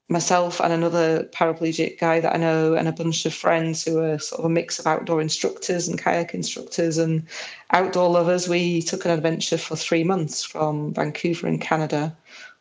myself 0.07 0.59
and 0.59 0.71
another 0.71 1.23
paraplegic 1.25 1.99
guy 1.99 2.19
that 2.19 2.35
I 2.35 2.37
know, 2.37 2.75
and 2.75 2.87
a 2.87 2.91
bunch 2.91 3.25
of 3.25 3.33
friends 3.33 3.83
who 3.83 3.99
are 3.99 4.19
sort 4.19 4.39
of 4.39 4.45
a 4.45 4.49
mix 4.49 4.77
of 4.79 4.85
outdoor 4.85 5.21
instructors 5.21 5.87
and 5.87 5.99
kayak 5.99 6.33
instructors 6.33 6.97
and 6.97 7.25
outdoor 7.71 8.09
lovers. 8.09 8.47
We 8.47 8.81
took 8.81 9.05
an 9.05 9.11
adventure 9.11 9.57
for 9.57 9.75
three 9.75 10.03
months 10.03 10.43
from 10.43 10.93
Vancouver 10.93 11.47
in 11.47 11.59
Canada 11.59 12.15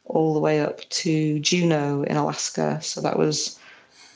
all 0.06 0.34
the 0.34 0.40
way 0.40 0.60
up 0.60 0.88
to 0.90 1.38
Juneau 1.40 2.02
in 2.04 2.16
Alaska. 2.16 2.80
So 2.82 3.00
that 3.00 3.18
was, 3.18 3.58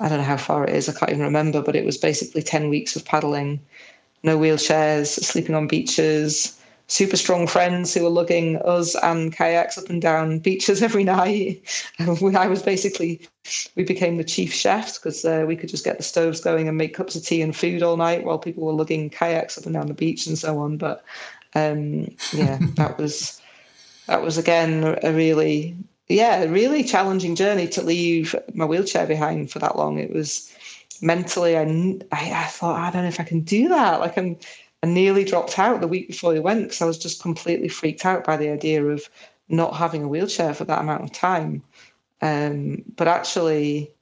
I 0.00 0.08
don't 0.08 0.18
know 0.18 0.24
how 0.24 0.36
far 0.36 0.64
it 0.64 0.74
is, 0.74 0.88
I 0.88 0.92
can't 0.92 1.10
even 1.10 1.22
remember, 1.22 1.62
but 1.62 1.76
it 1.76 1.84
was 1.84 1.98
basically 1.98 2.42
10 2.42 2.68
weeks 2.68 2.96
of 2.96 3.04
paddling, 3.04 3.60
no 4.22 4.38
wheelchairs, 4.38 5.06
sleeping 5.06 5.54
on 5.54 5.66
beaches 5.66 6.57
super 6.88 7.16
strong 7.18 7.46
friends 7.46 7.92
who 7.92 8.02
were 8.02 8.10
lugging 8.10 8.56
us 8.62 8.94
and 8.96 9.34
kayaks 9.36 9.76
up 9.78 9.88
and 9.88 10.02
down 10.02 10.38
beaches 10.38 10.82
every 10.88 11.04
night. 11.04 11.62
I 11.98 12.48
was 12.48 12.62
basically, 12.62 13.28
we 13.76 13.84
became 13.84 14.16
the 14.16 14.24
chief 14.24 14.52
chefs 14.52 14.98
because 14.98 15.24
uh, 15.24 15.44
we 15.46 15.54
could 15.54 15.68
just 15.68 15.84
get 15.84 15.98
the 15.98 16.02
stoves 16.02 16.40
going 16.40 16.66
and 16.66 16.76
make 16.76 16.94
cups 16.94 17.14
of 17.14 17.22
tea 17.22 17.42
and 17.42 17.54
food 17.54 17.82
all 17.82 17.96
night 17.96 18.24
while 18.24 18.38
people 18.38 18.64
were 18.64 18.72
lugging 18.72 19.10
kayaks 19.10 19.56
up 19.56 19.64
and 19.64 19.74
down 19.74 19.86
the 19.86 19.94
beach 19.94 20.26
and 20.26 20.38
so 20.38 20.58
on. 20.58 20.78
But 20.78 21.04
um, 21.54 22.08
yeah, 22.32 22.58
that 22.74 22.98
was 22.98 23.40
that 24.06 24.22
was 24.22 24.38
again 24.38 24.98
a 25.02 25.12
really 25.12 25.76
yeah 26.08 26.44
really 26.44 26.82
challenging 26.82 27.34
journey 27.34 27.68
to 27.68 27.82
leave 27.82 28.34
my 28.54 28.64
wheelchair 28.64 29.06
behind 29.06 29.50
for 29.50 29.58
that 29.58 29.76
long. 29.76 29.98
It 29.98 30.12
was 30.12 30.50
mentally 31.02 31.56
I, 31.56 31.62
I, 32.12 32.32
I 32.32 32.44
thought 32.44 32.80
I 32.80 32.90
don't 32.90 33.02
know 33.02 33.08
if 33.08 33.20
I 33.20 33.24
can 33.24 33.40
do 33.40 33.68
that. 33.68 34.00
Like 34.00 34.16
I'm 34.16 34.38
I 34.82 34.86
nearly 34.86 35.24
dropped 35.24 35.58
out 35.58 35.80
the 35.80 35.88
week 35.88 36.08
before 36.08 36.32
we 36.32 36.40
went 36.40 36.62
because 36.62 36.82
I 36.82 36.86
was 36.86 36.98
just 36.98 37.20
completely 37.20 37.68
freaked 37.68 38.06
out 38.06 38.24
by 38.24 38.36
the 38.36 38.50
idea 38.50 38.84
of 38.84 39.08
not 39.48 39.74
having 39.74 40.04
a 40.04 40.08
wheelchair 40.08 40.54
for 40.54 40.64
that 40.64 40.80
amount 40.80 41.04
of 41.04 41.12
time. 41.12 41.62
Um, 42.20 42.84
but 42.96 43.08
actually, 43.08 43.92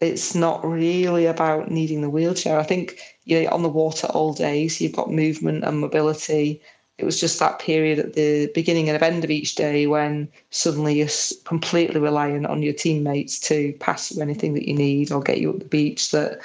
it's 0.00 0.34
not 0.34 0.64
really 0.64 1.26
about 1.26 1.70
needing 1.70 2.00
the 2.00 2.10
wheelchair. 2.10 2.58
I 2.58 2.62
think 2.62 2.98
you're 3.24 3.52
on 3.52 3.62
the 3.62 3.68
water 3.68 4.06
all 4.08 4.32
day, 4.32 4.68
so 4.68 4.84
you've 4.84 4.96
got 4.96 5.10
movement 5.10 5.64
and 5.64 5.80
mobility. 5.80 6.60
it 6.98 7.04
was 7.04 7.18
just 7.18 7.38
that 7.38 7.58
period 7.58 7.98
at 7.98 8.12
the 8.12 8.50
beginning 8.54 8.90
and 8.90 9.02
end 9.02 9.24
of 9.24 9.30
each 9.30 9.54
day 9.54 9.86
when 9.86 10.28
suddenly 10.50 10.98
you're 10.98 11.08
completely 11.44 11.98
reliant 11.98 12.46
on 12.46 12.62
your 12.62 12.74
teammates 12.74 13.38
to 13.40 13.72
pass 13.80 14.12
you 14.12 14.20
anything 14.20 14.54
that 14.54 14.68
you 14.68 14.74
need 14.74 15.10
or 15.10 15.22
get 15.22 15.40
you 15.40 15.50
up 15.50 15.58
the 15.58 15.64
beach. 15.64 16.10
That 16.10 16.40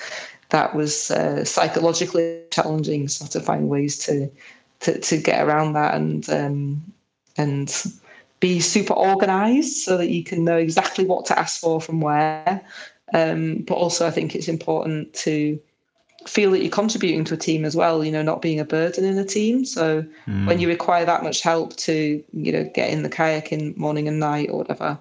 that 0.49 0.75
was 0.75 1.11
uh, 1.11 1.43
psychologically 1.43 2.41
challenging. 2.51 3.07
So 3.07 3.25
to 3.27 3.39
find 3.39 3.69
ways 3.69 3.97
to 4.05 4.29
to, 4.81 4.99
to 4.99 5.17
get 5.17 5.45
around 5.45 5.73
that 5.73 5.95
and 5.95 6.29
um, 6.29 6.93
and 7.37 7.73
be 8.39 8.59
super 8.59 8.93
organized 8.93 9.77
so 9.77 9.97
that 9.97 10.09
you 10.09 10.23
can 10.23 10.43
know 10.43 10.57
exactly 10.57 11.05
what 11.05 11.25
to 11.25 11.39
ask 11.39 11.59
for 11.59 11.81
from 11.81 12.01
where. 12.01 12.61
Um, 13.13 13.59
but 13.67 13.75
also, 13.75 14.07
I 14.07 14.11
think 14.11 14.35
it's 14.35 14.47
important 14.47 15.13
to 15.13 15.59
feel 16.27 16.51
that 16.51 16.61
you're 16.61 16.71
contributing 16.71 17.23
to 17.23 17.35
a 17.35 17.37
team 17.37 17.65
as 17.65 17.75
well 17.75 18.03
you 18.03 18.11
know 18.11 18.23
not 18.23 18.41
being 18.41 18.59
a 18.59 18.65
burden 18.65 19.05
in 19.05 19.17
a 19.17 19.25
team 19.25 19.63
so 19.63 20.03
mm. 20.27 20.47
when 20.47 20.59
you 20.59 20.67
require 20.67 21.05
that 21.05 21.23
much 21.23 21.41
help 21.41 21.75
to 21.75 22.23
you 22.33 22.51
know 22.51 22.63
get 22.73 22.89
in 22.89 23.03
the 23.03 23.09
kayak 23.09 23.51
in 23.51 23.73
morning 23.77 24.07
and 24.07 24.19
night 24.19 24.49
or 24.49 24.57
whatever 24.57 24.97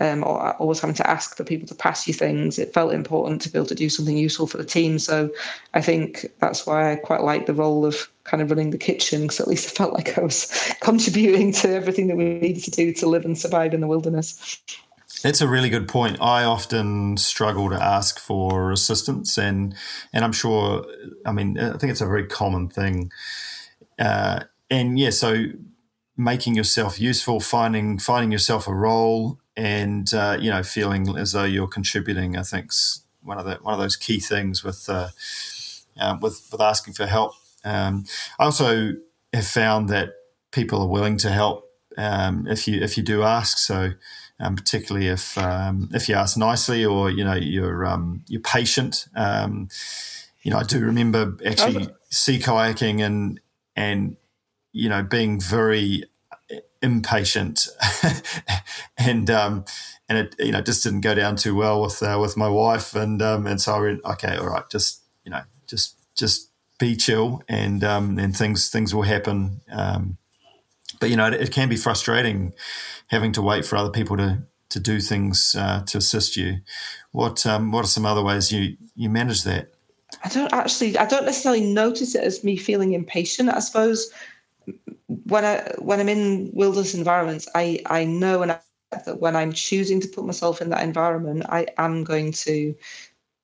um, 0.00 0.24
or 0.24 0.54
always 0.56 0.80
having 0.80 0.94
to 0.94 1.08
ask 1.08 1.36
for 1.36 1.44
people 1.44 1.66
to 1.68 1.74
pass 1.74 2.06
you 2.06 2.14
things 2.14 2.58
it 2.58 2.72
felt 2.72 2.92
important 2.92 3.40
to 3.42 3.50
be 3.50 3.58
able 3.58 3.66
to 3.66 3.74
do 3.74 3.88
something 3.88 4.16
useful 4.16 4.46
for 4.46 4.56
the 4.56 4.64
team 4.64 4.98
so 4.98 5.30
i 5.74 5.80
think 5.80 6.26
that's 6.40 6.66
why 6.66 6.92
i 6.92 6.96
quite 6.96 7.22
like 7.22 7.46
the 7.46 7.54
role 7.54 7.84
of 7.84 8.08
kind 8.24 8.42
of 8.42 8.50
running 8.50 8.70
the 8.70 8.78
kitchen 8.78 9.22
because 9.22 9.40
at 9.40 9.48
least 9.48 9.66
i 9.68 9.70
felt 9.70 9.92
like 9.92 10.18
i 10.18 10.20
was 10.22 10.74
contributing 10.80 11.52
to 11.52 11.68
everything 11.68 12.08
that 12.08 12.16
we 12.16 12.24
needed 12.24 12.62
to 12.62 12.70
do 12.70 12.92
to 12.92 13.06
live 13.08 13.24
and 13.24 13.38
survive 13.38 13.74
in 13.74 13.80
the 13.80 13.86
wilderness 13.86 14.62
that's 15.22 15.40
a 15.40 15.48
really 15.48 15.70
good 15.70 15.88
point. 15.88 16.20
I 16.20 16.44
often 16.44 17.16
struggle 17.16 17.70
to 17.70 17.82
ask 17.82 18.18
for 18.18 18.70
assistance, 18.70 19.38
and 19.38 19.74
and 20.12 20.22
I'm 20.22 20.32
sure. 20.32 20.84
I 21.24 21.32
mean, 21.32 21.58
I 21.58 21.78
think 21.78 21.90
it's 21.90 22.02
a 22.02 22.06
very 22.06 22.26
common 22.26 22.68
thing. 22.68 23.10
Uh, 23.98 24.40
and 24.70 24.98
yeah, 24.98 25.08
so 25.08 25.46
making 26.16 26.54
yourself 26.54 27.00
useful, 27.00 27.40
finding 27.40 27.98
finding 27.98 28.32
yourself 28.32 28.68
a 28.68 28.74
role, 28.74 29.38
and 29.56 30.12
uh, 30.12 30.36
you 30.40 30.50
know, 30.50 30.62
feeling 30.62 31.16
as 31.16 31.32
though 31.32 31.44
you're 31.44 31.68
contributing. 31.68 32.36
I 32.36 32.42
think's 32.42 33.02
one 33.22 33.38
of 33.38 33.44
the 33.44 33.56
one 33.56 33.74
of 33.74 33.80
those 33.80 33.96
key 33.96 34.20
things 34.20 34.62
with 34.62 34.88
uh, 34.88 35.08
uh 35.98 36.16
with 36.20 36.48
with 36.50 36.60
asking 36.60 36.94
for 36.94 37.06
help. 37.06 37.34
Um, 37.64 38.04
I 38.38 38.44
also 38.44 38.92
have 39.32 39.46
found 39.46 39.88
that 39.88 40.10
people 40.50 40.82
are 40.82 40.88
willing 40.88 41.16
to 41.18 41.30
help 41.30 41.70
um, 41.96 42.46
if 42.46 42.68
you 42.68 42.80
if 42.80 42.96
you 42.96 43.02
do 43.02 43.22
ask. 43.22 43.58
So 43.58 43.92
um, 44.40 44.56
particularly 44.56 45.08
if 45.08 45.38
um, 45.38 45.88
if 45.92 46.08
you 46.08 46.14
ask 46.14 46.36
nicely 46.36 46.84
or 46.84 47.10
you 47.10 47.24
know 47.24 47.34
you're 47.34 47.86
um, 47.86 48.24
you're 48.28 48.40
patient. 48.40 49.06
Um, 49.14 49.68
you 50.42 50.50
know, 50.50 50.58
I 50.58 50.62
do 50.62 50.80
remember 50.80 51.36
actually 51.44 51.88
sea 52.10 52.38
kayaking 52.38 53.02
and 53.04 53.40
and 53.76 54.16
you 54.72 54.88
know 54.88 55.02
being 55.02 55.40
very 55.40 56.04
impatient 56.84 57.66
and 58.98 59.30
um, 59.30 59.64
and 60.08 60.18
it 60.18 60.34
you 60.38 60.52
know 60.52 60.60
just 60.60 60.82
didn't 60.82 61.00
go 61.00 61.14
down 61.14 61.36
too 61.36 61.54
well 61.54 61.80
with 61.82 62.02
uh, 62.02 62.18
with 62.20 62.36
my 62.36 62.48
wife 62.48 62.94
and 62.94 63.22
um, 63.22 63.46
and 63.46 63.60
so 63.60 63.74
I 63.74 63.80
went 63.80 64.04
okay 64.04 64.36
all 64.36 64.48
right 64.48 64.68
just 64.70 65.02
you 65.24 65.30
know 65.30 65.42
just 65.66 65.96
just 66.16 66.50
be 66.78 66.94
chill 66.96 67.42
and 67.48 67.82
um, 67.82 68.18
and 68.18 68.36
things 68.36 68.68
things 68.68 68.94
will 68.94 69.02
happen 69.02 69.60
um, 69.70 70.18
but 71.00 71.10
you 71.10 71.16
know 71.16 71.26
it, 71.26 71.34
it, 71.34 71.52
can 71.52 71.68
be 71.68 71.76
frustrating 71.76 72.52
having 73.08 73.32
to 73.32 73.42
wait 73.42 73.64
for 73.64 73.76
other 73.76 73.90
people 73.90 74.16
to 74.16 74.42
to 74.74 74.80
do 74.80 75.00
things 75.00 75.54
uh, 75.56 75.82
to 75.86 75.98
assist 75.98 76.36
you. 76.36 76.58
What 77.12 77.46
um, 77.46 77.70
what 77.72 77.84
are 77.84 77.88
some 77.88 78.04
other 78.04 78.22
ways 78.22 78.52
you 78.52 78.76
you 78.94 79.08
manage 79.08 79.44
that? 79.44 79.72
I 80.24 80.28
don't 80.28 80.52
actually. 80.52 80.98
I 80.98 81.06
don't 81.06 81.24
necessarily 81.24 81.64
notice 81.72 82.14
it 82.14 82.24
as 82.24 82.44
me 82.44 82.56
feeling 82.56 82.92
impatient. 82.92 83.50
I 83.50 83.60
suppose 83.60 84.10
when 85.06 85.44
I 85.44 85.74
when 85.78 86.00
I'm 86.00 86.08
in 86.08 86.50
wilderness 86.52 86.94
environments, 86.94 87.48
I 87.54 87.80
I 87.86 88.04
know 88.04 88.42
and 88.42 88.58
that 89.04 89.20
when 89.20 89.36
I'm 89.36 89.52
choosing 89.52 90.00
to 90.00 90.08
put 90.08 90.24
myself 90.24 90.60
in 90.60 90.70
that 90.70 90.82
environment, 90.82 91.44
I 91.48 91.66
am 91.78 92.04
going 92.04 92.32
to 92.32 92.74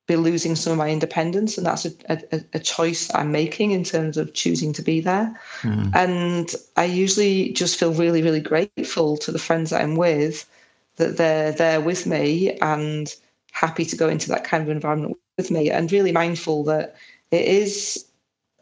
be 0.06 0.16
losing 0.16 0.56
some 0.56 0.72
of 0.72 0.78
my 0.78 0.90
independence, 0.90 1.56
and 1.56 1.66
that's 1.66 1.86
a, 1.86 1.92
a, 2.08 2.40
a 2.54 2.58
choice 2.58 3.10
I'm 3.14 3.30
making 3.30 3.70
in 3.70 3.84
terms 3.84 4.16
of 4.16 4.34
choosing 4.34 4.72
to 4.72 4.82
be 4.82 5.00
there. 5.00 5.38
Mm. 5.62 5.94
And 5.94 6.54
I 6.76 6.84
usually 6.84 7.52
just 7.52 7.78
feel 7.78 7.92
really, 7.92 8.22
really 8.22 8.40
grateful 8.40 9.16
to 9.18 9.30
the 9.30 9.38
friends 9.38 9.70
that 9.70 9.82
I'm 9.82 9.96
with 9.96 10.48
that 10.96 11.16
they're 11.16 11.52
there 11.52 11.80
with 11.80 12.06
me 12.06 12.58
and 12.60 13.14
happy 13.52 13.84
to 13.84 13.96
go 13.96 14.08
into 14.08 14.28
that 14.28 14.44
kind 14.44 14.62
of 14.62 14.68
environment 14.68 15.16
with 15.36 15.50
me, 15.50 15.70
and 15.70 15.92
really 15.92 16.12
mindful 16.12 16.64
that 16.64 16.96
it 17.30 17.44
is, 17.46 18.04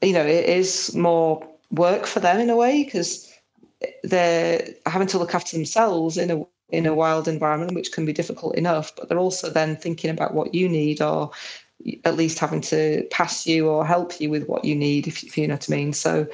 you 0.02 0.12
know, 0.12 0.26
it 0.26 0.44
is 0.44 0.94
more 0.94 1.42
work 1.70 2.06
for 2.06 2.20
them 2.20 2.40
in 2.40 2.50
a 2.50 2.56
way 2.56 2.84
because 2.84 3.32
they're 4.02 4.68
having 4.86 5.08
to 5.08 5.18
look 5.18 5.34
after 5.34 5.56
themselves 5.56 6.16
in 6.16 6.30
a 6.30 6.44
in 6.70 6.86
a 6.86 6.94
wild 6.94 7.28
environment, 7.28 7.74
which 7.74 7.92
can 7.92 8.04
be 8.04 8.12
difficult 8.12 8.54
enough, 8.56 8.94
but 8.94 9.08
they're 9.08 9.18
also 9.18 9.48
then 9.48 9.76
thinking 9.76 10.10
about 10.10 10.34
what 10.34 10.54
you 10.54 10.68
need 10.68 11.00
or 11.00 11.30
at 12.04 12.16
least 12.16 12.38
having 12.38 12.60
to 12.60 13.06
pass 13.10 13.46
you 13.46 13.68
or 13.68 13.86
help 13.86 14.20
you 14.20 14.28
with 14.28 14.46
what 14.48 14.64
you 14.64 14.74
need, 14.74 15.06
if, 15.06 15.22
if 15.22 15.38
you 15.38 15.46
know 15.46 15.54
what 15.54 15.70
I 15.70 15.74
mean. 15.74 15.92
So 15.92 16.26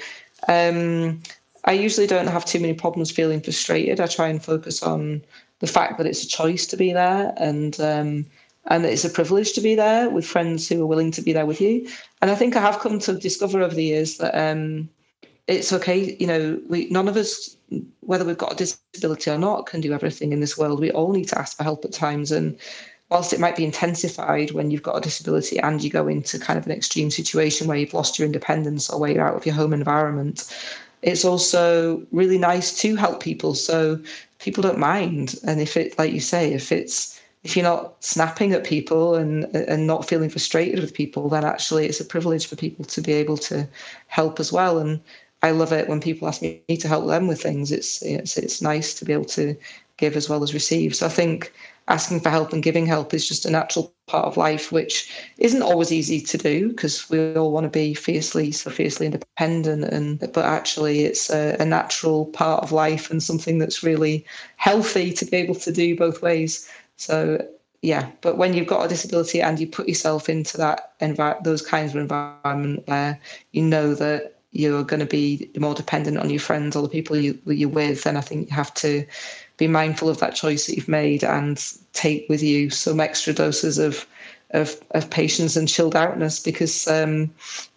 um, 0.48 1.22
I 1.64 1.72
usually 1.72 2.06
don't 2.06 2.26
have 2.26 2.44
too 2.44 2.58
many 2.58 2.74
problems 2.74 3.10
feeling 3.10 3.40
frustrated. 3.40 4.00
I 4.00 4.06
try 4.06 4.28
and 4.28 4.42
focus 4.42 4.82
on 4.82 5.22
the 5.60 5.66
fact 5.66 5.98
that 5.98 6.06
it's 6.06 6.24
a 6.24 6.28
choice 6.28 6.66
to 6.66 6.76
be 6.76 6.92
there 6.92 7.32
and 7.36 7.78
um, 7.80 8.26
and 8.66 8.86
it's 8.86 9.04
a 9.04 9.10
privilege 9.10 9.52
to 9.52 9.60
be 9.60 9.74
there 9.74 10.08
with 10.08 10.26
friends 10.26 10.68
who 10.68 10.82
are 10.82 10.86
willing 10.86 11.10
to 11.12 11.22
be 11.22 11.34
there 11.34 11.44
with 11.44 11.60
you. 11.60 11.86
And 12.22 12.30
I 12.30 12.34
think 12.34 12.56
I 12.56 12.60
have 12.60 12.80
come 12.80 12.98
to 13.00 13.12
discover 13.12 13.60
over 13.60 13.74
the 13.74 13.84
years 13.84 14.16
that 14.16 14.34
um, 14.34 14.88
it's 15.46 15.72
okay. 15.72 16.16
You 16.18 16.26
know, 16.26 16.60
we 16.68 16.88
none 16.90 17.08
of 17.08 17.16
us, 17.16 17.56
whether 18.00 18.24
we've 18.24 18.38
got 18.38 18.52
a 18.52 18.56
disability 18.56 19.30
or 19.30 19.38
not, 19.38 19.66
can 19.66 19.80
do 19.80 19.92
everything 19.92 20.32
in 20.32 20.40
this 20.40 20.56
world. 20.56 20.80
We 20.80 20.90
all 20.90 21.12
need 21.12 21.28
to 21.28 21.38
ask 21.38 21.56
for 21.56 21.64
help 21.64 21.84
at 21.84 21.92
times. 21.92 22.32
And 22.32 22.58
whilst 23.10 23.32
it 23.32 23.40
might 23.40 23.56
be 23.56 23.64
intensified 23.64 24.52
when 24.52 24.70
you've 24.70 24.82
got 24.82 24.96
a 24.96 25.00
disability 25.00 25.58
and 25.58 25.82
you 25.82 25.90
go 25.90 26.08
into 26.08 26.38
kind 26.38 26.58
of 26.58 26.66
an 26.66 26.72
extreme 26.72 27.10
situation 27.10 27.66
where 27.66 27.76
you've 27.76 27.94
lost 27.94 28.18
your 28.18 28.26
independence 28.26 28.88
or 28.88 28.98
where 28.98 29.10
you're 29.10 29.26
out 29.26 29.36
of 29.36 29.46
your 29.46 29.54
home 29.54 29.72
environment, 29.72 30.52
it's 31.02 31.24
also 31.24 32.02
really 32.12 32.38
nice 32.38 32.76
to 32.80 32.96
help 32.96 33.22
people. 33.22 33.54
So 33.54 34.00
people 34.38 34.62
don't 34.62 34.78
mind. 34.78 35.34
And 35.46 35.60
if 35.60 35.76
it, 35.76 35.98
like 35.98 36.12
you 36.12 36.20
say, 36.20 36.52
if 36.52 36.72
it's 36.72 37.20
if 37.42 37.54
you're 37.54 37.62
not 37.62 38.02
snapping 38.02 38.52
at 38.52 38.64
people 38.64 39.14
and 39.14 39.44
and 39.54 39.86
not 39.86 40.08
feeling 40.08 40.30
frustrated 40.30 40.80
with 40.80 40.94
people, 40.94 41.28
then 41.28 41.44
actually 41.44 41.84
it's 41.86 42.00
a 42.00 42.04
privilege 42.04 42.46
for 42.46 42.56
people 42.56 42.86
to 42.86 43.02
be 43.02 43.12
able 43.12 43.36
to 43.36 43.68
help 44.06 44.40
as 44.40 44.50
well. 44.50 44.78
And 44.78 44.98
I 45.44 45.50
love 45.50 45.72
it 45.72 45.88
when 45.88 46.00
people 46.00 46.26
ask 46.26 46.40
me 46.42 46.62
to 46.78 46.88
help 46.88 47.06
them 47.06 47.26
with 47.28 47.42
things. 47.42 47.70
It's 47.70 48.02
it's 48.02 48.38
it's 48.38 48.62
nice 48.62 48.94
to 48.94 49.04
be 49.04 49.12
able 49.12 49.30
to 49.40 49.54
give 49.98 50.16
as 50.16 50.28
well 50.28 50.42
as 50.42 50.54
receive. 50.54 50.96
So 50.96 51.06
I 51.06 51.10
think 51.10 51.52
asking 51.88 52.20
for 52.20 52.30
help 52.30 52.52
and 52.54 52.62
giving 52.62 52.86
help 52.86 53.12
is 53.12 53.28
just 53.28 53.44
a 53.44 53.50
natural 53.50 53.92
part 54.06 54.24
of 54.24 54.38
life, 54.38 54.72
which 54.72 55.12
isn't 55.38 55.62
always 55.62 55.92
easy 55.92 56.20
to 56.20 56.38
do 56.38 56.68
because 56.70 57.10
we 57.10 57.36
all 57.36 57.52
want 57.52 57.64
to 57.64 57.70
be 57.70 57.92
fiercely 57.94 58.52
so 58.52 58.70
fiercely 58.70 59.06
independent. 59.06 59.84
And 59.84 60.18
but 60.32 60.46
actually, 60.46 61.04
it's 61.04 61.30
a, 61.30 61.56
a 61.60 61.66
natural 61.66 62.26
part 62.26 62.62
of 62.62 62.72
life 62.72 63.10
and 63.10 63.22
something 63.22 63.58
that's 63.58 63.82
really 63.82 64.24
healthy 64.56 65.12
to 65.12 65.26
be 65.26 65.36
able 65.36 65.56
to 65.56 65.72
do 65.72 65.94
both 65.94 66.22
ways. 66.22 66.66
So 66.96 67.46
yeah, 67.82 68.10
but 68.22 68.38
when 68.38 68.54
you've 68.54 68.66
got 68.66 68.86
a 68.86 68.88
disability 68.88 69.42
and 69.42 69.60
you 69.60 69.66
put 69.66 69.88
yourself 69.88 70.30
into 70.30 70.56
that 70.56 70.98
envi- 71.00 71.44
those 71.44 71.60
kinds 71.60 71.94
of 71.94 72.00
environment 72.00 72.82
where 72.86 73.20
you 73.52 73.62
know 73.62 73.94
that 73.94 74.33
you're 74.54 74.84
going 74.84 75.00
to 75.00 75.06
be 75.06 75.50
more 75.58 75.74
dependent 75.74 76.16
on 76.16 76.30
your 76.30 76.40
friends 76.40 76.76
or 76.76 76.82
the 76.82 76.88
people 76.88 77.16
you, 77.16 77.38
you're 77.44 77.68
with, 77.68 78.06
And 78.06 78.16
I 78.16 78.20
think 78.20 78.48
you 78.48 78.54
have 78.54 78.72
to 78.74 79.04
be 79.56 79.66
mindful 79.66 80.08
of 80.08 80.18
that 80.20 80.34
choice 80.34 80.66
that 80.66 80.76
you've 80.76 80.88
made 80.88 81.24
and 81.24 81.62
take 81.92 82.26
with 82.28 82.42
you 82.42 82.70
some 82.70 83.00
extra 83.00 83.32
doses 83.32 83.78
of 83.78 84.06
of, 84.50 84.80
of 84.92 85.10
patience 85.10 85.56
and 85.56 85.68
chilled 85.68 85.96
outness 85.96 86.38
because 86.38 86.86
um, 86.86 87.28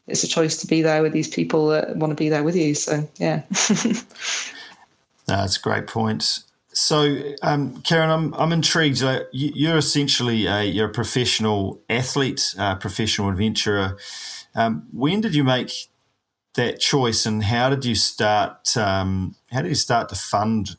it's 0.05 0.23
a 0.23 0.27
choice 0.27 0.57
to 0.57 0.67
be 0.67 0.83
there 0.83 1.01
with 1.01 1.11
these 1.11 1.27
people 1.27 1.69
that 1.69 1.95
want 1.97 2.11
to 2.11 2.15
be 2.15 2.29
there 2.29 2.43
with 2.43 2.55
you. 2.55 2.75
So 2.75 3.09
yeah, 3.17 3.41
that's 5.25 5.57
a 5.57 5.61
great 5.61 5.87
point. 5.87 6.43
So, 6.71 7.33
um, 7.41 7.81
Karen, 7.81 8.11
I'm, 8.11 8.33
I'm 8.35 8.51
intrigued. 8.51 9.01
Uh, 9.01 9.21
you, 9.31 9.71
are 9.71 9.77
essentially 9.77 10.45
a 10.45 10.63
you're 10.63 10.89
a 10.89 10.93
professional 10.93 11.81
athlete, 11.89 12.53
uh, 12.59 12.75
professional 12.75 13.29
adventurer. 13.29 13.97
Um, 14.53 14.85
when 14.91 15.21
did 15.21 15.33
you 15.33 15.43
make 15.43 15.71
that 16.57 16.79
choice, 16.79 17.25
and 17.25 17.43
how 17.43 17.69
did 17.69 17.85
you 17.85 17.95
start? 17.95 18.75
Um, 18.75 19.35
how 19.51 19.61
did 19.61 19.69
you 19.69 19.75
start 19.75 20.09
to 20.09 20.15
fund 20.15 20.75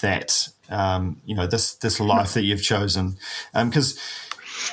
that? 0.00 0.48
Um, 0.68 1.22
you 1.24 1.34
know, 1.34 1.46
this 1.46 1.74
this 1.74 2.00
life 2.00 2.34
that 2.34 2.42
you've 2.42 2.62
chosen, 2.62 3.16
because. 3.54 3.96
Um, 3.96 4.02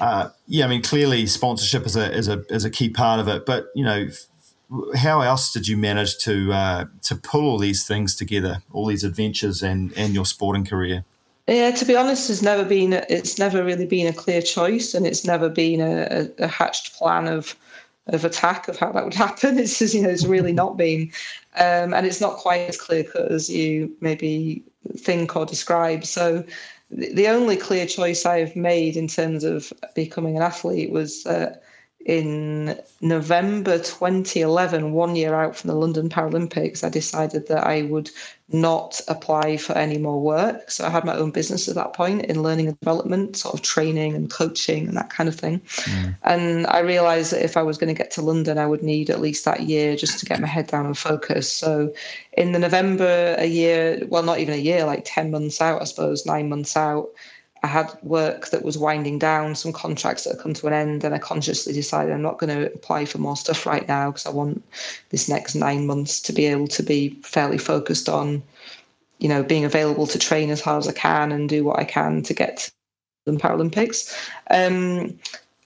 uh, 0.01 0.29
yeah, 0.47 0.65
I 0.65 0.67
mean, 0.67 0.81
clearly 0.81 1.27
sponsorship 1.27 1.85
is 1.85 1.95
a, 1.95 2.11
is 2.11 2.27
a 2.27 2.43
is 2.49 2.65
a 2.65 2.71
key 2.71 2.89
part 2.89 3.19
of 3.19 3.27
it. 3.27 3.45
But 3.45 3.67
you 3.75 3.85
know, 3.85 4.07
how 4.95 5.21
else 5.21 5.53
did 5.53 5.67
you 5.67 5.77
manage 5.77 6.17
to 6.19 6.51
uh, 6.51 6.85
to 7.03 7.15
pull 7.15 7.47
all 7.47 7.59
these 7.59 7.85
things 7.85 8.15
together, 8.15 8.63
all 8.73 8.87
these 8.87 9.03
adventures 9.03 9.61
and 9.61 9.93
and 9.95 10.13
your 10.13 10.25
sporting 10.25 10.65
career? 10.65 11.05
Yeah, 11.47 11.71
to 11.71 11.85
be 11.85 11.95
honest, 11.95 12.29
it's 12.29 12.41
never 12.41 12.65
been 12.65 12.93
it's 12.93 13.37
never 13.37 13.63
really 13.63 13.85
been 13.85 14.07
a 14.07 14.13
clear 14.13 14.41
choice, 14.41 14.93
and 14.93 15.05
it's 15.05 15.25
never 15.25 15.49
been 15.49 15.81
a, 15.81 16.07
a, 16.39 16.45
a 16.45 16.47
hatched 16.47 16.95
plan 16.95 17.27
of 17.27 17.55
of 18.07 18.23
attack 18.23 18.67
of 18.67 18.77
how 18.77 18.91
that 18.91 19.03
would 19.03 19.13
happen. 19.25 19.59
It's 19.59 19.79
just, 19.79 19.93
you 19.93 20.01
know, 20.01 20.09
it's 20.09 20.25
really 20.25 20.53
not 20.53 20.77
been. 20.85 21.11
Um, 21.55 21.93
and 21.93 22.05
it's 22.05 22.21
not 22.21 22.37
quite 22.37 22.69
as 22.69 22.77
clear 22.77 23.03
cut 23.03 23.31
as 23.31 23.49
you 23.49 23.95
maybe 24.01 24.63
think 24.97 25.35
or 25.35 25.45
describe. 25.45 26.05
So 26.05 26.43
the 26.91 27.27
only 27.27 27.57
clear 27.57 27.85
choice 27.85 28.25
I've 28.25 28.55
made 28.55 28.95
in 28.95 29.07
terms 29.07 29.43
of 29.43 29.73
becoming 29.95 30.37
an 30.37 30.43
athlete 30.43 30.91
was 30.91 31.23
that 31.23 31.63
in 32.05 32.79
November 33.01 33.79
2011, 33.79 34.93
one 34.93 35.15
year 35.15 35.33
out 35.33 35.55
from 35.55 35.69
the 35.69 35.75
London 35.75 36.07
Paralympics, 36.07 36.83
I 36.83 36.89
decided 36.89 37.47
that 37.47 37.65
I 37.65 37.81
would 37.81 38.11
not 38.49 39.01
apply 39.07 39.57
for 39.57 39.73
any 39.73 39.97
more 39.97 40.21
work. 40.21 40.69
So 40.69 40.85
I 40.85 40.91
had 40.91 41.03
my 41.03 41.15
own 41.15 41.31
business 41.31 41.67
at 41.67 41.73
that 41.73 41.93
point 41.93 42.25
in 42.25 42.43
learning 42.43 42.67
and 42.67 42.79
development, 42.79 43.37
sort 43.37 43.55
of 43.55 43.63
training 43.63 44.13
and 44.13 44.29
coaching 44.29 44.87
and 44.87 44.95
that 44.95 45.09
kind 45.09 45.27
of 45.27 45.35
thing. 45.35 45.61
Mm. 45.61 46.15
And 46.21 46.67
I 46.67 46.79
realized 46.81 47.31
that 47.31 47.43
if 47.43 47.57
I 47.57 47.63
was 47.63 47.79
going 47.79 47.93
to 47.93 47.97
get 47.97 48.11
to 48.11 48.21
London, 48.21 48.59
I 48.59 48.67
would 48.67 48.83
need 48.83 49.09
at 49.09 49.19
least 49.19 49.43
that 49.45 49.61
year 49.61 49.95
just 49.95 50.19
to 50.19 50.27
get 50.27 50.39
my 50.39 50.47
head 50.47 50.67
down 50.67 50.85
and 50.85 50.95
focus. 50.95 51.51
So 51.51 51.91
in 52.33 52.51
the 52.51 52.59
November, 52.59 53.35
a 53.39 53.47
year, 53.47 54.03
well, 54.09 54.21
not 54.21 54.37
even 54.37 54.53
a 54.53 54.57
year, 54.57 54.85
like 54.85 55.01
10 55.05 55.31
months 55.31 55.59
out, 55.59 55.81
I 55.81 55.85
suppose, 55.85 56.23
nine 56.23 56.49
months 56.49 56.77
out, 56.77 57.09
I 57.65 57.67
had 57.67 57.97
work 58.03 58.49
that 58.49 58.63
was 58.63 58.77
winding 58.77 59.17
down, 59.17 59.55
some 59.55 59.73
contracts 59.73 60.23
that 60.23 60.35
had 60.35 60.39
come 60.39 60.53
to 60.53 60.67
an 60.67 60.73
end, 60.73 61.03
and 61.03 61.15
I 61.15 61.17
consciously 61.17 61.73
decided 61.73 62.13
I'm 62.13 62.21
not 62.21 62.37
going 62.37 62.55
to 62.55 62.71
apply 62.71 63.05
for 63.05 63.17
more 63.17 63.35
stuff 63.35 63.65
right 63.65 63.87
now 63.87 64.11
because 64.11 64.27
I 64.27 64.29
want 64.29 64.63
this 65.09 65.27
next 65.27 65.55
nine 65.55 65.87
months 65.87 66.21
to 66.21 66.31
be 66.31 66.45
able 66.45 66.67
to 66.67 66.83
be 66.83 67.09
fairly 67.23 67.57
focused 67.57 68.07
on, 68.07 68.43
you 69.17 69.27
know, 69.27 69.41
being 69.41 69.65
available 69.65 70.05
to 70.05 70.19
train 70.19 70.51
as 70.51 70.61
hard 70.61 70.83
as 70.83 70.87
I 70.87 70.91
can 70.91 71.31
and 71.31 71.49
do 71.49 71.63
what 71.63 71.79
I 71.79 71.85
can 71.85 72.21
to 72.21 72.35
get 72.35 72.57
to 73.25 73.31
the 73.31 73.39
Paralympics. 73.39 74.15
Um, 74.51 75.19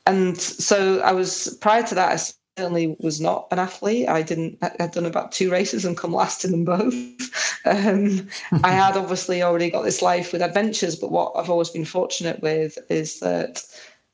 and 0.07 0.39
so 0.39 1.01
I 1.01 1.11
was 1.11 1.57
prior 1.59 1.83
to 1.83 1.95
that, 1.95 2.13
I 2.13 2.17
certainly 2.59 2.95
was 2.99 3.21
not 3.21 3.47
an 3.51 3.59
athlete. 3.59 4.09
I 4.09 4.21
didn't. 4.21 4.57
I'd 4.61 4.91
done 4.91 5.05
about 5.05 5.31
two 5.31 5.49
races 5.49 5.85
and 5.85 5.97
come 5.97 6.13
last 6.13 6.43
in 6.45 6.51
them 6.51 6.65
both. 6.65 6.93
Um, 7.65 8.29
I 8.63 8.71
had 8.71 8.95
obviously 8.95 9.43
already 9.43 9.69
got 9.69 9.83
this 9.83 10.01
life 10.01 10.31
with 10.31 10.41
adventures, 10.41 10.95
but 10.95 11.11
what 11.11 11.33
I've 11.35 11.49
always 11.49 11.69
been 11.69 11.83
fortunate 11.83 12.41
with 12.41 12.77
is 12.89 13.19
that 13.19 13.61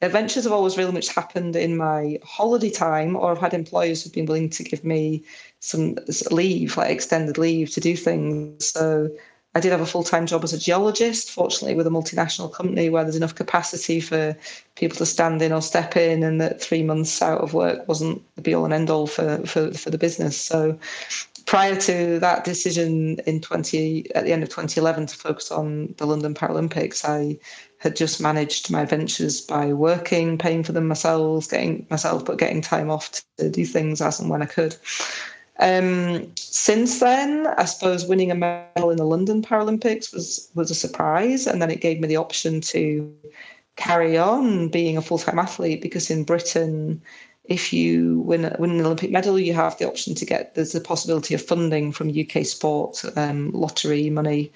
adventures 0.01 0.45
have 0.45 0.51
always 0.51 0.79
really 0.79 0.91
much 0.91 1.13
happened 1.13 1.55
in 1.55 1.77
my 1.77 2.19
holiday 2.23 2.71
time, 2.71 3.15
or 3.15 3.31
I've 3.31 3.37
had 3.37 3.53
employers 3.53 4.03
who've 4.03 4.11
been 4.11 4.25
willing 4.25 4.49
to 4.49 4.63
give 4.63 4.83
me 4.83 5.23
some 5.59 5.95
leave, 6.31 6.75
like 6.75 6.89
extended 6.89 7.37
leave, 7.37 7.69
to 7.71 7.79
do 7.79 7.95
things. 7.95 8.67
So 8.67 9.11
I 9.56 9.62
did 9.62 9.72
have 9.72 9.82
a 9.82 9.86
full 9.86 10.03
time 10.03 10.26
job 10.26 10.43
as 10.43 10.51
a 10.51 10.60
geologist, 10.60 11.32
fortunately, 11.32 11.76
with 11.76 11.88
a 11.88 11.89
multinational 11.89 12.51
company 12.51 12.89
where 12.89 13.03
there's 13.03 13.16
enough 13.16 13.36
capacity 13.36 14.01
for 14.01 14.38
people 14.76 14.97
to 14.97 15.06
stand 15.06 15.41
in 15.41 15.53
or 15.53 15.62
step 15.62 15.95
in, 15.95 16.24
and 16.24 16.41
that 16.41 16.62
three 16.62 16.84
months 16.84 17.22
out 17.22 17.39
of 17.39 17.53
work 17.53 17.88
wasn't 17.88 18.22
the 18.36 18.41
be 18.41 18.53
all 18.53 18.66
and 18.66 18.74
end 18.74 18.89
all 18.89 19.08
for, 19.08 19.38
for, 19.47 19.72
for 19.72 19.89
the 19.89 19.97
business. 19.97 20.36
So 20.36 20.78
prior 21.45 21.80
to 21.82 22.20
that 22.20 22.43
decision 22.43 23.18
in 23.26 23.39
20 23.39 24.14
at 24.14 24.26
the 24.26 24.34
end 24.34 24.43
of 24.43 24.49
2011 24.49 25.06
to 25.08 25.16
focus 25.16 25.51
on 25.51 25.93
the 25.97 26.06
London 26.06 26.34
Paralympics, 26.34 27.06
I 27.06 27.39
had 27.78 27.95
just 27.95 28.20
managed 28.20 28.72
my 28.72 28.84
ventures 28.84 29.39
by 29.39 29.72
working, 29.72 30.38
paying 30.38 30.64
for 30.64 30.74
them 30.74 30.88
myself, 30.88 31.49
getting 31.49 31.88
myself, 31.89 32.26
but 32.26 32.39
getting 32.39 32.62
time 32.62 32.89
off 32.89 33.22
to 33.38 33.49
do 33.49 33.66
things 33.66 34.01
as 34.01 34.20
and 34.20 34.30
when 34.30 34.41
I 34.41 34.47
could. 34.47 34.76
Um, 35.60 36.32
since 36.36 36.99
then, 36.99 37.47
I 37.58 37.66
suppose 37.66 38.06
winning 38.06 38.32
a 38.32 38.36
medal 38.36 38.89
in 38.89 38.97
the 38.97 39.06
London 39.06 39.41
Paralympics 39.41 40.14
was 40.14 40.49
was 40.53 40.70
a 40.70 40.76
surprise, 40.76 41.47
and 41.47 41.62
then 41.62 41.72
it 41.72 41.82
gave 41.82 41.99
me 41.99 42.08
the 42.08 42.18
option 42.18 42.62
to 42.62 43.14
carry 43.76 44.18
on 44.18 44.70
being 44.70 44.97
a 44.97 45.01
full 45.01 45.18
time 45.18 45.39
athlete 45.39 45.82
because 45.82 46.10
in 46.10 46.24
Britain, 46.24 47.01
if 47.45 47.72
you 47.72 48.20
win, 48.22 48.53
win 48.60 48.72
an 48.72 48.86
Olympic 48.86 49.12
medal, 49.12 49.39
you 49.39 49.53
have 49.53 49.78
the 49.78 49.88
option 49.88 50.16
to 50.16 50.26
get 50.26 50.56
there's 50.56 50.76
a 50.76 50.82
possibility 50.82 51.34
of 51.34 51.41
funding 51.41 51.91
from 51.91 52.10
UK 52.10 52.45
sport 52.45 53.03
um, 53.16 53.51
lottery 53.51 54.10
money, 54.10 54.51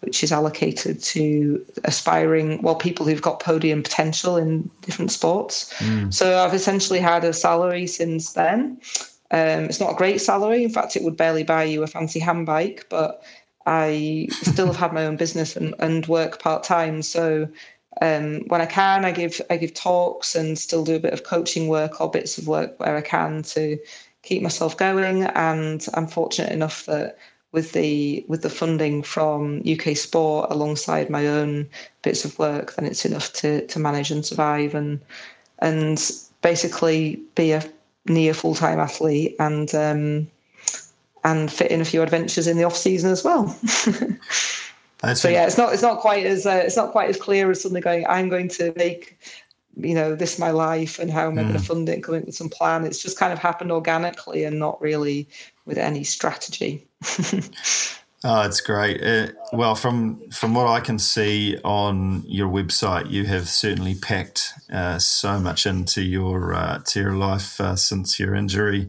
which 0.00 0.22
is 0.22 0.30
allocated 0.30 1.02
to 1.02 1.64
aspiring 1.84 2.62
well 2.62 2.76
people 2.76 3.06
who've 3.06 3.22
got 3.22 3.40
podium 3.40 3.82
potential 3.82 4.36
in 4.36 4.70
different 4.82 5.10
sports. 5.10 5.72
Mm. 5.78 6.12
So 6.12 6.38
I've 6.38 6.54
essentially 6.54 7.00
had 7.00 7.24
a 7.24 7.32
salary 7.32 7.86
since 7.86 8.34
then. 8.34 8.78
Um, 9.34 9.64
it's 9.64 9.80
not 9.80 9.90
a 9.90 9.96
great 9.96 10.20
salary. 10.20 10.62
In 10.62 10.70
fact, 10.70 10.94
it 10.94 11.02
would 11.02 11.16
barely 11.16 11.42
buy 11.42 11.64
you 11.64 11.82
a 11.82 11.88
fancy 11.88 12.20
handbike, 12.20 12.84
but 12.88 13.24
I 13.66 14.28
still 14.30 14.68
have 14.68 14.76
had 14.76 14.92
my 14.92 15.04
own 15.06 15.16
business 15.16 15.56
and, 15.56 15.74
and 15.80 16.06
work 16.06 16.38
part 16.40 16.62
time. 16.62 17.02
So 17.02 17.48
um, 18.00 18.42
when 18.46 18.60
I 18.60 18.66
can, 18.66 19.04
I 19.04 19.10
give 19.10 19.40
I 19.50 19.56
give 19.56 19.74
talks 19.74 20.36
and 20.36 20.56
still 20.56 20.84
do 20.84 20.94
a 20.94 21.00
bit 21.00 21.12
of 21.12 21.24
coaching 21.24 21.66
work 21.66 22.00
or 22.00 22.08
bits 22.08 22.38
of 22.38 22.46
work 22.46 22.78
where 22.78 22.96
I 22.96 23.00
can 23.00 23.42
to 23.54 23.76
keep 24.22 24.40
myself 24.40 24.76
going. 24.76 25.24
And 25.24 25.84
I'm 25.94 26.06
fortunate 26.06 26.52
enough 26.52 26.86
that 26.86 27.18
with 27.50 27.72
the 27.72 28.24
with 28.28 28.42
the 28.42 28.50
funding 28.50 29.02
from 29.02 29.62
UK 29.68 29.96
Sport 29.96 30.52
alongside 30.52 31.10
my 31.10 31.26
own 31.26 31.68
bits 32.02 32.24
of 32.24 32.38
work, 32.38 32.76
then 32.76 32.86
it's 32.86 33.04
enough 33.04 33.32
to 33.32 33.66
to 33.66 33.80
manage 33.80 34.12
and 34.12 34.24
survive 34.24 34.76
and 34.76 35.00
and 35.58 36.00
basically 36.40 37.20
be 37.34 37.50
a 37.50 37.64
near 38.06 38.34
full 38.34 38.54
time 38.54 38.78
athlete 38.78 39.36
and 39.38 39.74
um, 39.74 40.28
and 41.24 41.50
fit 41.50 41.70
in 41.70 41.80
a 41.80 41.84
few 41.84 42.02
adventures 42.02 42.46
in 42.46 42.56
the 42.56 42.64
off 42.64 42.76
season 42.76 43.10
as 43.10 43.24
well. 43.24 43.48
so 45.14 45.28
yeah, 45.28 45.46
it's 45.46 45.58
not 45.58 45.72
it's 45.72 45.82
not 45.82 46.00
quite 46.00 46.26
as 46.26 46.46
uh, 46.46 46.62
it's 46.64 46.76
not 46.76 46.92
quite 46.92 47.08
as 47.08 47.16
clear 47.16 47.50
as 47.50 47.62
suddenly 47.62 47.80
going. 47.80 48.06
I'm 48.06 48.28
going 48.28 48.48
to 48.50 48.72
make 48.76 49.18
you 49.76 49.94
know 49.94 50.14
this 50.14 50.38
my 50.38 50.50
life 50.50 50.98
and 50.98 51.10
how 51.10 51.26
am 51.26 51.38
I 51.38 51.42
mm. 51.42 51.48
going 51.48 51.58
to 51.60 51.64
fund 51.64 51.88
it? 51.88 52.02
Coming 52.02 52.20
up 52.20 52.26
with 52.26 52.36
some 52.36 52.50
plan. 52.50 52.84
It's 52.84 53.02
just 53.02 53.18
kind 53.18 53.32
of 53.32 53.38
happened 53.38 53.72
organically 53.72 54.44
and 54.44 54.58
not 54.58 54.80
really 54.80 55.28
with 55.64 55.78
any 55.78 56.04
strategy. 56.04 56.86
Oh, 58.26 58.40
it's 58.40 58.62
great. 58.62 59.04
Uh, 59.04 59.32
well, 59.52 59.74
from 59.74 60.30
from 60.30 60.54
what 60.54 60.66
I 60.66 60.80
can 60.80 60.98
see 60.98 61.58
on 61.62 62.24
your 62.26 62.48
website, 62.48 63.10
you 63.10 63.26
have 63.26 63.50
certainly 63.50 63.94
packed 63.96 64.54
uh, 64.72 64.98
so 64.98 65.38
much 65.38 65.66
into 65.66 66.00
your 66.00 66.54
uh, 66.54 66.78
to 66.86 67.00
your 67.00 67.16
life 67.16 67.60
uh, 67.60 67.76
since 67.76 68.18
your 68.18 68.34
injury. 68.34 68.88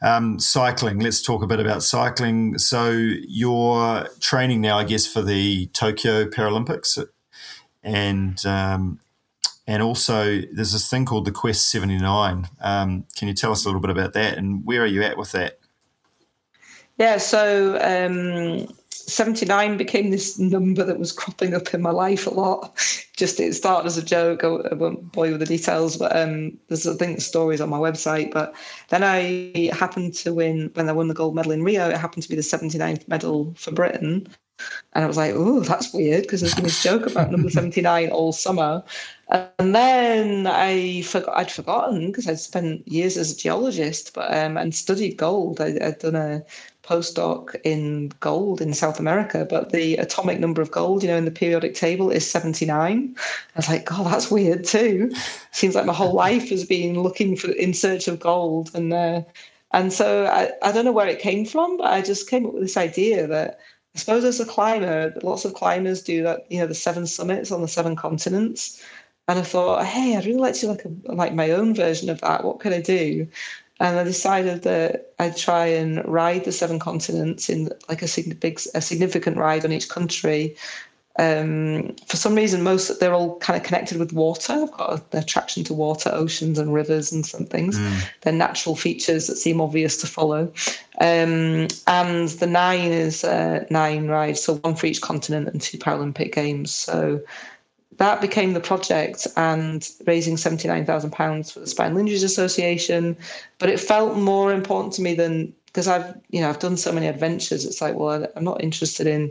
Um, 0.00 0.38
cycling. 0.38 1.00
Let's 1.00 1.20
talk 1.20 1.42
a 1.42 1.48
bit 1.48 1.58
about 1.58 1.82
cycling. 1.82 2.56
So 2.58 2.90
you're 2.92 4.06
training 4.20 4.60
now, 4.60 4.78
I 4.78 4.84
guess, 4.84 5.08
for 5.08 5.22
the 5.22 5.66
Tokyo 5.72 6.26
Paralympics, 6.26 7.04
and 7.82 8.46
um, 8.46 9.00
and 9.66 9.82
also 9.82 10.40
there's 10.52 10.72
this 10.72 10.88
thing 10.88 11.04
called 11.04 11.24
the 11.24 11.32
Quest 11.32 11.68
79. 11.68 12.48
Um, 12.60 13.06
can 13.16 13.26
you 13.26 13.34
tell 13.34 13.50
us 13.50 13.64
a 13.64 13.68
little 13.68 13.80
bit 13.80 13.90
about 13.90 14.12
that, 14.12 14.38
and 14.38 14.64
where 14.64 14.82
are 14.82 14.86
you 14.86 15.02
at 15.02 15.18
with 15.18 15.32
that? 15.32 15.57
Yeah, 16.98 17.18
so 17.18 17.78
um, 17.80 18.66
79 18.90 19.76
became 19.76 20.10
this 20.10 20.38
number 20.38 20.84
that 20.84 20.98
was 20.98 21.12
cropping 21.12 21.54
up 21.54 21.72
in 21.72 21.80
my 21.80 21.90
life 21.90 22.26
a 22.26 22.30
lot. 22.30 22.76
Just 23.16 23.40
it 23.40 23.54
started 23.54 23.86
as 23.86 23.96
a 23.96 24.02
joke. 24.02 24.44
I, 24.44 24.74
won't 24.74 25.12
bore 25.12 25.26
you 25.26 25.32
with 25.32 25.40
the 25.40 25.46
details, 25.46 25.96
but 25.96 26.14
um, 26.14 26.58
there's 26.68 26.86
I 26.86 26.94
think 26.94 27.16
the 27.16 27.22
stories 27.22 27.60
on 27.60 27.70
my 27.70 27.78
website. 27.78 28.32
But 28.32 28.54
then 28.88 29.02
I 29.02 29.70
happened 29.72 30.14
to 30.14 30.34
win 30.34 30.70
when 30.74 30.88
I 30.88 30.92
won 30.92 31.08
the 31.08 31.14
gold 31.14 31.34
medal 31.34 31.52
in 31.52 31.62
Rio. 31.62 31.88
It 31.88 31.96
happened 31.96 32.24
to 32.24 32.28
be 32.28 32.36
the 32.36 32.42
79th 32.42 33.08
medal 33.08 33.54
for 33.56 33.70
Britain. 33.70 34.26
And 34.94 35.04
I 35.04 35.06
was 35.06 35.16
like, 35.16 35.34
oh, 35.36 35.60
that's 35.60 35.94
weird 35.94 36.22
because 36.22 36.40
there's 36.40 36.54
been 36.54 36.64
this 36.64 36.82
joke 36.82 37.06
about 37.06 37.30
number 37.30 37.48
79 37.48 38.10
all 38.10 38.32
summer. 38.32 38.82
And 39.28 39.74
then 39.74 40.46
I 40.46 41.02
forgot, 41.02 41.36
I'd 41.36 41.52
forgotten 41.52 42.08
because 42.08 42.26
I'd 42.26 42.40
spent 42.40 42.86
years 42.88 43.16
as 43.16 43.32
a 43.32 43.36
geologist 43.36 44.14
but 44.14 44.36
um, 44.36 44.56
and 44.56 44.74
studied 44.74 45.16
gold. 45.16 45.60
I, 45.60 45.72
had 45.80 46.00
done 46.00 46.16
a 46.16 46.42
postdoc 46.88 47.54
in 47.64 48.10
gold 48.20 48.60
in 48.60 48.72
South 48.72 48.98
America, 48.98 49.46
but 49.48 49.70
the 49.70 49.96
atomic 49.96 50.40
number 50.40 50.62
of 50.62 50.70
gold, 50.70 51.02
you 51.02 51.08
know, 51.08 51.16
in 51.16 51.26
the 51.26 51.30
periodic 51.30 51.74
table 51.74 52.10
is 52.10 52.28
79. 52.28 53.14
I 53.18 53.58
was 53.58 53.68
like, 53.68 53.84
God, 53.84 54.06
that's 54.06 54.30
weird 54.30 54.64
too. 54.64 55.12
Seems 55.52 55.74
like 55.74 55.84
my 55.84 55.92
whole 55.92 56.14
life 56.14 56.48
has 56.48 56.64
been 56.64 57.02
looking 57.02 57.36
for 57.36 57.50
in 57.50 57.74
search 57.74 58.08
of 58.08 58.20
gold. 58.20 58.70
And 58.74 58.92
uh, 58.92 59.22
and 59.72 59.92
so 59.92 60.26
I, 60.26 60.50
I 60.66 60.72
don't 60.72 60.86
know 60.86 60.92
where 60.92 61.08
it 61.08 61.20
came 61.20 61.44
from, 61.44 61.76
but 61.76 61.88
I 61.88 62.00
just 62.00 62.30
came 62.30 62.46
up 62.46 62.54
with 62.54 62.62
this 62.62 62.78
idea 62.78 63.26
that 63.26 63.60
I 63.94 63.98
suppose 63.98 64.24
as 64.24 64.40
a 64.40 64.46
climber, 64.46 65.12
lots 65.22 65.44
of 65.44 65.54
climbers 65.54 66.02
do 66.02 66.22
that, 66.22 66.50
you 66.50 66.60
know, 66.60 66.66
the 66.66 66.74
seven 66.74 67.06
summits 67.06 67.52
on 67.52 67.60
the 67.60 67.68
seven 67.68 67.96
continents. 67.96 68.82
And 69.28 69.38
I 69.38 69.42
thought, 69.42 69.84
hey, 69.84 70.16
I'd 70.16 70.24
really 70.24 70.38
like 70.38 70.54
to 70.54 70.68
like 70.68 70.86
a, 70.86 71.12
like 71.12 71.34
my 71.34 71.50
own 71.50 71.74
version 71.74 72.08
of 72.08 72.20
that. 72.22 72.44
What 72.44 72.60
can 72.60 72.72
I 72.72 72.80
do? 72.80 73.28
And 73.80 73.98
I 73.98 74.04
decided 74.04 74.62
that 74.62 75.12
I'd 75.18 75.36
try 75.36 75.66
and 75.66 76.06
ride 76.06 76.44
the 76.44 76.52
seven 76.52 76.78
continents 76.78 77.48
in 77.48 77.70
like 77.88 78.02
a, 78.02 78.34
big, 78.34 78.60
a 78.74 78.80
significant 78.80 79.36
ride 79.36 79.64
on 79.64 79.72
each 79.72 79.88
country. 79.88 80.56
Um, 81.20 81.96
for 82.06 82.16
some 82.16 82.36
reason, 82.36 82.62
most 82.62 83.00
they're 83.00 83.14
all 83.14 83.38
kind 83.40 83.56
of 83.56 83.64
connected 83.64 83.98
with 83.98 84.12
water. 84.12 84.52
I've 84.52 84.72
got 84.72 85.12
an 85.12 85.18
attraction 85.18 85.64
to 85.64 85.74
water, 85.74 86.10
oceans, 86.12 86.60
and 86.60 86.72
rivers, 86.72 87.10
and 87.10 87.26
some 87.26 87.44
things. 87.44 87.76
Mm. 87.76 88.08
They're 88.20 88.32
natural 88.32 88.76
features 88.76 89.26
that 89.26 89.36
seem 89.36 89.60
obvious 89.60 90.00
to 90.00 90.06
follow. 90.06 90.52
Um, 91.00 91.66
and 91.88 92.28
the 92.28 92.48
nine 92.48 92.92
is 92.92 93.24
uh, 93.24 93.64
nine 93.68 94.06
rides, 94.06 94.42
so 94.42 94.56
one 94.56 94.76
for 94.76 94.86
each 94.86 95.00
continent 95.00 95.48
and 95.48 95.60
two 95.60 95.78
Paralympic 95.78 96.32
games. 96.32 96.72
So 96.72 97.20
that 97.98 98.20
became 98.20 98.52
the 98.52 98.60
project 98.60 99.26
and 99.36 99.88
raising 100.06 100.36
£79,000 100.36 101.52
for 101.52 101.60
the 101.60 101.66
Spinal 101.66 101.98
Injuries 101.98 102.22
Association. 102.22 103.16
But 103.58 103.68
it 103.68 103.80
felt 103.80 104.16
more 104.16 104.52
important 104.52 104.94
to 104.94 105.02
me 105.02 105.14
than 105.14 105.52
because 105.66 105.86
I've, 105.88 106.18
you 106.30 106.40
know, 106.40 106.48
I've 106.48 106.58
done 106.58 106.76
so 106.76 106.92
many 106.92 107.06
adventures. 107.06 107.64
It's 107.64 107.82
like, 107.82 107.94
well, 107.94 108.26
I'm 108.34 108.44
not 108.44 108.62
interested 108.62 109.06
in, 109.06 109.30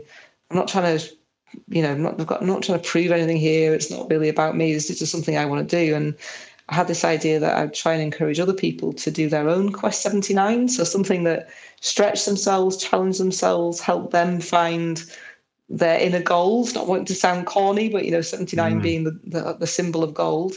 I'm 0.50 0.56
not 0.56 0.68
trying 0.68 0.98
to, 0.98 1.04
you 1.68 1.82
know, 1.82 2.08
I've 2.08 2.26
got, 2.26 2.42
I'm 2.42 2.46
not 2.46 2.62
trying 2.62 2.80
to 2.80 2.88
prove 2.88 3.10
anything 3.10 3.38
here. 3.38 3.74
It's 3.74 3.90
not 3.90 4.08
really 4.08 4.28
about 4.28 4.56
me. 4.56 4.72
It's 4.72 4.86
just 4.86 5.10
something 5.10 5.36
I 5.36 5.46
want 5.46 5.68
to 5.68 5.76
do. 5.86 5.94
And 5.94 6.14
I 6.68 6.74
had 6.74 6.88
this 6.88 7.04
idea 7.04 7.40
that 7.40 7.56
I'd 7.56 7.74
try 7.74 7.94
and 7.94 8.02
encourage 8.02 8.38
other 8.38 8.52
people 8.52 8.92
to 8.92 9.10
do 9.10 9.28
their 9.28 9.48
own 9.48 9.72
Quest 9.72 10.02
79. 10.02 10.68
So 10.68 10.84
something 10.84 11.24
that 11.24 11.48
stretch 11.80 12.26
themselves, 12.26 12.76
challenge 12.76 13.16
themselves, 13.16 13.80
help 13.80 14.10
them 14.10 14.40
find 14.40 15.02
their 15.70 15.98
inner 15.98 16.22
goals, 16.22 16.74
not 16.74 16.86
wanting 16.86 17.04
to 17.06 17.14
sound 17.14 17.46
corny, 17.46 17.88
but 17.88 18.04
you 18.04 18.10
know, 18.10 18.22
79 18.22 18.78
mm. 18.78 18.82
being 18.82 19.04
the, 19.04 19.20
the, 19.24 19.52
the, 19.60 19.66
symbol 19.66 20.02
of 20.02 20.14
gold. 20.14 20.54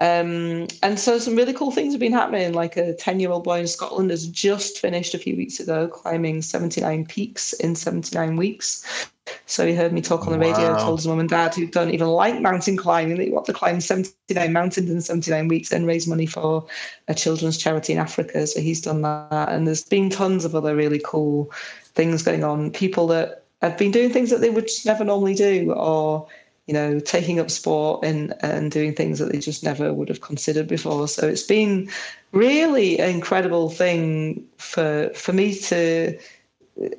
Um, 0.00 0.68
and 0.82 0.98
so 0.98 1.18
some 1.18 1.34
really 1.34 1.52
cool 1.52 1.72
things 1.72 1.92
have 1.92 2.00
been 2.00 2.12
happening. 2.12 2.52
Like 2.52 2.76
a 2.76 2.94
10 2.94 3.18
year 3.18 3.30
old 3.30 3.44
boy 3.44 3.60
in 3.60 3.66
Scotland 3.66 4.10
has 4.10 4.28
just 4.28 4.78
finished 4.78 5.14
a 5.14 5.18
few 5.18 5.36
weeks 5.36 5.58
ago 5.58 5.88
climbing 5.88 6.42
79 6.42 7.06
peaks 7.06 7.52
in 7.54 7.74
79 7.74 8.36
weeks. 8.36 9.10
So 9.46 9.66
he 9.66 9.74
heard 9.74 9.92
me 9.92 10.00
talk 10.00 10.26
on 10.26 10.32
the 10.32 10.38
radio, 10.38 10.76
told 10.78 10.98
his 10.98 11.06
mum 11.06 11.20
and 11.20 11.28
dad 11.28 11.54
who 11.54 11.66
don't 11.66 11.92
even 11.92 12.08
like 12.08 12.40
mountain 12.40 12.76
climbing, 12.76 13.16
that 13.16 13.24
he 13.24 13.30
wanted 13.30 13.52
to 13.52 13.58
climb 13.58 13.80
79 13.80 14.52
mountains 14.52 14.90
in 14.90 15.00
79 15.00 15.48
weeks 15.48 15.72
and 15.72 15.86
raise 15.86 16.08
money 16.08 16.26
for 16.26 16.66
a 17.08 17.14
children's 17.14 17.56
charity 17.56 17.92
in 17.92 17.98
Africa. 17.98 18.46
So 18.46 18.60
he's 18.60 18.80
done 18.80 19.02
that. 19.02 19.48
And 19.48 19.66
there's 19.66 19.84
been 19.84 20.10
tons 20.10 20.44
of 20.44 20.54
other 20.54 20.74
really 20.74 21.00
cool 21.04 21.52
things 21.94 22.22
going 22.22 22.42
on. 22.44 22.70
People 22.70 23.06
that 23.08 23.41
have 23.62 23.78
been 23.78 23.90
doing 23.90 24.10
things 24.10 24.30
that 24.30 24.40
they 24.40 24.50
would 24.50 24.66
just 24.66 24.86
never 24.86 25.04
normally 25.04 25.34
do, 25.34 25.72
or 25.72 26.26
you 26.66 26.74
know, 26.74 27.00
taking 27.00 27.40
up 27.40 27.50
sport 27.50 28.04
and 28.04 28.34
and 28.40 28.70
doing 28.70 28.94
things 28.94 29.18
that 29.18 29.32
they 29.32 29.38
just 29.38 29.64
never 29.64 29.92
would 29.92 30.08
have 30.08 30.20
considered 30.20 30.68
before. 30.68 31.08
So 31.08 31.26
it's 31.26 31.42
been 31.42 31.90
really 32.32 32.98
an 32.98 33.10
incredible 33.10 33.70
thing 33.70 34.44
for 34.58 35.10
for 35.14 35.32
me 35.32 35.54
to 35.54 36.18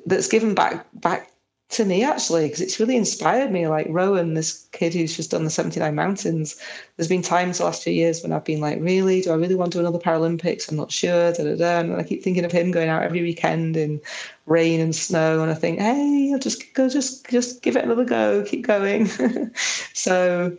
that's 0.06 0.28
given 0.28 0.54
back 0.54 0.86
back 0.94 1.30
to 1.70 1.84
me 1.84 2.04
actually 2.04 2.44
because 2.46 2.60
it's 2.60 2.78
really 2.78 2.96
inspired 2.96 3.50
me 3.50 3.66
like 3.66 3.86
rowan 3.88 4.34
this 4.34 4.68
kid 4.72 4.92
who's 4.92 5.16
just 5.16 5.30
done 5.30 5.44
the 5.44 5.50
79 5.50 5.94
mountains. 5.94 6.56
There's 6.96 7.08
been 7.08 7.22
times 7.22 7.58
the 7.58 7.64
last 7.64 7.82
few 7.82 7.92
years 7.92 8.22
when 8.22 8.32
i've 8.32 8.44
been 8.44 8.60
like 8.60 8.80
really? 8.80 9.22
Do 9.22 9.30
i 9.30 9.34
really 9.34 9.54
want 9.54 9.72
to 9.72 9.78
do 9.78 9.80
another 9.80 9.98
paralympics? 9.98 10.70
I'm 10.70 10.76
not 10.76 10.92
sure 10.92 11.32
da, 11.32 11.42
da, 11.42 11.56
da. 11.56 11.80
and 11.80 11.96
i 11.96 12.02
keep 12.02 12.22
thinking 12.22 12.44
of 12.44 12.52
him 12.52 12.70
going 12.70 12.88
out 12.90 13.02
every 13.02 13.22
weekend 13.22 13.76
in 13.76 14.00
rain 14.46 14.78
and 14.80 14.94
snow 14.94 15.42
and 15.42 15.50
i 15.50 15.54
think 15.54 15.78
hey 15.80 16.30
i'll 16.32 16.38
just 16.38 16.74
go 16.74 16.88
just 16.88 17.28
just 17.28 17.62
give 17.62 17.76
it 17.76 17.84
another 17.84 18.04
go 18.04 18.44
keep 18.44 18.66
going. 18.66 19.08
So 19.94 20.56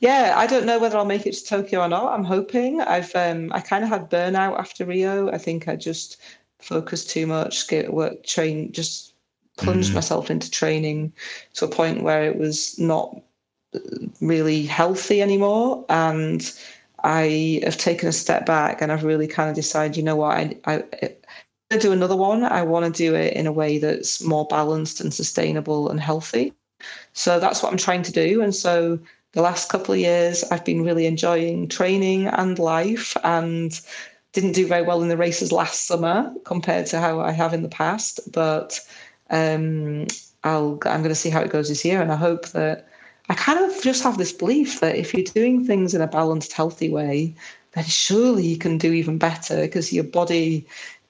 yeah 0.00 0.34
i 0.36 0.46
don't 0.46 0.66
know 0.66 0.78
whether 0.78 0.96
i'll 0.96 1.04
make 1.04 1.26
it 1.26 1.32
to 1.34 1.44
tokyo 1.44 1.80
or 1.80 1.88
not. 1.88 2.12
I'm 2.12 2.24
hoping. 2.24 2.80
I've 2.80 3.14
um 3.16 3.50
i 3.52 3.60
kind 3.60 3.82
of 3.84 3.90
had 3.90 4.10
burnout 4.10 4.58
after 4.58 4.84
rio. 4.86 5.30
I 5.30 5.38
think 5.38 5.68
i 5.68 5.76
just 5.76 6.18
focused 6.60 7.10
too 7.10 7.26
much 7.26 7.68
get 7.68 7.92
work 7.92 8.24
train 8.24 8.72
just 8.72 9.13
plunged 9.56 9.92
mm. 9.92 9.96
myself 9.96 10.30
into 10.30 10.50
training 10.50 11.12
to 11.54 11.64
a 11.64 11.68
point 11.68 12.02
where 12.02 12.24
it 12.24 12.38
was 12.38 12.78
not 12.78 13.20
really 14.20 14.64
healthy 14.64 15.22
anymore. 15.22 15.84
And 15.88 16.52
i 17.06 17.60
have 17.64 17.76
taken 17.76 18.08
a 18.08 18.12
step 18.12 18.46
back 18.46 18.80
and 18.80 18.90
i've 18.90 19.04
really 19.04 19.26
kind 19.26 19.50
of 19.50 19.54
decided 19.54 19.94
you 19.94 20.02
know 20.02 20.16
what 20.16 20.38
i, 20.38 20.56
I 20.64 20.82
to 21.70 21.78
do 21.78 21.92
another 21.92 22.16
one. 22.16 22.44
I 22.44 22.62
want 22.62 22.84
to 22.86 22.96
do 22.96 23.14
it 23.14 23.34
in 23.34 23.46
a 23.46 23.52
way 23.52 23.78
that's 23.78 24.22
more 24.22 24.46
balanced 24.46 25.00
and 25.00 25.12
sustainable 25.12 25.90
and 25.90 26.00
healthy. 26.00 26.52
So 27.12 27.40
that's 27.40 27.62
what 27.62 27.72
i'm 27.72 27.78
trying 27.78 28.02
to 28.02 28.12
do. 28.12 28.42
And 28.42 28.54
so 28.54 28.98
the 29.32 29.42
last 29.42 29.68
couple 29.68 29.94
of 29.94 30.00
years 30.00 30.44
i've 30.44 30.64
been 30.64 30.84
really 30.84 31.06
enjoying 31.06 31.68
training 31.68 32.28
and 32.28 32.58
life 32.58 33.16
and 33.24 33.80
didn't 34.32 34.52
do 34.52 34.66
very 34.66 34.82
well 34.82 35.02
in 35.02 35.08
the 35.08 35.16
races 35.16 35.50
last 35.50 35.86
summer 35.86 36.32
compared 36.44 36.86
to 36.86 37.00
how 37.00 37.20
i 37.20 37.32
have 37.32 37.54
in 37.54 37.62
the 37.62 37.68
past. 37.68 38.20
But 38.30 38.80
um, 39.30 40.06
I'll 40.44 40.78
I'm 40.84 41.00
going 41.00 41.08
to 41.08 41.14
see 41.14 41.30
how 41.30 41.40
it 41.40 41.50
goes 41.50 41.68
this 41.68 41.84
year, 41.84 42.02
and 42.02 42.12
I 42.12 42.16
hope 42.16 42.48
that 42.48 42.88
I 43.28 43.34
kind 43.34 43.58
of 43.58 43.82
just 43.82 44.02
have 44.02 44.18
this 44.18 44.32
belief 44.32 44.80
that 44.80 44.96
if 44.96 45.14
you're 45.14 45.24
doing 45.24 45.64
things 45.66 45.94
in 45.94 46.02
a 46.02 46.06
balanced, 46.06 46.52
healthy 46.52 46.90
way, 46.90 47.34
then 47.72 47.84
surely 47.84 48.46
you 48.46 48.58
can 48.58 48.76
do 48.76 48.92
even 48.92 49.16
better 49.16 49.62
because 49.62 49.92
your 49.92 50.04
body, 50.04 50.66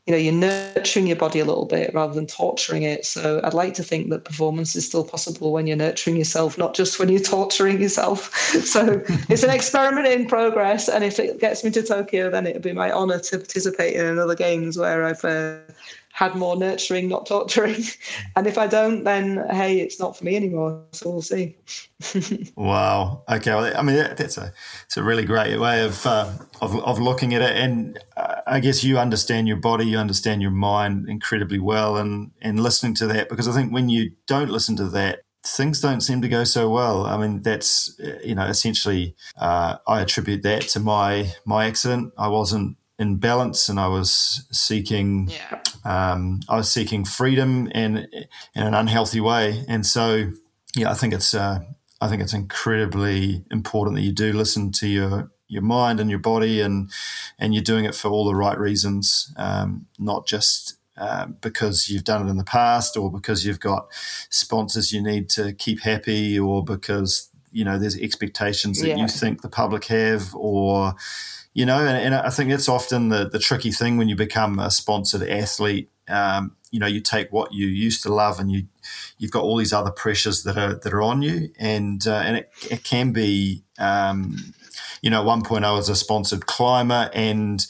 you 0.07 0.12
know, 0.12 0.17
you're 0.17 0.33
nurturing 0.33 1.09
your 1.09 1.17
body 1.17 1.41
a 1.41 1.45
little 1.45 1.65
bit 1.65 1.93
rather 1.93 2.15
than 2.15 2.29
torturing 2.29 2.85
it. 2.85 3.05
So 3.05 3.41
I'd 3.43 3.53
like 3.53 3.75
to 3.75 3.83
think 3.83 4.11
that 4.11 4.25
performance 4.25 4.77
is 4.77 4.87
still 4.87 5.05
possible 5.05 5.53
when 5.53 5.67
you're 5.67 5.77
nurturing 5.77 6.17
yourself, 6.17 6.57
not 6.57 6.75
just 6.75 7.01
when 7.01 7.09
you're 7.09 7.21
torturing 7.21 7.83
yourself. 7.83 8.33
so 8.65 9.03
it's 9.29 9.43
an 9.43 9.51
experiment 9.51 10.07
in 10.07 10.27
progress, 10.27 10.89
and 10.89 11.03
if 11.03 11.19
it 11.19 11.41
gets 11.41 11.65
me 11.65 11.73
to 11.73 11.83
Tokyo, 11.83 12.31
then 12.31 12.47
it'll 12.47 12.62
be 12.62 12.73
my 12.73 12.93
honour 12.93 13.19
to 13.19 13.39
participate 13.39 13.95
in 13.97 14.07
another 14.07 14.37
games 14.37 14.79
where 14.79 15.05
I've. 15.05 15.25
Uh, 15.25 15.59
had 16.15 16.37
more 16.37 16.57
nurturing, 16.57 17.09
not 17.09 17.27
torturing. 17.27 17.83
And 18.37 18.47
if 18.47 18.57
I 18.57 18.69
don't, 18.69 19.03
then 19.03 19.45
hey, 19.51 19.81
it's 19.81 19.99
not 19.99 20.17
for 20.17 20.25
me 20.25 20.37
anymore. 20.37 20.85
So 20.93 21.11
we'll 21.11 21.23
see. 21.23 21.57
wow. 22.57 23.23
Okay. 23.29 23.53
Well, 23.53 23.77
I 23.77 23.83
mean, 23.83 23.97
that's 23.97 24.39
a 24.39 24.53
it's 24.87 24.97
a 24.97 25.03
really 25.03 25.25
great 25.25 25.59
way 25.59 25.85
of 25.85 26.07
uh, 26.07 26.33
of, 26.61 26.77
of 26.85 27.01
looking 27.01 27.35
at 27.35 27.43
it, 27.43 27.57
and 27.57 27.99
uh, 28.17 28.41
I 28.47 28.61
guess 28.61 28.85
you 28.85 28.99
understand 28.99 29.49
your 29.49 29.57
body, 29.57 29.87
you 29.87 29.99
understand 29.99 30.41
your 30.41 30.53
mind 30.53 31.09
incredibly 31.09 31.59
well, 31.59 31.97
and 31.97 32.31
and 32.41 32.61
listening 32.61 32.95
to 32.97 33.07
that 33.09 33.29
because 33.29 33.49
I 33.49 33.53
think 33.53 33.73
when 33.73 33.89
you 33.89 34.12
don't 34.27 34.51
listen 34.51 34.77
to 34.77 34.89
that. 34.91 35.21
Things 35.47 35.79
don't 35.79 36.01
seem 36.01 36.23
to 36.23 36.29
go 36.31 36.43
so 36.45 36.71
well. 36.71 37.05
I 37.05 37.19
mean, 37.19 37.43
that's 37.43 38.01
you 38.25 38.35
know 38.35 38.47
essentially 38.47 39.15
uh, 39.37 39.77
I 39.87 40.01
attribute 40.01 40.43
that 40.45 40.62
to 40.69 40.81
my 40.81 41.35
my 41.45 41.67
accident. 41.67 42.15
I 42.17 42.29
wasn't 42.29 42.79
in 42.99 43.17
balance 43.17 43.69
and 43.69 43.79
I 43.79 43.89
was 43.89 44.47
seeking 44.53 45.29
yeah. 45.29 45.61
Um, 45.85 46.41
I 46.49 46.57
was 46.57 46.70
seeking 46.70 47.05
freedom 47.05 47.68
in 47.68 48.09
in 48.55 48.62
an 48.62 48.74
unhealthy 48.74 49.20
way 49.20 49.64
and 49.68 49.85
so 49.85 50.30
yeah 50.76 50.91
I 50.91 50.95
think 50.95 51.14
it's 51.14 51.35
uh, 51.35 51.61
I 52.01 52.09
think 52.09 52.22
it's 52.22 52.35
incredibly 52.35 53.45
important 53.51 53.97
that 53.97 54.03
you 54.03 54.12
do 54.12 54.32
listen 54.32 54.72
to 54.72 54.89
your 54.89 55.30
your 55.49 55.62
mind 55.62 56.01
and 56.01 56.11
your 56.11 56.18
body 56.18 56.61
and 56.61 56.91
and 57.39 57.55
you're 57.55 57.62
doing 57.62 57.85
it 57.85 57.95
for 57.95 58.09
all 58.09 58.24
the 58.24 58.35
right 58.35 58.59
reasons 58.59 59.32
um, 59.37 59.87
not 59.99 60.26
just 60.26 60.76
uh, 60.97 61.26
because 61.26 61.89
you've 61.89 62.05
done 62.05 62.26
it 62.26 62.30
in 62.30 62.37
the 62.37 62.45
past 62.45 62.97
or 62.97 63.11
because 63.11 63.45
you've 63.45 63.61
got 63.61 63.89
sponsors 64.30 64.93
you 64.93 65.03
need 65.03 65.28
to 65.28 65.53
keep 65.53 65.80
happy 65.80 66.39
or 66.39 66.62
because 66.62 67.30
you 67.51 67.64
know 67.64 67.78
there's 67.78 67.99
expectations 67.99 68.80
that 68.80 68.89
yeah. 68.89 68.97
you 68.97 69.09
think 69.09 69.43
the 69.43 69.49
public 69.49 69.85
have 69.87 70.35
or 70.35 70.95
you 71.55 71.65
know, 71.65 71.79
and, 71.79 71.97
and, 71.97 72.15
I 72.15 72.31
think 72.31 72.51
that's 72.51 72.69
often 72.69 73.09
the, 73.09 73.29
the 73.29 73.39
tricky 73.39 73.71
thing 73.71 73.97
when 73.97 74.09
you 74.09 74.17
become 74.17 74.59
a 74.59 74.71
sponsored 74.71 75.23
athlete. 75.23 75.89
Um, 76.09 76.57
you 76.73 76.81
know, 76.81 76.89
you 76.89 77.01
take 77.01 77.33
what 77.33 77.55
you 77.55 77.69
used 77.69 78.03
to 78.03 78.13
love, 78.13 78.41
and 78.41 78.51
you 78.51 78.67
you've 79.19 79.31
got 79.31 79.45
all 79.45 79.57
these 79.57 79.73
other 79.73 79.93
pressures 79.93 80.43
that 80.43 80.59
are 80.59 80.75
that 80.75 80.93
are 80.93 81.03
on 81.03 81.23
you, 81.23 81.51
and 81.59 82.07
uh, 82.07 82.23
and 82.25 82.37
it, 82.37 82.51
it 82.71 82.85
can 82.85 83.13
be. 83.13 83.63
Um, 83.79 84.37
you 85.01 85.11
know, 85.11 85.21
at 85.21 85.27
one 85.27 85.43
point 85.43 85.65
I 85.65 85.73
was 85.73 85.89
a 85.89 85.95
sponsored 85.95 86.47
climber, 86.47 87.11
and 87.15 87.65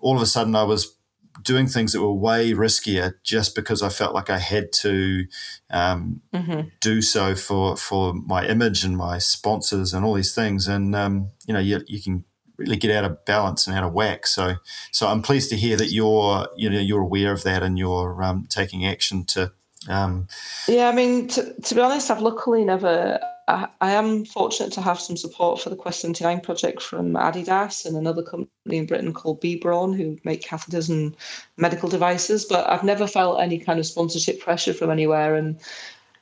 all 0.00 0.16
of 0.16 0.22
a 0.22 0.26
sudden 0.26 0.56
I 0.56 0.64
was 0.64 0.96
doing 1.44 1.66
things 1.66 1.92
that 1.92 2.00
were 2.00 2.12
way 2.12 2.52
riskier 2.52 3.14
just 3.22 3.54
because 3.54 3.82
I 3.82 3.88
felt 3.88 4.14
like 4.14 4.30
I 4.30 4.38
had 4.38 4.72
to 4.72 5.26
um, 5.70 6.22
mm-hmm. 6.34 6.68
do 6.80 7.00
so 7.00 7.34
for 7.34 7.76
for 7.76 8.14
my 8.14 8.46
image 8.46 8.84
and 8.84 8.96
my 8.96 9.18
sponsors 9.18 9.94
and 9.94 10.04
all 10.04 10.14
these 10.14 10.34
things. 10.34 10.66
And 10.66 10.96
um, 10.96 11.28
you 11.46 11.54
know, 11.54 11.60
you, 11.60 11.80
you 11.86 12.02
can 12.02 12.24
really 12.58 12.76
get 12.76 12.90
out 12.90 13.04
of 13.04 13.24
balance 13.24 13.66
and 13.66 13.76
out 13.76 13.84
of 13.84 13.92
whack. 13.92 14.26
So, 14.26 14.56
so 14.90 15.06
I'm 15.06 15.22
pleased 15.22 15.48
to 15.50 15.56
hear 15.56 15.76
that 15.76 15.92
you're, 15.92 16.48
you 16.56 16.68
know, 16.68 16.80
you're 16.80 17.00
aware 17.00 17.32
of 17.32 17.44
that 17.44 17.62
and 17.62 17.78
you're 17.78 18.22
um, 18.22 18.46
taking 18.50 18.84
action 18.84 19.24
to. 19.26 19.52
Um, 19.88 20.26
yeah, 20.66 20.88
I 20.88 20.92
mean, 20.92 21.28
to, 21.28 21.54
to 21.54 21.74
be 21.74 21.80
honest, 21.80 22.10
I've 22.10 22.20
luckily 22.20 22.64
never. 22.64 23.20
I, 23.46 23.68
I, 23.80 23.92
am 23.92 24.26
fortunate 24.26 24.72
to 24.72 24.82
have 24.82 25.00
some 25.00 25.16
support 25.16 25.60
for 25.60 25.70
the 25.70 25.76
Quest 25.76 26.00
79 26.00 26.40
project 26.40 26.82
from 26.82 27.14
Adidas 27.14 27.86
and 27.86 27.96
another 27.96 28.22
company 28.22 28.50
in 28.76 28.84
Britain 28.84 29.14
called 29.14 29.40
B 29.40 29.56
Braun, 29.56 29.94
who 29.94 30.18
make 30.24 30.42
catheters 30.42 30.90
and 30.90 31.16
medical 31.56 31.88
devices. 31.88 32.44
But 32.44 32.68
I've 32.68 32.84
never 32.84 33.06
felt 33.06 33.40
any 33.40 33.58
kind 33.58 33.78
of 33.78 33.86
sponsorship 33.86 34.40
pressure 34.40 34.74
from 34.74 34.90
anywhere. 34.90 35.36
And 35.36 35.58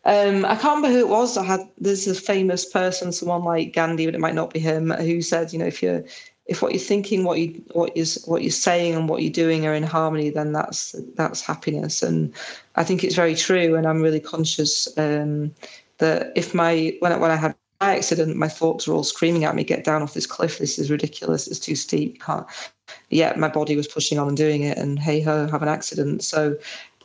um, 0.07 0.45
I 0.45 0.55
can't 0.55 0.77
remember 0.77 0.91
who 0.91 1.01
it 1.01 1.09
was. 1.09 1.37
I 1.37 1.45
had 1.45 1.69
there's 1.79 2.07
a 2.07 2.15
famous 2.15 2.65
person, 2.65 3.11
someone 3.11 3.43
like 3.43 3.73
Gandhi, 3.73 4.07
but 4.07 4.15
it 4.15 4.21
might 4.21 4.37
not 4.37 4.53
be 4.53 4.61
him, 4.61 4.91
who 4.91 5.21
said, 5.21 5.53
you 5.53 5.59
know, 5.59 5.67
if 5.67 5.83
you're 5.83 6.05
if 6.47 6.63
what 6.63 6.73
you're 6.73 6.81
thinking, 6.81 7.25
what 7.25 7.41
you 7.41 7.61
what 7.73 7.91
is 7.97 8.23
what 8.25 8.43
you're 8.43 8.53
saying, 8.53 8.95
and 8.95 9.09
what 9.09 9.23
you're 9.23 9.33
doing 9.33 9.67
are 9.67 9.75
in 9.75 9.83
harmony, 9.83 10.31
then 10.31 10.53
that's 10.53 10.95
that's 11.17 11.41
happiness. 11.41 12.05
And 12.05 12.33
I 12.77 12.85
think 12.85 13.03
it's 13.03 13.17
very 13.17 13.35
true. 13.35 13.75
And 13.75 13.85
I'm 13.85 14.01
really 14.01 14.21
conscious 14.21 14.87
um, 14.97 15.53
that 15.99 16.31
if 16.37 16.55
my 16.55 16.97
when 17.01 17.13
I, 17.13 17.17
when 17.17 17.33
I 17.33 17.37
had 17.37 17.57
my 17.81 17.97
accident, 17.97 18.37
my 18.37 18.49
thoughts 18.49 18.87
were 18.87 18.95
all 18.95 19.03
screaming 19.03 19.45
at 19.45 19.57
me, 19.57 19.65
"Get 19.65 19.83
down 19.83 20.03
off 20.03 20.15
this 20.15 20.27
cliff! 20.27 20.59
This 20.59 20.79
is 20.79 20.89
ridiculous! 20.89 21.49
It's 21.49 21.59
too 21.59 21.75
steep! 21.75 22.23
Can't." 22.23 22.47
Yet 23.11 23.39
my 23.39 23.49
body 23.49 23.75
was 23.75 23.89
pushing 23.89 24.21
on 24.21 24.29
and 24.29 24.37
doing 24.37 24.63
it, 24.63 24.79
and 24.79 25.01
hey 25.01 25.21
ho, 25.21 25.49
have 25.49 25.63
an 25.63 25.69
accident. 25.69 26.23
So 26.23 26.57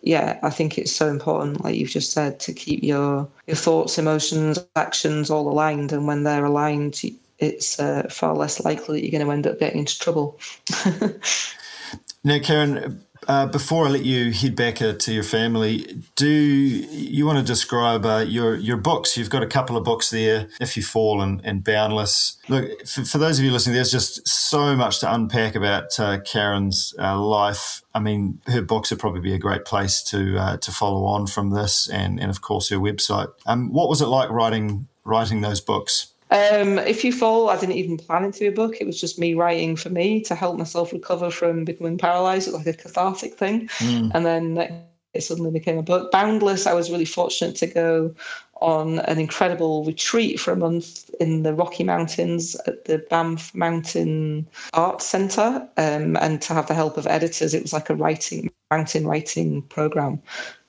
yeah, 0.01 0.39
I 0.41 0.49
think 0.49 0.77
it's 0.77 0.91
so 0.91 1.07
important, 1.07 1.63
like 1.63 1.75
you've 1.75 1.89
just 1.89 2.11
said, 2.11 2.39
to 2.41 2.53
keep 2.53 2.83
your 2.83 3.27
your 3.47 3.55
thoughts, 3.55 3.97
emotions, 3.97 4.59
actions 4.75 5.29
all 5.29 5.47
aligned. 5.47 5.91
And 5.93 6.07
when 6.07 6.23
they're 6.23 6.45
aligned, 6.45 7.01
it's 7.39 7.79
uh, 7.79 8.07
far 8.09 8.35
less 8.35 8.63
likely 8.63 8.99
that 8.99 9.03
you're 9.03 9.11
going 9.11 9.25
to 9.25 9.31
end 9.31 9.47
up 9.47 9.59
getting 9.59 9.79
into 9.79 9.99
trouble. 9.99 10.39
now, 12.23 12.39
Karen, 12.39 13.03
uh, 13.27 13.45
before 13.45 13.85
I 13.85 13.89
let 13.89 14.03
you 14.03 14.31
head 14.31 14.55
back 14.55 14.75
to 14.75 15.13
your 15.13 15.23
family, 15.23 16.01
do 16.15 16.27
you 16.27 17.25
want 17.25 17.37
to 17.37 17.43
describe 17.43 18.05
uh, 18.05 18.25
your 18.27 18.55
your 18.55 18.77
books? 18.77 19.15
You've 19.15 19.29
got 19.29 19.43
a 19.43 19.47
couple 19.47 19.77
of 19.77 19.83
books 19.83 20.09
there. 20.09 20.47
If 20.59 20.75
you 20.75 20.83
fall 20.83 21.21
and, 21.21 21.39
and 21.43 21.63
boundless. 21.63 22.37
Look, 22.49 22.85
for, 22.87 23.05
for, 23.05 23.17
those 23.19 23.37
of 23.37 23.45
you 23.45 23.51
listening, 23.51 23.75
there's 23.75 23.91
just 23.91 24.27
so 24.27 24.75
much 24.75 24.99
to 25.01 25.13
unpack 25.13 25.55
about 25.55 25.99
uh, 25.99 26.19
Karen's 26.21 26.95
uh, 26.97 27.19
life. 27.19 27.83
I 27.93 27.99
mean, 27.99 28.41
her 28.47 28.61
books 28.61 28.89
would 28.89 28.99
probably 28.99 29.21
be 29.21 29.33
a 29.33 29.39
great 29.39 29.65
place 29.65 30.01
to 30.03 30.37
uh, 30.37 30.57
to 30.57 30.71
follow 30.71 31.05
on 31.05 31.27
from 31.27 31.51
this, 31.51 31.87
and 31.87 32.19
and 32.19 32.31
of 32.31 32.41
course 32.41 32.69
her 32.69 32.77
website. 32.77 33.27
Um, 33.45 33.71
what 33.71 33.87
was 33.87 34.01
it 34.01 34.07
like 34.07 34.29
writing 34.29 34.87
writing 35.03 35.41
those 35.41 35.61
books? 35.61 36.07
Um, 36.31 36.79
if 36.79 37.03
you 37.03 37.11
fall, 37.11 37.49
I 37.49 37.59
didn't 37.59 37.75
even 37.75 37.97
plan 37.97 38.23
it 38.23 38.33
to 38.35 38.39
be 38.39 38.47
a 38.47 38.51
book. 38.51 38.77
It 38.79 38.87
was 38.87 38.99
just 38.99 39.19
me 39.19 39.33
writing 39.33 39.75
for 39.75 39.89
me 39.89 40.21
to 40.21 40.33
help 40.33 40.57
myself 40.57 40.93
recover 40.93 41.29
from 41.29 41.65
becoming 41.65 41.97
paralyzed. 41.97 42.47
It 42.47 42.53
was 42.53 42.65
like 42.65 42.75
a 42.75 42.81
cathartic 42.81 43.35
thing. 43.35 43.67
Mm. 43.79 44.11
And 44.15 44.25
then 44.25 44.83
it 45.13 45.21
suddenly 45.21 45.51
became 45.51 45.77
a 45.77 45.83
book. 45.83 46.09
Boundless, 46.11 46.65
I 46.65 46.73
was 46.73 46.89
really 46.89 47.05
fortunate 47.05 47.57
to 47.57 47.67
go 47.67 48.15
on 48.61 48.99
an 48.99 49.19
incredible 49.19 49.83
retreat 49.83 50.39
for 50.39 50.51
a 50.53 50.55
month 50.55 51.09
in 51.19 51.43
the 51.43 51.53
Rocky 51.53 51.83
Mountains 51.83 52.55
at 52.67 52.85
the 52.85 52.99
Banff 53.09 53.53
Mountain 53.53 54.47
Art 54.73 55.01
Centre 55.01 55.67
um, 55.77 56.15
and 56.17 56.41
to 56.43 56.53
have 56.53 56.67
the 56.67 56.75
help 56.75 56.95
of 56.95 57.07
editors. 57.07 57.53
It 57.53 57.63
was 57.63 57.73
like 57.73 57.89
a 57.89 57.95
writing, 57.95 58.51
mountain 58.69 59.05
writing 59.05 59.63
program. 59.63 60.21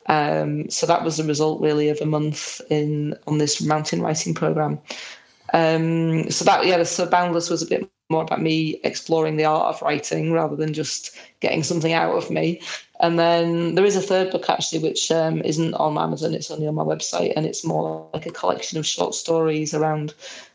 Um, 0.06 0.68
so 0.70 0.86
that 0.86 1.04
was 1.04 1.18
the 1.18 1.24
result 1.24 1.60
really 1.60 1.88
of 1.88 2.00
a 2.00 2.06
month 2.06 2.60
in 2.68 3.14
on 3.28 3.38
this 3.38 3.62
mountain 3.62 4.02
writing 4.02 4.34
program. 4.34 4.80
Um, 5.52 6.30
so 6.30 6.44
that 6.44 6.66
yeah, 6.66 6.82
so 6.82 7.06
Boundless 7.06 7.50
was 7.50 7.62
a 7.62 7.66
bit 7.66 7.90
more 8.08 8.22
about 8.22 8.42
me 8.42 8.80
exploring 8.84 9.36
the 9.36 9.44
art 9.44 9.74
of 9.74 9.82
writing 9.82 10.32
rather 10.32 10.56
than 10.56 10.72
just 10.72 11.16
getting 11.40 11.62
something 11.62 11.92
out 11.92 12.14
of 12.14 12.30
me. 12.30 12.60
And 13.00 13.18
then 13.18 13.74
there 13.74 13.84
is 13.84 13.96
a 13.96 14.00
third 14.00 14.30
book 14.30 14.48
actually, 14.48 14.82
which 14.82 15.10
um, 15.10 15.42
isn't 15.42 15.74
on 15.74 15.98
Amazon; 15.98 16.34
it's 16.34 16.50
only 16.50 16.66
on 16.66 16.74
my 16.74 16.84
website, 16.84 17.32
and 17.36 17.46
it's 17.46 17.64
more 17.64 18.08
like 18.14 18.26
a 18.26 18.30
collection 18.30 18.78
of 18.78 18.86
short 18.86 19.14
stories 19.14 19.74
around 19.74 20.14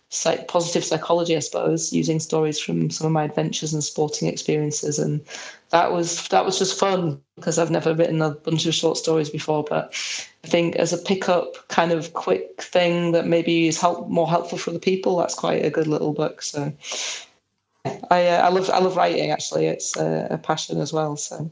psych- 0.10 0.48
positive 0.48 0.86
psychology, 0.86 1.36
I 1.36 1.40
suppose, 1.40 1.92
using 1.92 2.20
stories 2.20 2.60
from 2.60 2.90
some 2.90 3.08
of 3.08 3.14
my 3.14 3.24
adventures 3.24 3.74
and 3.74 3.84
sporting 3.84 4.28
experiences. 4.28 5.00
And 5.00 5.22
that 5.70 5.92
was 5.92 6.28
that 6.30 6.46
was 6.46 6.58
just 6.58 6.80
fun 6.80 7.22
because 7.36 7.60
I've 7.60 7.72
never 7.72 7.94
written 7.94 8.22
a 8.22 8.32
bunch 8.32 8.66
of 8.66 8.74
short 8.74 8.98
stories 8.98 9.30
before. 9.30 9.64
But 9.64 9.94
I 10.44 10.48
think 10.48 10.76
as 10.78 10.94
a 10.94 10.98
pickup 10.98 11.68
kind 11.68 11.92
of 11.92 12.14
quick 12.14 12.62
thing 12.62 13.12
that 13.12 13.28
maybe 13.28 13.68
is 13.68 13.80
help 13.80 14.08
more 14.08 14.30
helpful 14.30 14.58
for 14.58 14.72
the 14.72 14.80
people, 14.80 15.18
that's 15.18 15.36
quite 15.36 15.66
a 15.66 15.70
good 15.70 15.88
little 15.88 16.14
book. 16.14 16.42
So 16.42 16.74
I 18.10 18.28
uh, 18.28 18.42
I 18.46 18.50
love 18.50 18.70
I 18.70 18.80
love 18.80 18.96
writing 18.96 19.32
actually. 19.32 19.68
It's 19.68 19.96
a, 19.98 20.40
passion 20.42 20.80
as 20.80 20.94
well. 20.94 21.18
So 21.18 21.52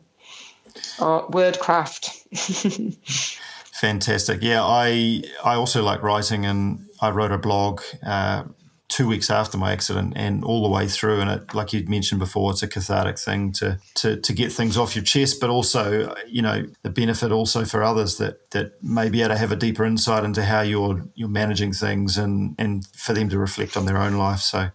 uh, 1.00 1.24
word 1.30 1.60
craft. 1.60 2.12
Fantastic. 3.74 4.42
Yeah, 4.42 4.64
I 4.64 5.24
I 5.44 5.56
also 5.56 5.84
like 5.84 6.02
writing, 6.02 6.46
and 6.46 6.88
I 7.02 7.10
wrote 7.10 7.32
a 7.32 7.38
blog 7.38 7.82
uh, 8.06 8.44
two 8.88 9.08
weeks 9.08 9.30
after 9.30 9.58
my 9.58 9.72
accident 9.72 10.14
and 10.16 10.44
all 10.44 10.62
the 10.62 10.70
way 10.70 10.88
through. 10.88 11.20
And 11.20 11.30
it, 11.30 11.56
like 11.56 11.74
you'd 11.74 11.90
mentioned 11.90 12.20
before, 12.20 12.52
it's 12.52 12.62
a 12.62 12.68
cathartic 12.68 13.18
thing 13.18 13.52
to, 13.54 13.80
to, 13.96 14.16
to 14.18 14.34
get 14.34 14.52
things 14.52 14.78
off 14.78 14.96
your 14.96 15.04
chest, 15.04 15.40
but 15.42 15.50
also, 15.50 16.14
you 16.28 16.42
know, 16.42 16.66
the 16.84 16.90
benefit 16.90 17.32
also 17.32 17.66
for 17.66 17.84
others 17.84 18.18
that, 18.18 18.52
that 18.52 18.82
may 18.84 19.10
be 19.10 19.22
able 19.22 19.34
to 19.34 19.40
have 19.40 19.52
a 19.52 19.56
deeper 19.56 19.86
insight 19.86 20.24
into 20.24 20.44
how 20.44 20.62
you're, 20.62 21.04
you're 21.16 21.28
managing 21.28 21.74
things 21.74 22.18
and, 22.18 22.56
and 22.60 22.86
for 22.96 23.14
them 23.14 23.28
to 23.30 23.40
reflect 23.40 23.76
on 23.76 23.86
their 23.86 23.98
own 23.98 24.14
life. 24.14 24.40
So, 24.40 24.70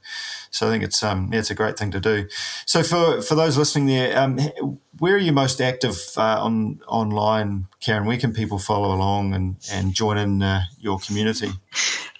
so 0.50 0.66
I 0.66 0.70
think 0.70 0.82
it's, 0.82 1.02
um, 1.02 1.30
yeah, 1.32 1.38
it's 1.38 1.50
a 1.50 1.54
great 1.54 1.78
thing 1.78 1.92
to 1.92 2.00
do. 2.00 2.26
So 2.66 2.82
for, 2.82 3.22
for 3.22 3.36
those 3.36 3.56
listening 3.56 3.86
there, 3.86 4.18
um, 4.18 4.40
where 5.00 5.14
are 5.14 5.18
you 5.18 5.32
most 5.32 5.62
active 5.62 5.96
uh, 6.18 6.44
on 6.44 6.78
online, 6.86 7.66
Karen? 7.80 8.04
Where 8.04 8.18
can 8.18 8.34
people 8.34 8.58
follow 8.58 8.94
along 8.94 9.32
and, 9.32 9.56
and 9.72 9.94
join 9.94 10.18
in 10.18 10.42
uh, 10.42 10.60
your 10.78 10.98
community? 10.98 11.50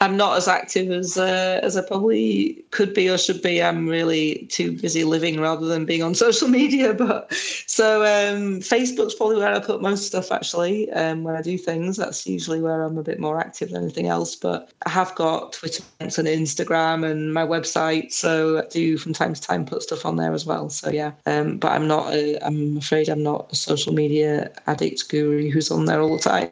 I'm 0.02 0.16
not 0.16 0.38
as 0.38 0.48
active 0.48 0.90
as 0.90 1.18
uh, 1.18 1.60
as 1.62 1.76
I 1.76 1.82
probably 1.82 2.64
could 2.70 2.94
be 2.94 3.10
or 3.10 3.18
should 3.18 3.42
be. 3.42 3.62
I'm 3.62 3.86
really 3.86 4.46
too 4.50 4.80
busy 4.80 5.04
living 5.04 5.40
rather 5.40 5.66
than 5.66 5.84
being 5.84 6.02
on 6.02 6.14
social 6.26 6.48
media. 6.48 6.94
But 6.94 7.30
so 7.66 8.00
um, 8.00 8.60
Facebook's 8.60 9.14
probably 9.14 9.36
where 9.36 9.52
I 9.52 9.60
put 9.60 9.82
most 9.82 10.06
stuff 10.06 10.32
actually. 10.32 10.90
Um, 10.92 11.22
when 11.22 11.36
I 11.36 11.42
do 11.42 11.58
things, 11.58 11.98
that's 11.98 12.26
usually 12.26 12.62
where 12.62 12.82
I'm 12.82 12.96
a 12.96 13.02
bit 13.02 13.20
more 13.20 13.38
active 13.38 13.72
than 13.72 13.82
anything 13.82 14.06
else. 14.06 14.34
But 14.34 14.72
I 14.86 14.88
have 14.90 15.14
got 15.16 15.52
Twitter 15.52 15.84
and 16.00 16.10
Instagram 16.10 17.08
and 17.08 17.34
my 17.34 17.44
website, 17.44 18.10
so 18.10 18.58
I 18.58 18.66
do 18.68 18.96
from 18.96 19.12
time 19.12 19.34
to 19.34 19.40
time 19.40 19.66
put 19.66 19.82
stuff 19.82 20.06
on 20.06 20.16
there 20.16 20.32
as 20.32 20.46
well. 20.46 20.70
So 20.70 20.90
yeah, 20.90 21.12
um, 21.26 21.58
but 21.58 21.72
I'm 21.72 21.86
not. 21.86 22.10
A, 22.14 22.38
I'm 22.42 22.69
afraid 22.78 23.08
I'm 23.08 23.22
not 23.22 23.52
a 23.52 23.56
social 23.56 23.92
media 23.92 24.50
addict 24.66 25.08
guru 25.08 25.50
who's 25.50 25.70
on 25.70 25.84
there 25.84 26.00
all 26.00 26.16
the 26.16 26.22
time. 26.22 26.48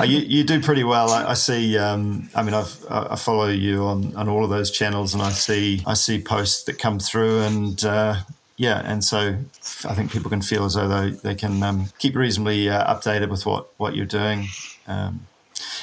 you, 0.08 0.18
you 0.18 0.44
do 0.44 0.60
pretty 0.60 0.84
well. 0.84 1.10
I, 1.10 1.30
I 1.30 1.34
see 1.34 1.54
see. 1.54 1.78
Um, 1.78 2.28
I 2.34 2.42
mean, 2.42 2.54
I've, 2.54 2.84
i 2.90 3.16
follow 3.16 3.48
you 3.48 3.84
on, 3.84 4.14
on 4.16 4.28
all 4.28 4.44
of 4.44 4.50
those 4.50 4.70
channels, 4.70 5.14
and 5.14 5.22
I 5.22 5.30
see 5.30 5.82
I 5.86 5.94
see 5.94 6.20
posts 6.20 6.64
that 6.64 6.78
come 6.78 6.98
through, 6.98 7.40
and 7.42 7.84
uh, 7.84 8.16
yeah, 8.56 8.82
and 8.84 9.02
so 9.02 9.36
I 9.84 9.94
think 9.94 10.12
people 10.12 10.30
can 10.30 10.42
feel 10.42 10.64
as 10.64 10.74
though 10.74 10.88
they, 10.88 11.10
they 11.10 11.34
can 11.34 11.62
um, 11.62 11.86
keep 11.98 12.14
reasonably 12.14 12.68
uh, 12.68 12.94
updated 12.94 13.30
with 13.30 13.46
what 13.46 13.68
what 13.76 13.96
you're 13.96 14.06
doing. 14.06 14.48
Um, 14.86 15.26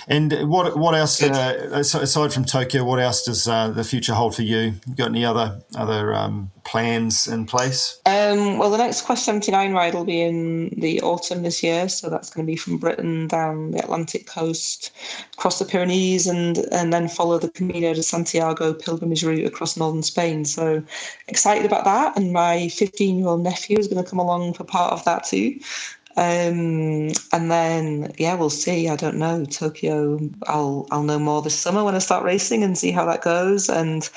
and 0.08 0.32
what 0.50 0.78
what 0.78 0.96
else 0.96 1.22
uh, 1.22 1.68
aside 1.72 2.34
from 2.34 2.46
Tokyo? 2.46 2.84
What 2.84 3.00
else 3.00 3.24
does 3.24 3.48
uh, 3.48 3.70
the 3.70 3.84
future 3.84 4.14
hold 4.14 4.36
for 4.36 4.42
you? 4.42 4.74
you 4.88 4.96
got 4.96 5.10
any 5.10 5.26
other 5.26 5.62
other 5.76 6.14
um, 6.14 6.52
plans 6.64 7.28
in 7.28 7.46
place? 7.46 8.00
Um, 8.06 8.58
well, 8.58 8.72
the 8.72 8.78
next 8.78 9.04
Quest 9.04 9.26
seventy 9.26 9.52
nine 9.52 9.74
ride 9.74 9.94
will 9.94 10.06
be 10.06 10.22
in 10.22 10.70
the 10.78 11.02
autumn 11.02 11.44
this 11.44 11.62
year, 11.62 11.88
so 11.88 12.10
that's 12.10 12.30
going 12.30 12.46
to 12.46 12.52
be 12.52 12.58
from 12.58 12.78
Britain 12.78 13.28
down 13.28 13.72
the 13.72 13.80
Atlantic 13.80 14.28
coast, 14.28 14.92
across 15.34 15.60
the 15.60 15.66
Pyrenees, 15.66 16.28
and 16.28 16.60
and 16.72 16.92
then 16.92 17.08
follow 17.08 17.38
the 17.38 17.50
Camino 17.50 17.94
de 17.94 18.04
Santiago 18.04 18.74
pilgrimage 18.74 19.24
route 19.24 19.46
across 19.46 19.78
northern 19.78 20.04
Spain. 20.04 20.46
So 20.46 20.84
excited 21.28 21.66
about 21.66 21.86
that, 21.86 22.18
and 22.18 22.34
my 22.34 22.70
fifteen 22.70 23.20
year 23.20 23.28
old 23.28 23.44
nephew 23.44 23.78
is 23.78 23.88
going 23.88 24.04
to 24.04 24.10
come 24.10 24.20
along 24.20 24.54
for 24.54 24.64
part 24.64 24.94
of 24.94 25.04
that 25.06 25.26
too. 25.26 25.60
Um, 26.18 27.12
and 27.32 27.52
then 27.52 28.14
yeah, 28.18 28.36
we'll 28.36 28.50
see. 28.50 28.90
I 28.90 28.96
don't 28.96 29.18
know 29.18 29.46
Tokyo. 29.46 30.20
I'll 30.48 30.88
I'll 30.92 31.04
know 31.04 31.20
more 31.20 31.42
this 31.42 31.58
summer 31.58 31.84
when 31.84 31.96
I 31.96 32.00
start 32.00 32.24
racing 32.24 32.64
and 32.64 32.78
see 32.78 32.92
how 32.92 33.06
that 33.06 33.22
goes. 33.22 33.70
And 33.70 34.10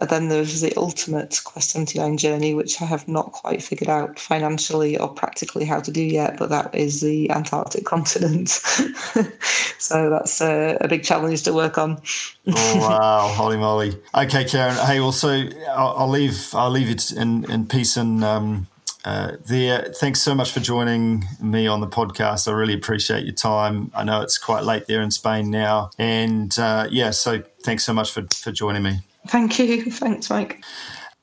then 0.00 0.28
there's 0.28 0.60
the 0.60 0.74
ultimate 0.76 1.40
Quest 1.44 1.70
79 1.70 2.18
journey, 2.18 2.54
which 2.54 2.80
I 2.82 2.84
have 2.84 3.08
not 3.08 3.32
quite 3.32 3.62
figured 3.62 3.88
out 3.88 4.18
financially 4.18 4.98
or 4.98 5.08
practically 5.08 5.64
how 5.64 5.80
to 5.80 5.90
do 5.90 6.02
yet, 6.02 6.38
but 6.38 6.50
that 6.50 6.74
is 6.74 7.00
the 7.00 7.30
Antarctic 7.30 7.84
continent. 7.86 8.48
so 9.78 10.10
that's 10.10 10.40
a, 10.40 10.76
a, 10.80 10.88
big 10.88 11.02
challenge 11.02 11.42
to 11.44 11.52
work 11.52 11.78
on. 11.78 12.00
oh, 12.46 12.78
wow. 12.80 13.28
Holy 13.28 13.56
moly. 13.56 13.96
Okay, 14.14 14.44
Karen. 14.44 14.76
Hey, 14.86 15.00
well, 15.00 15.12
so 15.12 15.28
I'll, 15.68 15.94
I'll 15.96 16.10
leave, 16.10 16.54
I'll 16.54 16.70
leave 16.70 16.90
it 16.90 17.12
in, 17.12 17.50
in 17.50 17.66
peace 17.66 17.96
and, 17.96 18.22
um, 18.22 18.66
uh, 19.06 19.36
there. 19.46 19.92
Thanks 19.94 20.20
so 20.20 20.34
much 20.34 20.50
for 20.50 20.58
joining 20.58 21.24
me 21.40 21.68
on 21.68 21.80
the 21.80 21.86
podcast. 21.86 22.48
I 22.48 22.50
really 22.50 22.74
appreciate 22.74 23.24
your 23.24 23.34
time. 23.34 23.92
I 23.94 24.02
know 24.02 24.20
it's 24.20 24.36
quite 24.36 24.64
late 24.64 24.88
there 24.88 25.00
in 25.00 25.12
Spain 25.12 25.48
now. 25.48 25.90
And 25.96 26.56
uh, 26.58 26.88
yeah, 26.90 27.12
so 27.12 27.40
thanks 27.62 27.84
so 27.84 27.92
much 27.92 28.10
for, 28.10 28.26
for 28.34 28.50
joining 28.50 28.82
me. 28.82 28.98
Thank 29.28 29.60
you. 29.60 29.84
Thanks, 29.92 30.28
Mike. 30.28 30.64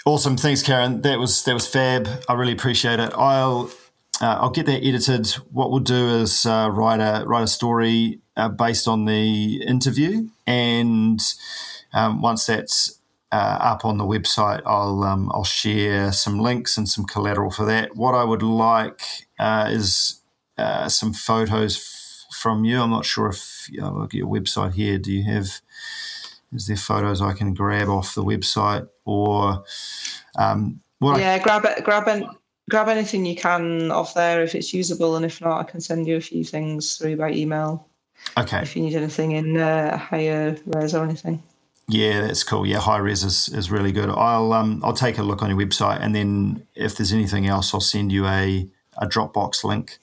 Awesome. 0.05 0.37
Thanks, 0.37 0.61
Karen. 0.61 1.01
That 1.01 1.19
was 1.19 1.43
that 1.43 1.53
was 1.53 1.67
fab. 1.67 2.07
I 2.29 2.33
really 2.33 2.53
appreciate 2.53 2.99
it. 2.99 3.11
I'll 3.15 3.69
uh, 4.21 4.37
I'll 4.39 4.49
get 4.49 4.65
that 4.65 4.83
edited. 4.83 5.27
What 5.51 5.69
we'll 5.69 5.79
do 5.79 6.07
is 6.21 6.45
uh, 6.45 6.69
write 6.71 6.99
a 6.99 7.25
write 7.25 7.43
a 7.43 7.47
story 7.47 8.19
uh, 8.37 8.49
based 8.49 8.87
on 8.87 9.05
the 9.05 9.61
interview, 9.63 10.27
and 10.47 11.21
um, 11.93 12.21
once 12.21 12.45
that's 12.45 12.99
uh, 13.33 13.57
up 13.61 13.83
on 13.83 13.97
the 13.97 14.03
website, 14.03 14.61
I'll 14.63 15.03
um, 15.03 15.31
I'll 15.33 15.43
share 15.43 16.11
some 16.11 16.39
links 16.39 16.77
and 16.77 16.87
some 16.87 17.05
collateral 17.05 17.49
for 17.49 17.65
that. 17.65 17.95
What 17.95 18.13
I 18.13 18.23
would 18.23 18.43
like 18.43 19.01
uh, 19.39 19.69
is 19.71 20.21
uh, 20.55 20.87
some 20.87 21.13
photos 21.13 21.77
f- 21.77 22.35
from 22.35 22.63
you. 22.63 22.79
I'm 22.79 22.91
not 22.91 23.05
sure 23.05 23.29
if 23.29 23.67
you 23.71 23.81
know, 23.81 24.07
your 24.11 24.27
website 24.27 24.73
here. 24.75 24.99
Do 24.99 25.11
you 25.11 25.23
have? 25.23 25.47
Is 26.53 26.67
there 26.67 26.77
photos 26.77 27.23
I 27.23 27.33
can 27.33 27.55
grab 27.55 27.89
off 27.89 28.13
the 28.13 28.23
website 28.23 28.87
or? 29.03 29.63
Um, 30.37 30.81
yeah, 31.01 31.33
I, 31.33 31.39
grab 31.39 31.65
it. 31.65 31.83
Grab 31.83 32.07
it. 32.07 32.27
Grab 32.69 32.87
anything 32.87 33.25
you 33.25 33.35
can 33.35 33.89
off 33.89 34.13
there 34.13 34.43
if 34.43 34.53
it's 34.53 34.75
usable, 34.75 35.15
and 35.15 35.25
if 35.25 35.41
not, 35.41 35.59
I 35.59 35.63
can 35.63 35.81
send 35.81 36.05
you 36.05 36.17
a 36.17 36.21
few 36.21 36.43
things 36.43 36.97
through 36.97 37.17
by 37.17 37.31
email. 37.31 37.87
Okay. 38.37 38.61
If 38.61 38.75
you 38.75 38.83
need 38.83 38.95
anything 38.95 39.31
in 39.31 39.57
uh, 39.57 39.97
higher 39.97 40.55
res 40.67 40.93
or 40.93 41.03
anything. 41.03 41.41
Yeah, 41.89 42.21
that's 42.21 42.43
cool. 42.43 42.65
Yeah, 42.65 42.79
high 42.79 42.97
res 42.99 43.23
is, 43.23 43.49
is 43.49 43.69
really 43.69 43.91
good. 43.91 44.09
I'll 44.09 44.53
um 44.53 44.81
I'll 44.83 44.93
take 44.93 45.17
a 45.17 45.23
look 45.23 45.41
on 45.43 45.49
your 45.49 45.59
website, 45.59 45.99
and 46.01 46.15
then 46.15 46.65
if 46.75 46.95
there's 46.95 47.11
anything 47.13 47.45
else, 47.47 47.73
I'll 47.73 47.81
send 47.81 48.11
you 48.11 48.25
a 48.25 48.67
a 48.97 49.07
Dropbox 49.07 49.63
link 49.63 49.97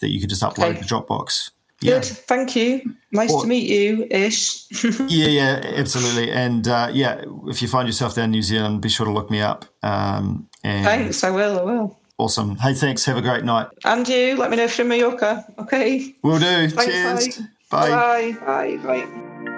that 0.00 0.08
you 0.10 0.20
can 0.20 0.28
just 0.28 0.42
upload 0.42 0.70
Okay. 0.76 0.80
to 0.80 0.84
Dropbox. 0.86 1.50
Good. 1.80 2.04
Thank 2.04 2.56
you. 2.56 2.82
Nice 3.12 3.30
Or- 3.32 3.42
to 3.42 3.46
meet 3.48 3.68
you, 3.68 4.06
Ish. 4.10 4.64
yeah, 5.08 5.28
yeah, 5.28 5.60
absolutely. 5.76 6.30
And 6.32 6.66
uh, 6.66 6.88
yeah, 6.92 7.22
if 7.46 7.62
you 7.62 7.68
find 7.68 7.86
yourself 7.86 8.14
down 8.16 8.24
in 8.26 8.30
New 8.32 8.42
Zealand, 8.42 8.80
be 8.80 8.88
sure 8.88 9.06
to 9.06 9.12
look 9.12 9.30
me 9.30 9.40
up. 9.40 9.64
Um, 9.84 10.48
and 10.64 10.84
Thanks. 10.84 11.22
I 11.22 11.30
will. 11.30 11.58
I 11.60 11.62
will. 11.62 11.98
Awesome. 12.18 12.56
Hey, 12.56 12.74
thanks. 12.74 13.04
Have 13.04 13.16
a 13.16 13.22
great 13.22 13.44
night. 13.44 13.68
And 13.84 14.08
you. 14.08 14.34
Let 14.36 14.50
me 14.50 14.56
know 14.56 14.64
if 14.64 14.76
you're 14.76 14.86
in 14.86 14.88
Mallorca. 14.88 15.44
Okay. 15.60 16.14
We'll 16.22 16.40
do. 16.40 16.68
Thanks, 16.68 16.84
Cheers. 16.86 17.38
bye. 17.70 17.88
Bye. 17.90 18.32
Bye. 18.44 18.76
Bye. 18.78 19.04
Bye. 19.06 19.57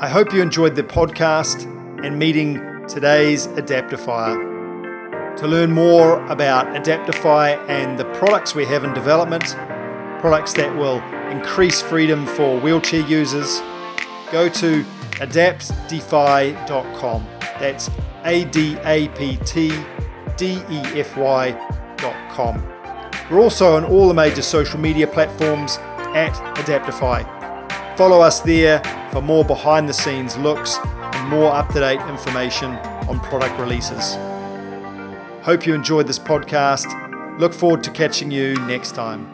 I 0.00 0.08
hope 0.08 0.34
you 0.34 0.42
enjoyed 0.42 0.74
the 0.74 0.82
podcast 0.82 1.66
and 2.04 2.18
meeting 2.18 2.56
today's 2.88 3.46
Adaptdefier. 3.46 5.36
To 5.36 5.46
learn 5.46 5.70
more 5.70 6.20
about 6.26 6.66
Adaptdefy 6.74 7.56
and 7.68 7.96
the 7.96 8.04
products 8.14 8.56
we 8.56 8.66
have 8.66 8.82
in 8.82 8.92
development, 8.92 9.54
products 10.20 10.52
that 10.54 10.76
will 10.76 11.00
increase 11.30 11.80
freedom 11.80 12.26
for 12.26 12.58
wheelchair 12.58 13.06
users, 13.06 13.60
go 14.32 14.48
to 14.48 14.82
adaptdefy.com. 15.20 17.26
That's 17.60 17.88
A 18.24 18.46
D 18.46 18.76
A 18.82 19.06
P 19.10 19.36
T 19.44 19.72
D 20.36 20.60
E 20.70 20.80
F 20.98 21.16
Y.com. 21.16 22.68
We're 23.30 23.40
also 23.40 23.76
on 23.76 23.84
all 23.84 24.08
the 24.08 24.14
major 24.14 24.42
social 24.42 24.80
media 24.80 25.06
platforms 25.06 25.78
at 26.16 26.32
Adaptdefy. 26.56 27.33
Follow 27.96 28.20
us 28.20 28.40
there 28.40 28.82
for 29.12 29.22
more 29.22 29.44
behind 29.44 29.88
the 29.88 29.92
scenes 29.92 30.36
looks 30.36 30.78
and 30.82 31.28
more 31.28 31.52
up 31.52 31.68
to 31.68 31.80
date 31.80 32.00
information 32.08 32.72
on 33.08 33.20
product 33.20 33.58
releases. 33.60 34.14
Hope 35.44 35.64
you 35.64 35.74
enjoyed 35.74 36.06
this 36.08 36.18
podcast. 36.18 37.38
Look 37.38 37.52
forward 37.52 37.84
to 37.84 37.90
catching 37.90 38.30
you 38.30 38.54
next 38.66 38.96
time. 38.96 39.33